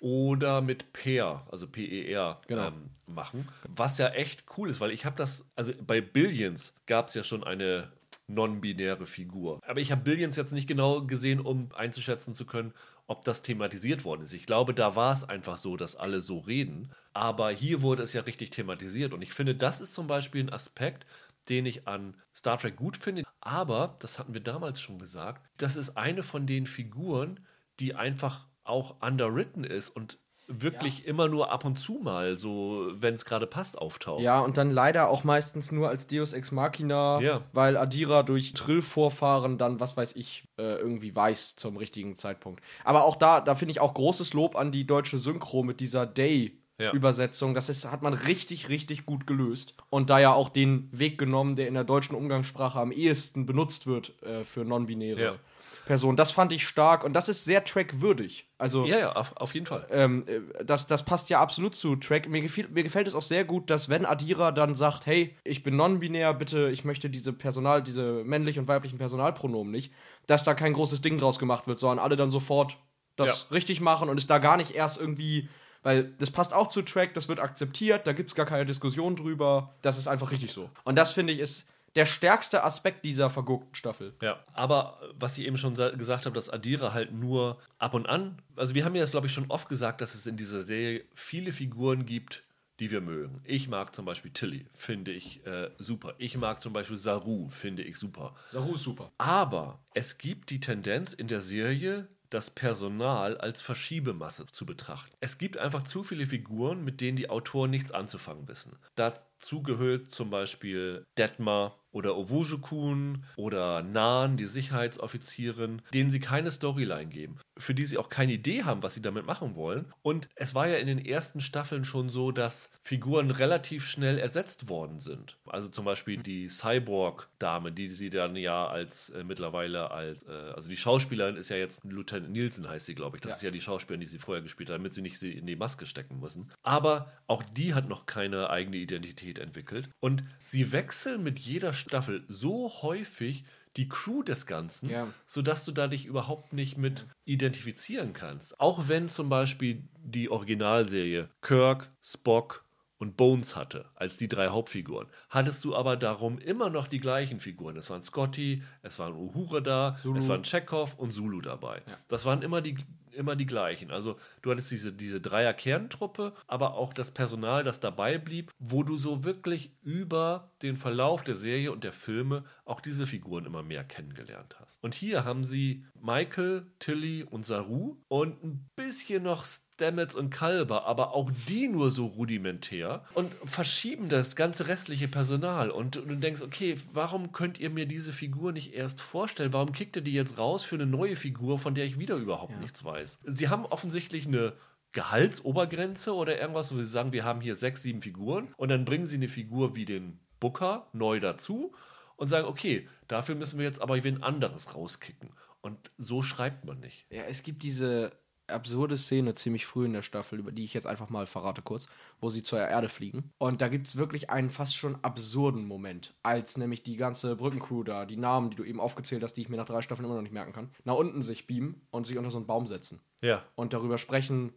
[0.00, 2.68] Oder mit per, also P-E-R, Genau.
[2.68, 3.48] ähm, machen.
[3.68, 7.24] Was ja echt cool ist, weil ich habe das, also bei Billions gab es ja
[7.24, 7.92] schon eine
[8.28, 9.60] non-binäre Figur.
[9.66, 12.74] Aber ich habe Billions jetzt nicht genau gesehen, um einzuschätzen zu können,
[13.06, 14.32] ob das thematisiert worden ist.
[14.32, 16.90] Ich glaube, da war es einfach so, dass alle so reden.
[17.12, 19.12] Aber hier wurde es ja richtig thematisiert.
[19.12, 21.06] Und ich finde, das ist zum Beispiel ein Aspekt,
[21.48, 23.22] den ich an Star Trek gut finde.
[23.40, 27.46] Aber, das hatten wir damals schon gesagt, das ist eine von den Figuren,
[27.78, 33.14] die einfach auch underwritten ist und wirklich immer nur ab und zu mal, so wenn
[33.14, 34.22] es gerade passt, auftaucht.
[34.22, 37.40] Ja, und dann leider auch meistens nur als Deus Ex Machina, Ja.
[37.52, 42.62] weil Adira durch Trill-Vorfahren dann, was weiß ich, äh, irgendwie weiß zum richtigen Zeitpunkt.
[42.84, 46.06] Aber auch da, da finde ich auch großes Lob an die deutsche Synchro mit dieser
[46.06, 46.58] Day.
[46.78, 46.92] Ja.
[46.92, 49.72] Übersetzung, das ist, hat man richtig, richtig gut gelöst.
[49.88, 53.86] Und da ja auch den Weg genommen, der in der deutschen Umgangssprache am ehesten benutzt
[53.86, 55.38] wird äh, für non-binäre
[55.86, 55.88] Ja.
[55.88, 56.16] Personen.
[56.16, 58.48] Das fand ich stark und das ist sehr trackwürdig.
[58.58, 59.86] Also, Ja, ja, auf, auf jeden Fall.
[59.90, 62.28] ähm, äh, das, das passt ja absolut zu Track.
[62.28, 65.62] Mir, gefiel, mir gefällt es auch sehr gut, dass wenn Adira dann sagt, hey, ich
[65.62, 69.92] bin non-binär, bitte, ich möchte diese Personal, diese männlich und weiblichen Personalpronomen nicht,
[70.26, 72.78] dass da kein großes Ding draus gemacht wird, sondern alle dann sofort
[73.16, 75.48] das richtig machen und es da gar nicht erst irgendwie,
[75.82, 79.16] weil das passt auch zu Track, das wird akzeptiert, da gibt es gar keine Diskussion
[79.16, 80.68] drüber, das ist einfach richtig so.
[80.84, 81.66] Und das finde ich ist
[81.96, 84.14] der stärkste Aspekt dieser verguckten Staffel.
[84.22, 87.94] Ja, aber äh, was ich eben schon sa- gesagt habe, dass Adira halt nur ab
[87.94, 90.36] und an, also wir haben ja das, glaube ich, schon oft gesagt, dass es in
[90.36, 92.44] dieser Serie viele Figuren gibt,
[92.78, 93.40] die wir mögen.
[93.44, 96.14] Ich mag zum Beispiel Tilly, finde ich äh, super.
[96.18, 98.34] Ich mag zum Beispiel Saru, finde ich super.
[98.50, 99.10] Saru ist super.
[99.16, 105.10] Aber es gibt die Tendenz in der Serie, das Personal als Verschiebemasse zu betrachten.
[105.20, 108.76] Es gibt einfach zu viele Figuren, mit denen die Autoren nichts anzufangen wissen.
[108.96, 117.06] Dazu gehört zum Beispiel Detmar oder Owujukun oder Nan, die Sicherheitsoffizierin, denen sie keine Storyline
[117.06, 119.86] geben, für die sie auch keine Idee haben, was sie damit machen wollen.
[120.02, 124.68] Und es war ja in den ersten Staffeln schon so, dass Figuren relativ schnell ersetzt
[124.68, 125.36] worden sind.
[125.46, 130.68] Also zum Beispiel die Cyborg-Dame, die sie dann ja als äh, mittlerweile als, äh, also
[130.68, 133.22] die Schauspielerin ist ja jetzt Lieutenant Nielsen, heißt sie, glaube ich.
[133.22, 133.36] Das Ja.
[133.36, 135.56] ist ja die Schauspielerin, die sie vorher gespielt hat, damit sie nicht sie in die
[135.56, 136.50] Maske stecken müssen.
[136.62, 139.88] Aber auch die hat noch keine eigene Identität entwickelt.
[140.00, 143.44] Und sie wechseln mit jeder Staffel so häufig
[143.76, 145.08] die Crew des Ganzen, Ja.
[145.26, 148.58] sodass du da dich überhaupt nicht mit identifizieren kannst.
[148.60, 152.64] Auch wenn zum Beispiel die Originalserie Kirk, Spock
[152.98, 157.40] und Bones hatte, als die drei Hauptfiguren, hattest du aber darum immer noch die gleichen
[157.40, 157.76] Figuren.
[157.76, 160.18] Es waren Scotty, es waren Uhura da, Zulu.
[160.18, 161.82] es waren Chekhov und Zulu dabei.
[161.86, 161.96] Ja.
[162.08, 162.76] Das waren immer die,
[163.12, 163.90] immer die gleichen.
[163.90, 168.96] Also du hattest diese, diese Dreier-Kerntruppe, aber auch das Personal, das dabei blieb, wo du
[168.96, 173.84] so wirklich über den Verlauf der Serie und der Filme auch diese Figuren immer mehr
[173.84, 174.82] kennengelernt hast.
[174.82, 179.44] Und hier haben sie Michael, Tilly und Saru und ein bisschen noch
[179.76, 185.70] Stamets und Kalber, aber auch die nur so rudimentär und verschieben das ganze restliche Personal.
[185.70, 189.52] Und du denkst, okay, warum könnt ihr mir diese Figur nicht erst vorstellen?
[189.52, 192.58] Warum kickt ihr die jetzt raus für eine neue Figur, von der ich wieder überhaupt
[192.58, 193.18] nichts weiß?
[193.26, 194.54] Sie haben offensichtlich eine
[194.92, 199.04] Gehaltsobergrenze oder irgendwas, wo sie sagen, wir haben hier sechs, sieben Figuren und dann bringen
[199.04, 201.74] sie eine Figur wie den Booker neu dazu
[202.16, 205.32] und sagen, okay, dafür müssen wir jetzt aber wen anderes rauskicken.
[205.60, 207.04] Und so schreibt man nicht.
[207.10, 208.12] Ja, es gibt diese
[208.48, 211.88] absurde Szene ziemlich früh in der Staffel, über die ich jetzt einfach mal verrate kurz,
[212.20, 213.32] wo sie zur Erde fliegen.
[213.38, 217.82] Und da gibt es wirklich einen fast schon absurden Moment, als nämlich die ganze Brückencrew
[217.84, 220.14] da, die Namen, die du eben aufgezählt hast, die ich mir nach drei Staffeln immer
[220.14, 223.00] noch nicht merken kann, nach unten sich beamen und sich unter so einen Baum setzen.
[223.20, 223.44] Ja.
[223.54, 224.52] Und darüber sprechen,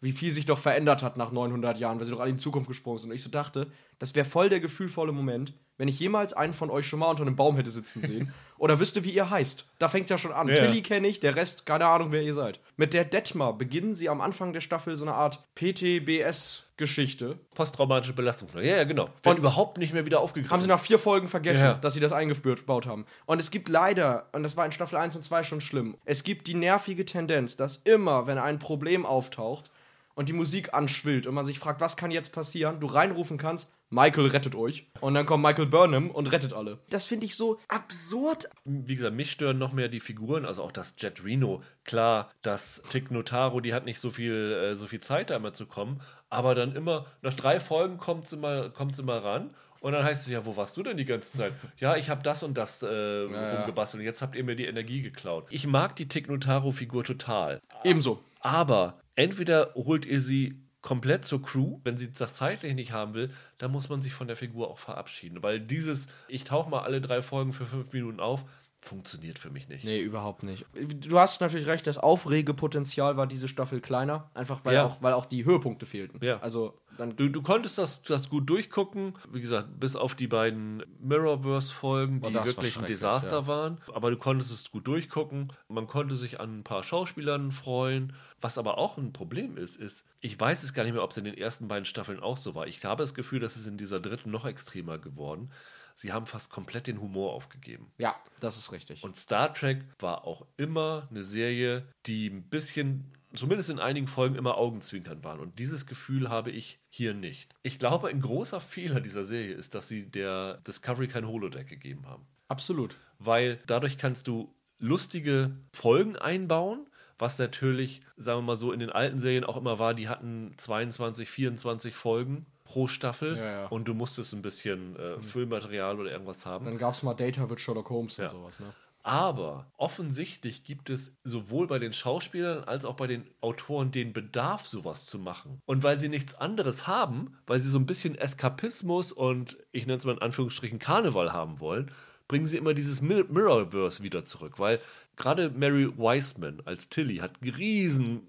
[0.00, 2.42] wie viel sich doch verändert hat nach 900 Jahren, weil sie doch alle in die
[2.42, 3.10] Zukunft gesprungen sind.
[3.10, 6.70] Und ich so dachte, das wäre voll der gefühlvolle Moment, wenn ich jemals einen von
[6.70, 9.66] euch schon mal unter einem Baum hätte sitzen sehen oder wüsste, wie ihr heißt.
[9.78, 10.48] Da fängt es ja schon an.
[10.48, 10.54] Ja.
[10.54, 12.60] Tilly kenne ich, der Rest, keine Ahnung, wer ihr seid.
[12.76, 17.38] Mit der Detmar beginnen sie am Anfang der Staffel so eine Art PTBS-Geschichte.
[17.54, 18.48] Posttraumatische Belastung.
[18.54, 19.08] Ja, ja, genau.
[19.22, 20.52] Wird überhaupt nicht mehr wieder aufgegriffen.
[20.52, 21.74] Haben sie nach vier Folgen vergessen, Ja.
[21.74, 23.06] dass sie das eingebaut haben.
[23.26, 26.24] Und es gibt leider, und das war in Staffel 1 und 2 schon schlimm, es
[26.24, 29.70] gibt die nervige Tendenz, dass immer, wenn ein Problem auftaucht
[30.14, 33.72] und die Musik anschwillt und man sich fragt, was kann jetzt passieren, du reinrufen kannst,
[33.90, 34.88] Michael rettet euch.
[35.00, 36.78] Und dann kommt Michael Burnham und rettet alle.
[36.90, 38.48] Das finde ich so absurd.
[38.64, 41.62] wie gesagt, mich stören noch mehr die Figuren, also auch das Jet Reno.
[41.84, 45.52] Klar, das Tick Notaro, die hat nicht so viel, äh, so viel Zeit, da immer
[45.52, 49.50] zu kommen, aber dann immer, nach drei Folgen kommt sie mal, kommt sie mal ran.
[49.80, 51.52] Und dann heißt es ja, wo warst du denn die ganze Zeit?
[51.76, 52.86] Ja, ich habe das und das äh,
[53.26, 53.56] ja.
[53.56, 55.46] rumgebastelt und jetzt habt ihr mir die Energie geklaut.
[55.50, 57.60] Ich mag die Tick Notaro-Figur total.
[57.84, 58.24] Ebenso.
[58.40, 63.30] Aber entweder holt ihr sie komplett zur Crew, wenn sie das zeitlich nicht haben will,
[63.56, 65.42] dann muss man sich von der Figur auch verabschieden.
[65.42, 68.44] Weil dieses, ich tauche mal alle drei Folgen für fünf Minuten auf,
[68.82, 69.86] funktioniert für mich nicht.
[69.86, 70.66] Nee, überhaupt nicht.
[70.74, 74.84] Du hast natürlich recht, das Aufregepotenzial war diese Staffel kleiner, einfach weil, Ja.
[74.84, 76.22] auch, weil auch die Höhepunkte fehlten.
[76.22, 76.38] Ja.
[76.40, 80.82] Also dann Du, du konntest das, das gut durchgucken, wie gesagt, bis auf die beiden
[81.00, 83.46] Mirrorverse-Folgen, die Oh, war wirklich ein Desaster ja.
[83.46, 83.78] waren.
[83.92, 85.52] Aber du konntest es gut durchgucken.
[85.68, 88.12] Man konnte sich an ein paar Schauspielern freuen.
[88.44, 91.16] Was aber auch ein Problem ist, ist, ich weiß es gar nicht mehr, ob es
[91.16, 92.66] in den ersten beiden Staffeln auch so war.
[92.66, 95.50] Ich habe das Gefühl, dass es in dieser dritten noch extremer geworden.
[95.94, 97.90] Sie haben fast komplett den Humor aufgegeben.
[97.96, 99.02] ja, das ist richtig.
[99.02, 104.34] Und Star Trek war auch immer eine Serie, die ein bisschen, zumindest in einigen Folgen,
[104.34, 105.40] immer Augenzwinkern waren.
[105.40, 107.48] Und dieses Gefühl habe ich hier nicht.
[107.62, 112.06] Ich glaube, ein großer Fehler dieser Serie ist, dass sie der Discovery kein Holodeck gegeben
[112.06, 112.26] haben.
[112.48, 112.98] Absolut.
[113.18, 116.86] Weil dadurch kannst du lustige Folgen einbauen,
[117.18, 120.52] was natürlich, sagen wir mal so, in den alten Serien auch immer war, die hatten
[120.56, 123.66] 22, 24 Folgen pro Staffel Ja, ja.
[123.66, 126.64] und du musstest ein bisschen äh, Füllmaterial oder irgendwas haben.
[126.64, 128.30] Dann gab es mal Data with Sherlock Holmes Ja.
[128.30, 128.66] und sowas, ne?
[129.06, 134.66] Aber offensichtlich gibt es sowohl bei den Schauspielern als auch bei den Autoren den Bedarf,
[134.66, 135.60] sowas zu machen.
[135.66, 139.98] Und weil sie nichts anderes haben, weil sie so ein bisschen Eskapismus und ich nenne
[139.98, 141.90] es mal in Anführungsstrichen Karneval haben wollen,
[142.28, 144.58] bringen sie immer dieses Mi- Mirrorverse wieder zurück.
[144.58, 144.80] Weil
[145.16, 148.22] gerade Mary Wiseman als Tilly hat riesen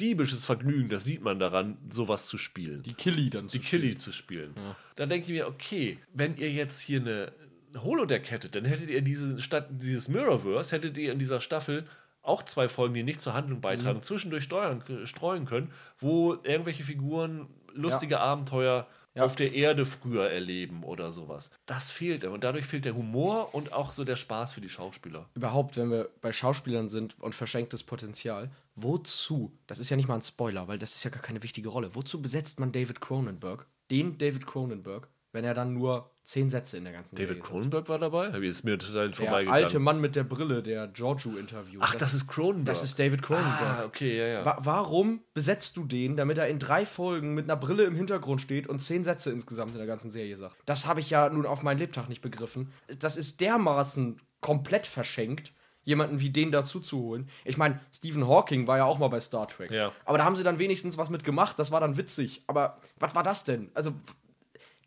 [0.00, 3.96] diebisches Vergnügen, das sieht man daran, sowas zu spielen Die Killy dann zu die Killy
[3.96, 4.54] zu spielen.
[4.96, 7.32] Da denke ich mir, okay, wenn ihr jetzt hier eine
[7.74, 11.84] ein Holodeck hättet, dann hättet ihr diese Stadt, dieses Mirrorverse, hättet ihr in dieser Staffel
[12.22, 17.48] auch zwei Folgen, die nicht zur Handlung beitragen, zwischendurch steuern, streuen können, wo irgendwelche Figuren
[17.74, 18.86] lustige Abenteuer
[19.16, 19.24] Ja.
[19.24, 21.50] auf der Erde früher erleben oder sowas.
[21.64, 25.28] Das fehlt und dadurch fehlt der Humor und auch so der Spaß für die Schauspieler.
[25.34, 30.16] Überhaupt, wenn wir bei Schauspielern sind und verschenktes Potenzial, wozu, das ist ja nicht mal
[30.16, 33.66] ein Spoiler, weil das ist ja gar keine wichtige Rolle, wozu besetzt man David Cronenberg,
[33.90, 37.50] den David Cronenberg, wenn er dann nur zehn Sätze in der ganzen David Serie sagt?
[37.50, 38.32] Cronenberg war dabei?
[38.32, 39.64] Hab ich ist mir total Der vorbeigegangen.
[39.64, 41.82] alte Mann mit der Brille, der Giorgio interviewt.
[41.84, 42.66] Ach, das, ist Cronenberg.
[42.66, 43.78] Das ist David Cronenberg.
[43.78, 44.44] Ah, okay, ja, ja.
[44.44, 48.40] Wa warum besetzt du den, damit er in drei Folgen mit einer Brille im Hintergrund
[48.40, 50.56] steht und zehn Sätze insgesamt in der ganzen Serie sagt?
[50.66, 52.72] Das habe ich ja nun auf meinen Lebtag nicht begriffen.
[52.98, 55.52] Das ist dermaßen komplett verschenkt,
[55.84, 57.28] jemanden wie den dazu zu holen.
[57.44, 59.70] Ich meine, Stephen Hawking war ja auch mal bei Star Trek.
[59.70, 59.92] Ja.
[60.04, 62.42] Aber da haben sie dann wenigstens was mit gemacht, das war dann witzig.
[62.48, 63.70] Aber was war das denn?
[63.74, 63.92] Also,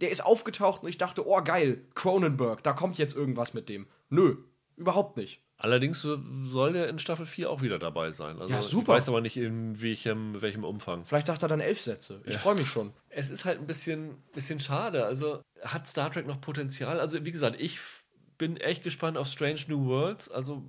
[0.01, 3.87] der ist aufgetaucht und ich dachte, oh geil, Cronenberg, da kommt jetzt irgendwas mit dem.
[4.09, 4.37] Nö,
[4.77, 5.41] überhaupt nicht.
[5.57, 8.39] Allerdings so- soll der in Staffel 4 auch wieder dabei sein.
[8.39, 8.93] Also Ja, Ich super.
[8.93, 11.03] weiß aber nicht, in welchem, welchem Umfang.
[11.05, 12.21] Vielleicht sagt er dann elf Sätze.
[12.25, 12.93] Ich freue mich schon.
[13.09, 15.05] Es ist halt ein bisschen, bisschen schade.
[15.05, 17.01] Also hat Star Trek noch Potenzial?
[17.01, 17.77] Also wie gesagt, ich
[18.37, 20.31] bin echt gespannt auf Strange New Worlds.
[20.31, 20.63] Also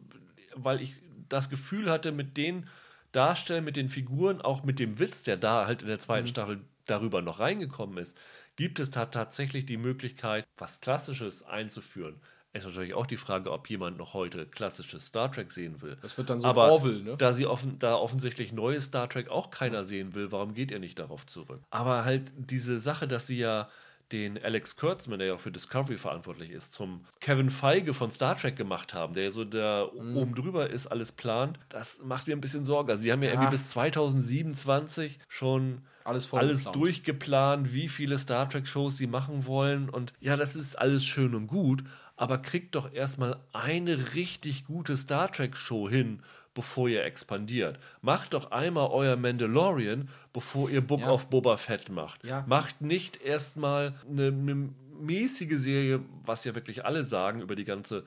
[0.57, 2.69] weil ich das Gefühl hatte, mit den
[3.13, 6.61] Darstellern, mit den Figuren, auch mit dem Witz, der da halt in der zweiten Staffel
[6.87, 8.17] darüber noch reingekommen ist,
[8.61, 12.21] gibt es da tatsächlich die Möglichkeit, was Klassisches einzuführen.
[12.53, 15.97] Es ist natürlich auch die Frage, ob jemand noch heute klassisches Star Trek sehen will.
[16.03, 17.17] Das wird dann so Aber Orville, ne?
[17.17, 20.79] da sie offen, da offensichtlich neues Star Trek auch keiner sehen will, warum geht ihr
[20.79, 21.63] nicht darauf zurück?
[21.71, 23.71] Aber halt diese Sache, dass sie ja
[24.13, 28.37] den Alex Kurtzman, der ja auch für Discovery verantwortlich ist, zum Kevin Feige von Star
[28.37, 30.17] Trek gemacht haben, der so da Mhm.
[30.17, 32.93] oben drüber ist, alles plant, das macht mir ein bisschen Sorge.
[32.93, 33.35] Also sie haben ja, Ja.
[33.37, 36.77] irgendwie bis 2027 schon Alles alles geplant.
[36.77, 39.89] durchgeplant, wie viele Star Trek-Shows sie machen wollen.
[39.89, 41.83] Und ja, das ist alles schön und gut,
[42.17, 46.21] aber kriegt doch erstmal eine richtig gute Star Trek-Show hin,
[46.53, 47.79] bevor ihr expandiert.
[48.03, 51.11] Macht doch einmal euer Mandalorian, bevor ihr Book Ja.
[51.13, 52.25] of Boba Fett macht.
[52.25, 52.45] Ja.
[52.47, 54.69] Macht nicht erstmal eine, eine
[55.01, 58.05] mäßige Serie, was ja wirklich alle sagen, über die ganze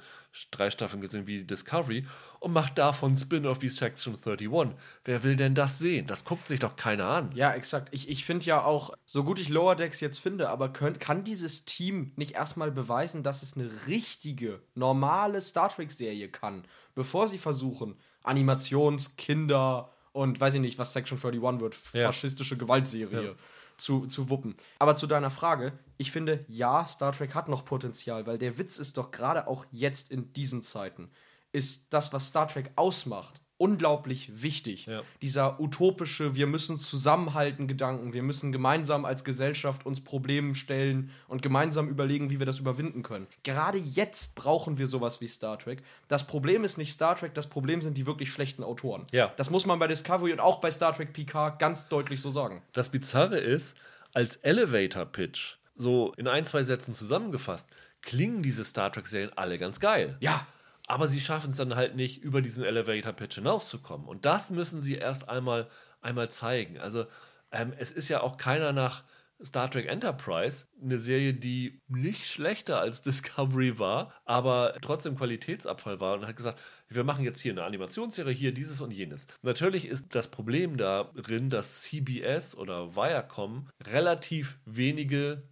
[0.52, 2.06] drei Staffeln gesehen wie Discovery
[2.40, 4.76] und macht davon Spin-off wie Section 31.
[5.06, 6.08] Wer will denn das sehen?
[6.08, 7.30] Das guckt sich doch keiner an.
[7.36, 7.90] Ja, exakt.
[7.92, 11.24] Ich, ich finde ja auch, so gut ich Lower Decks jetzt finde, aber könnt, kann
[11.24, 16.64] dieses Team nicht erstmal beweisen, dass es eine richtige, normale Star Trek-Serie kann,
[16.96, 22.08] bevor sie versuchen, Animations-, Kinder- und weiß ich nicht, was Section 31 wird, Ja.
[22.08, 23.32] faschistische Gewaltserie Ja.
[23.78, 24.56] Zu, zu wuppen.
[24.80, 28.78] Aber zu deiner Frage, ich finde, ja, Star Trek hat noch Potenzial, weil der Witz
[28.78, 31.12] ist doch gerade auch jetzt in diesen Zeiten,
[31.52, 34.88] ist das, was Star Trek ausmacht, unglaublich wichtig.
[34.88, 35.04] Ja.
[35.22, 41.42] Dieser utopische, wir müssen zusammenhalten Gedanken, wir müssen gemeinsam als Gesellschaft uns Problemen stellen und
[41.42, 43.26] gemeinsam überlegen, wie wir das überwinden können.
[43.44, 45.82] Gerade jetzt brauchen wir sowas wie Star Trek.
[46.10, 49.06] Das Problem ist nicht Star Trek, das Problem sind die wirklich schlechten Autoren.
[49.14, 49.32] Ja.
[49.38, 52.62] Das muss man bei Discovery und auch bei Star Trek PK ganz deutlich so sagen.
[52.74, 53.76] Das Bizarre ist,
[54.12, 57.66] als Elevator-Pitch, so in ein, zwei Sätzen zusammengefasst,
[58.02, 60.18] klingen diese Star Trek-Serien alle ganz geil.
[60.20, 60.46] Ja,
[60.88, 64.08] Aber sie schaffen es dann halt nicht, über diesen Elevator-Pitch hinauszukommen.
[64.08, 65.70] Und das müssen sie erst einmal,
[66.02, 66.78] einmal zeigen.
[66.80, 67.06] Also,
[67.52, 69.04] ähm, es ist ja auch keiner nach
[69.44, 76.14] Star Trek Enterprise, eine Serie, die nicht schlechter als Discovery war, aber trotzdem Qualitätsabfall war
[76.16, 79.26] und hat gesagt, wir machen jetzt hier eine Animationsserie, hier dieses und jenes.
[79.42, 85.44] Natürlich ist das Problem darin, dass CBS oder Viacom relativ wenige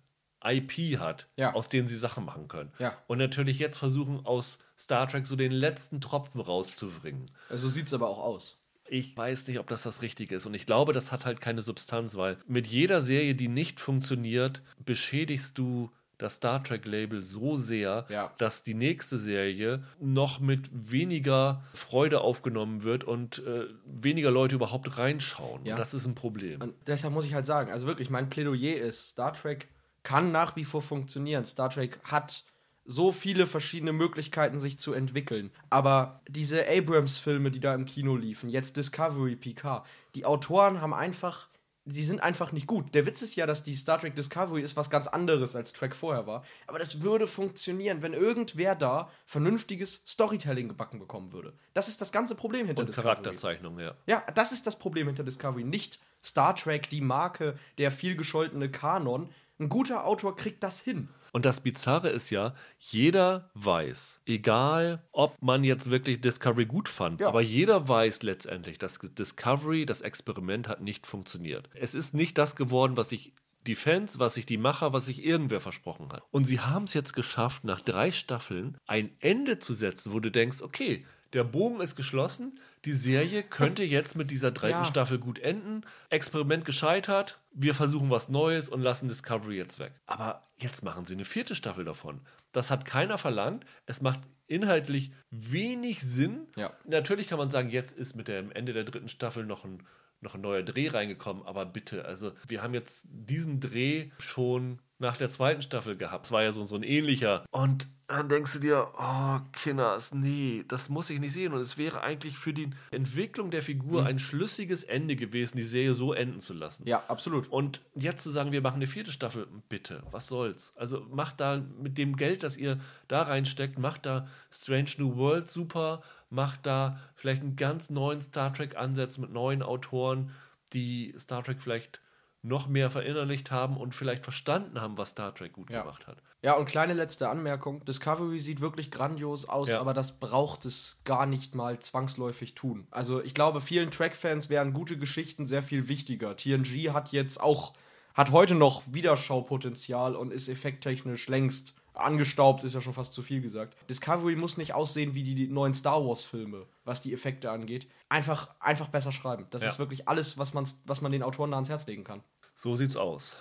[0.44, 1.54] IP hat, Ja.
[1.54, 2.72] aus denen sie Sachen machen können.
[2.80, 2.96] Ja.
[3.08, 7.30] Und natürlich jetzt versuchen, aus Star Trek so den letzten Tropfen rauszubringen.
[7.50, 8.58] so sieht es aber auch aus.
[8.90, 10.46] Ich weiß nicht, ob das das Richtige ist.
[10.46, 14.62] Und ich glaube, das hat halt keine Substanz, weil mit jeder Serie, die nicht funktioniert,
[14.84, 18.34] beschädigst du das Star Trek-Label so sehr, Ja.
[18.38, 24.98] dass die nächste Serie noch mit weniger Freude aufgenommen wird und äh, weniger Leute überhaupt
[24.98, 25.66] reinschauen.
[25.66, 25.76] Ja.
[25.78, 26.62] Das ist ein Problem.
[26.62, 29.70] Und deshalb muss ich halt sagen, also wirklich, mein Plädoyer ist, Star Trek
[30.04, 31.46] kann nach wie vor funktionieren.
[31.46, 32.44] Star Trek hat
[32.86, 35.52] so viele verschiedene Möglichkeiten, sich zu entwickeln.
[35.70, 39.84] Aber diese Abrams-Filme, die da im Kino liefen, jetzt Discovery, PK,
[40.16, 41.48] die Autoren haben einfach,
[41.86, 42.94] die sind einfach nicht gut.
[42.94, 45.96] Der Witz ist ja, dass die Star Trek Discovery ist was ganz anderes als Track
[45.96, 46.44] vorher war.
[46.68, 51.54] Aber das würde funktionieren, wenn irgendwer da vernünftiges Storytelling gebacken bekommen würde.
[51.74, 53.16] Das ist das ganze Problem hinter und Discovery.
[53.16, 53.96] Charakterzeichnung, ja.
[54.06, 55.64] Ja, das ist das Problem hinter Discovery.
[55.64, 59.30] Nicht Star Trek, die Marke, der vielgescholtene Kanon.
[59.60, 61.10] Ein guter Autor kriegt das hin.
[61.32, 67.22] Und das Bizarre ist ja, jeder weiß, egal ob man jetzt wirklich Discovery gut fand,
[67.22, 67.30] Ja.
[67.30, 71.70] aber jeder weiß letztendlich, dass Discovery, das Experiment hat nicht funktioniert.
[71.74, 73.34] Es ist nicht das geworden, was sich
[73.68, 76.24] die Fans, was sich die Macher, was sich irgendwer versprochen hat.
[76.32, 80.32] Und sie haben es jetzt geschafft, nach drei Staffeln ein Ende zu setzen, wo du
[80.32, 84.86] denkst, okay, der Bogen ist geschlossen, die Serie könnte jetzt mit dieser dritten Ja.
[84.86, 89.94] Staffel gut enden, Experiment gescheitert, wir versuchen was Neues und lassen Discovery jetzt weg.
[90.06, 92.22] Aber jetzt machen sie eine vierte Staffel davon.
[92.52, 93.66] Das hat keiner verlangt.
[93.86, 96.48] Es macht inhaltlich wenig Sinn.
[96.58, 96.74] Ja.
[96.86, 99.84] Natürlich kann man sagen, jetzt ist mit dem Ende der dritten Staffel noch ein,
[100.20, 105.18] noch ein neuer Dreh reingekommen, aber bitte, also wir haben jetzt diesen Dreh schon nach
[105.18, 106.28] der zweiten Staffel gehabt.
[106.28, 107.44] Es war ja so, so ein ähnlicher.
[107.52, 111.54] Und dann denkst du dir, oh, Kinders, nee, das muss ich nicht sehen.
[111.54, 115.94] Und es wäre eigentlich für die Entwicklung der Figur ein schlüssiges Ende gewesen, die Serie
[115.94, 116.86] so enden zu lassen.
[116.86, 117.48] Ja, absolut.
[117.50, 120.74] Und jetzt zu sagen, wir machen eine vierte Staffel, bitte, was soll's?
[120.76, 125.48] Also macht da mit dem Geld, das ihr da reinsteckt, macht da Strange New World
[125.48, 130.32] super, macht da vielleicht einen ganz neuen Star Trek-Ansatz mit neuen Autoren,
[130.74, 132.02] die Star Trek vielleicht
[132.44, 135.82] noch mehr verinnerlicht haben und vielleicht verstanden haben, was Star Trek gut Ja.
[135.82, 136.18] gemacht hat.
[136.42, 137.86] Ja, und kleine letzte Anmerkung.
[137.86, 139.80] Discovery sieht wirklich grandios aus, Ja.
[139.80, 142.88] aber das braucht es gar nicht mal zwangsläufig tun.
[142.90, 146.36] Also ich glaube, vielen Track-Fans wären gute Geschichten sehr viel wichtiger.
[146.36, 147.74] TNG hat jetzt auch,
[148.16, 153.42] hat heute noch Wiederschaupotenzial und ist effekttechnisch längst angestaubt, ist ja schon fast zu viel
[153.42, 153.76] gesagt.
[153.90, 157.88] Discovery muss nicht aussehen wie die, neuen Star Wars-Filme, was die Effekte angeht.
[158.10, 159.46] Einfach, einfach besser schreiben.
[159.50, 159.70] Das Ja.
[159.70, 162.24] ist wirklich alles, was man, was man den Autoren da ans Herz legen kann.
[162.56, 163.34] So sieht's aus.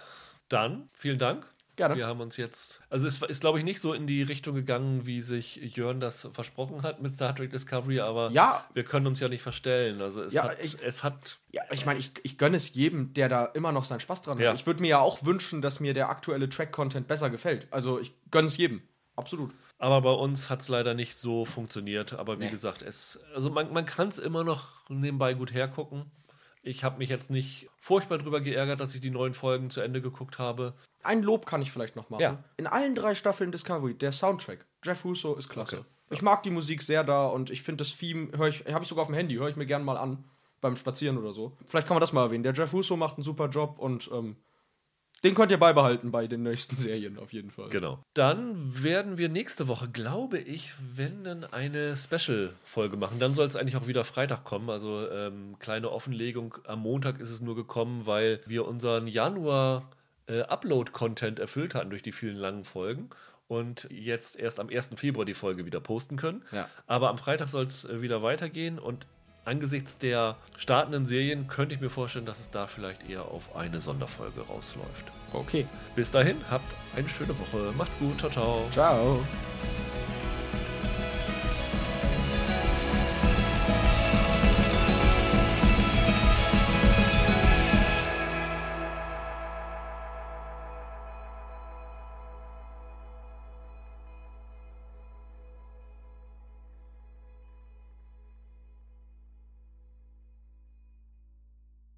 [0.49, 1.47] Dann, vielen Dank.
[1.81, 1.97] Gerne.
[1.97, 5.07] Wir haben uns jetzt, also es ist, glaube ich, nicht so in die Richtung gegangen,
[5.07, 8.65] wie sich Jörn das versprochen hat mit Star Trek Discovery, aber Ja.
[8.75, 10.01] wir können uns ja nicht verstellen.
[10.03, 13.13] Also es Ja, hat, ich- es hat Ja, ich meine, ich, ich gönne es jedem,
[13.15, 14.51] der da immer noch seinen Spaß dran Ja.
[14.51, 14.57] hat.
[14.57, 17.67] Ich würde mir ja auch wünschen, dass mir der aktuelle Track-Content besser gefällt.
[17.71, 18.83] Also ich gönne es jedem.
[19.17, 19.53] Absolut.
[19.79, 22.13] Aber bei uns hat es leider nicht so funktioniert.
[22.13, 22.51] Aber wie Nee.
[22.51, 26.05] gesagt, es, also man, man kann es immer noch nebenbei gut hergucken.
[26.63, 30.03] Ich habe mich jetzt nicht furchtbar drüber geärgert, dass ich die neuen Folgen zu Ende
[30.03, 30.75] geguckt habe.
[31.03, 32.21] Ein Lob kann ich vielleicht noch machen.
[32.21, 32.45] Ja.
[32.57, 34.67] In allen drei Staffeln Discovery, der Soundtrack.
[34.85, 35.79] Jeff Russo ist klasse.
[35.79, 35.87] Okay.
[36.11, 38.89] Ich mag die Musik sehr da und ich finde das Theme, höre ich, habe ich
[38.89, 40.25] sogar auf dem Handy, höre ich mir gerne mal an
[40.61, 41.57] beim Spazieren oder so.
[41.67, 42.43] Vielleicht kann man das mal erwähnen.
[42.43, 44.37] Der Jeff Russo macht einen super Job und ähm,
[45.23, 47.69] Den könnt ihr beibehalten bei den nächsten Serien auf jeden Fall.
[47.69, 48.03] Genau.
[48.15, 53.19] Dann werden wir nächste Woche, glaube ich, wenn dann eine Special-Folge machen.
[53.19, 54.71] Dann soll es eigentlich auch wieder Freitag kommen.
[54.71, 56.57] Also ähm, kleine Offenlegung.
[56.65, 59.91] Am Montag ist es nur gekommen, weil wir unseren Januar
[60.27, 63.11] äh, Upload-Content erfüllt hatten durch die vielen langen Folgen
[63.51, 64.91] und jetzt erst am 1.
[64.95, 66.45] Februar die Folge wieder posten können.
[66.53, 66.69] Ja.
[66.87, 69.07] Aber am Freitag soll es äh, wieder weitergehen und
[69.45, 73.81] angesichts der startenden Serien könnte ich mir vorstellen, dass es da vielleicht eher auf eine
[73.81, 75.07] Sonderfolge rausläuft.
[75.33, 75.67] Okay.
[75.95, 77.73] Bis dahin, habt eine schöne Woche.
[77.77, 78.19] Macht's gut.
[78.19, 78.69] Ciao, ciao.
[78.71, 79.21] Ciao.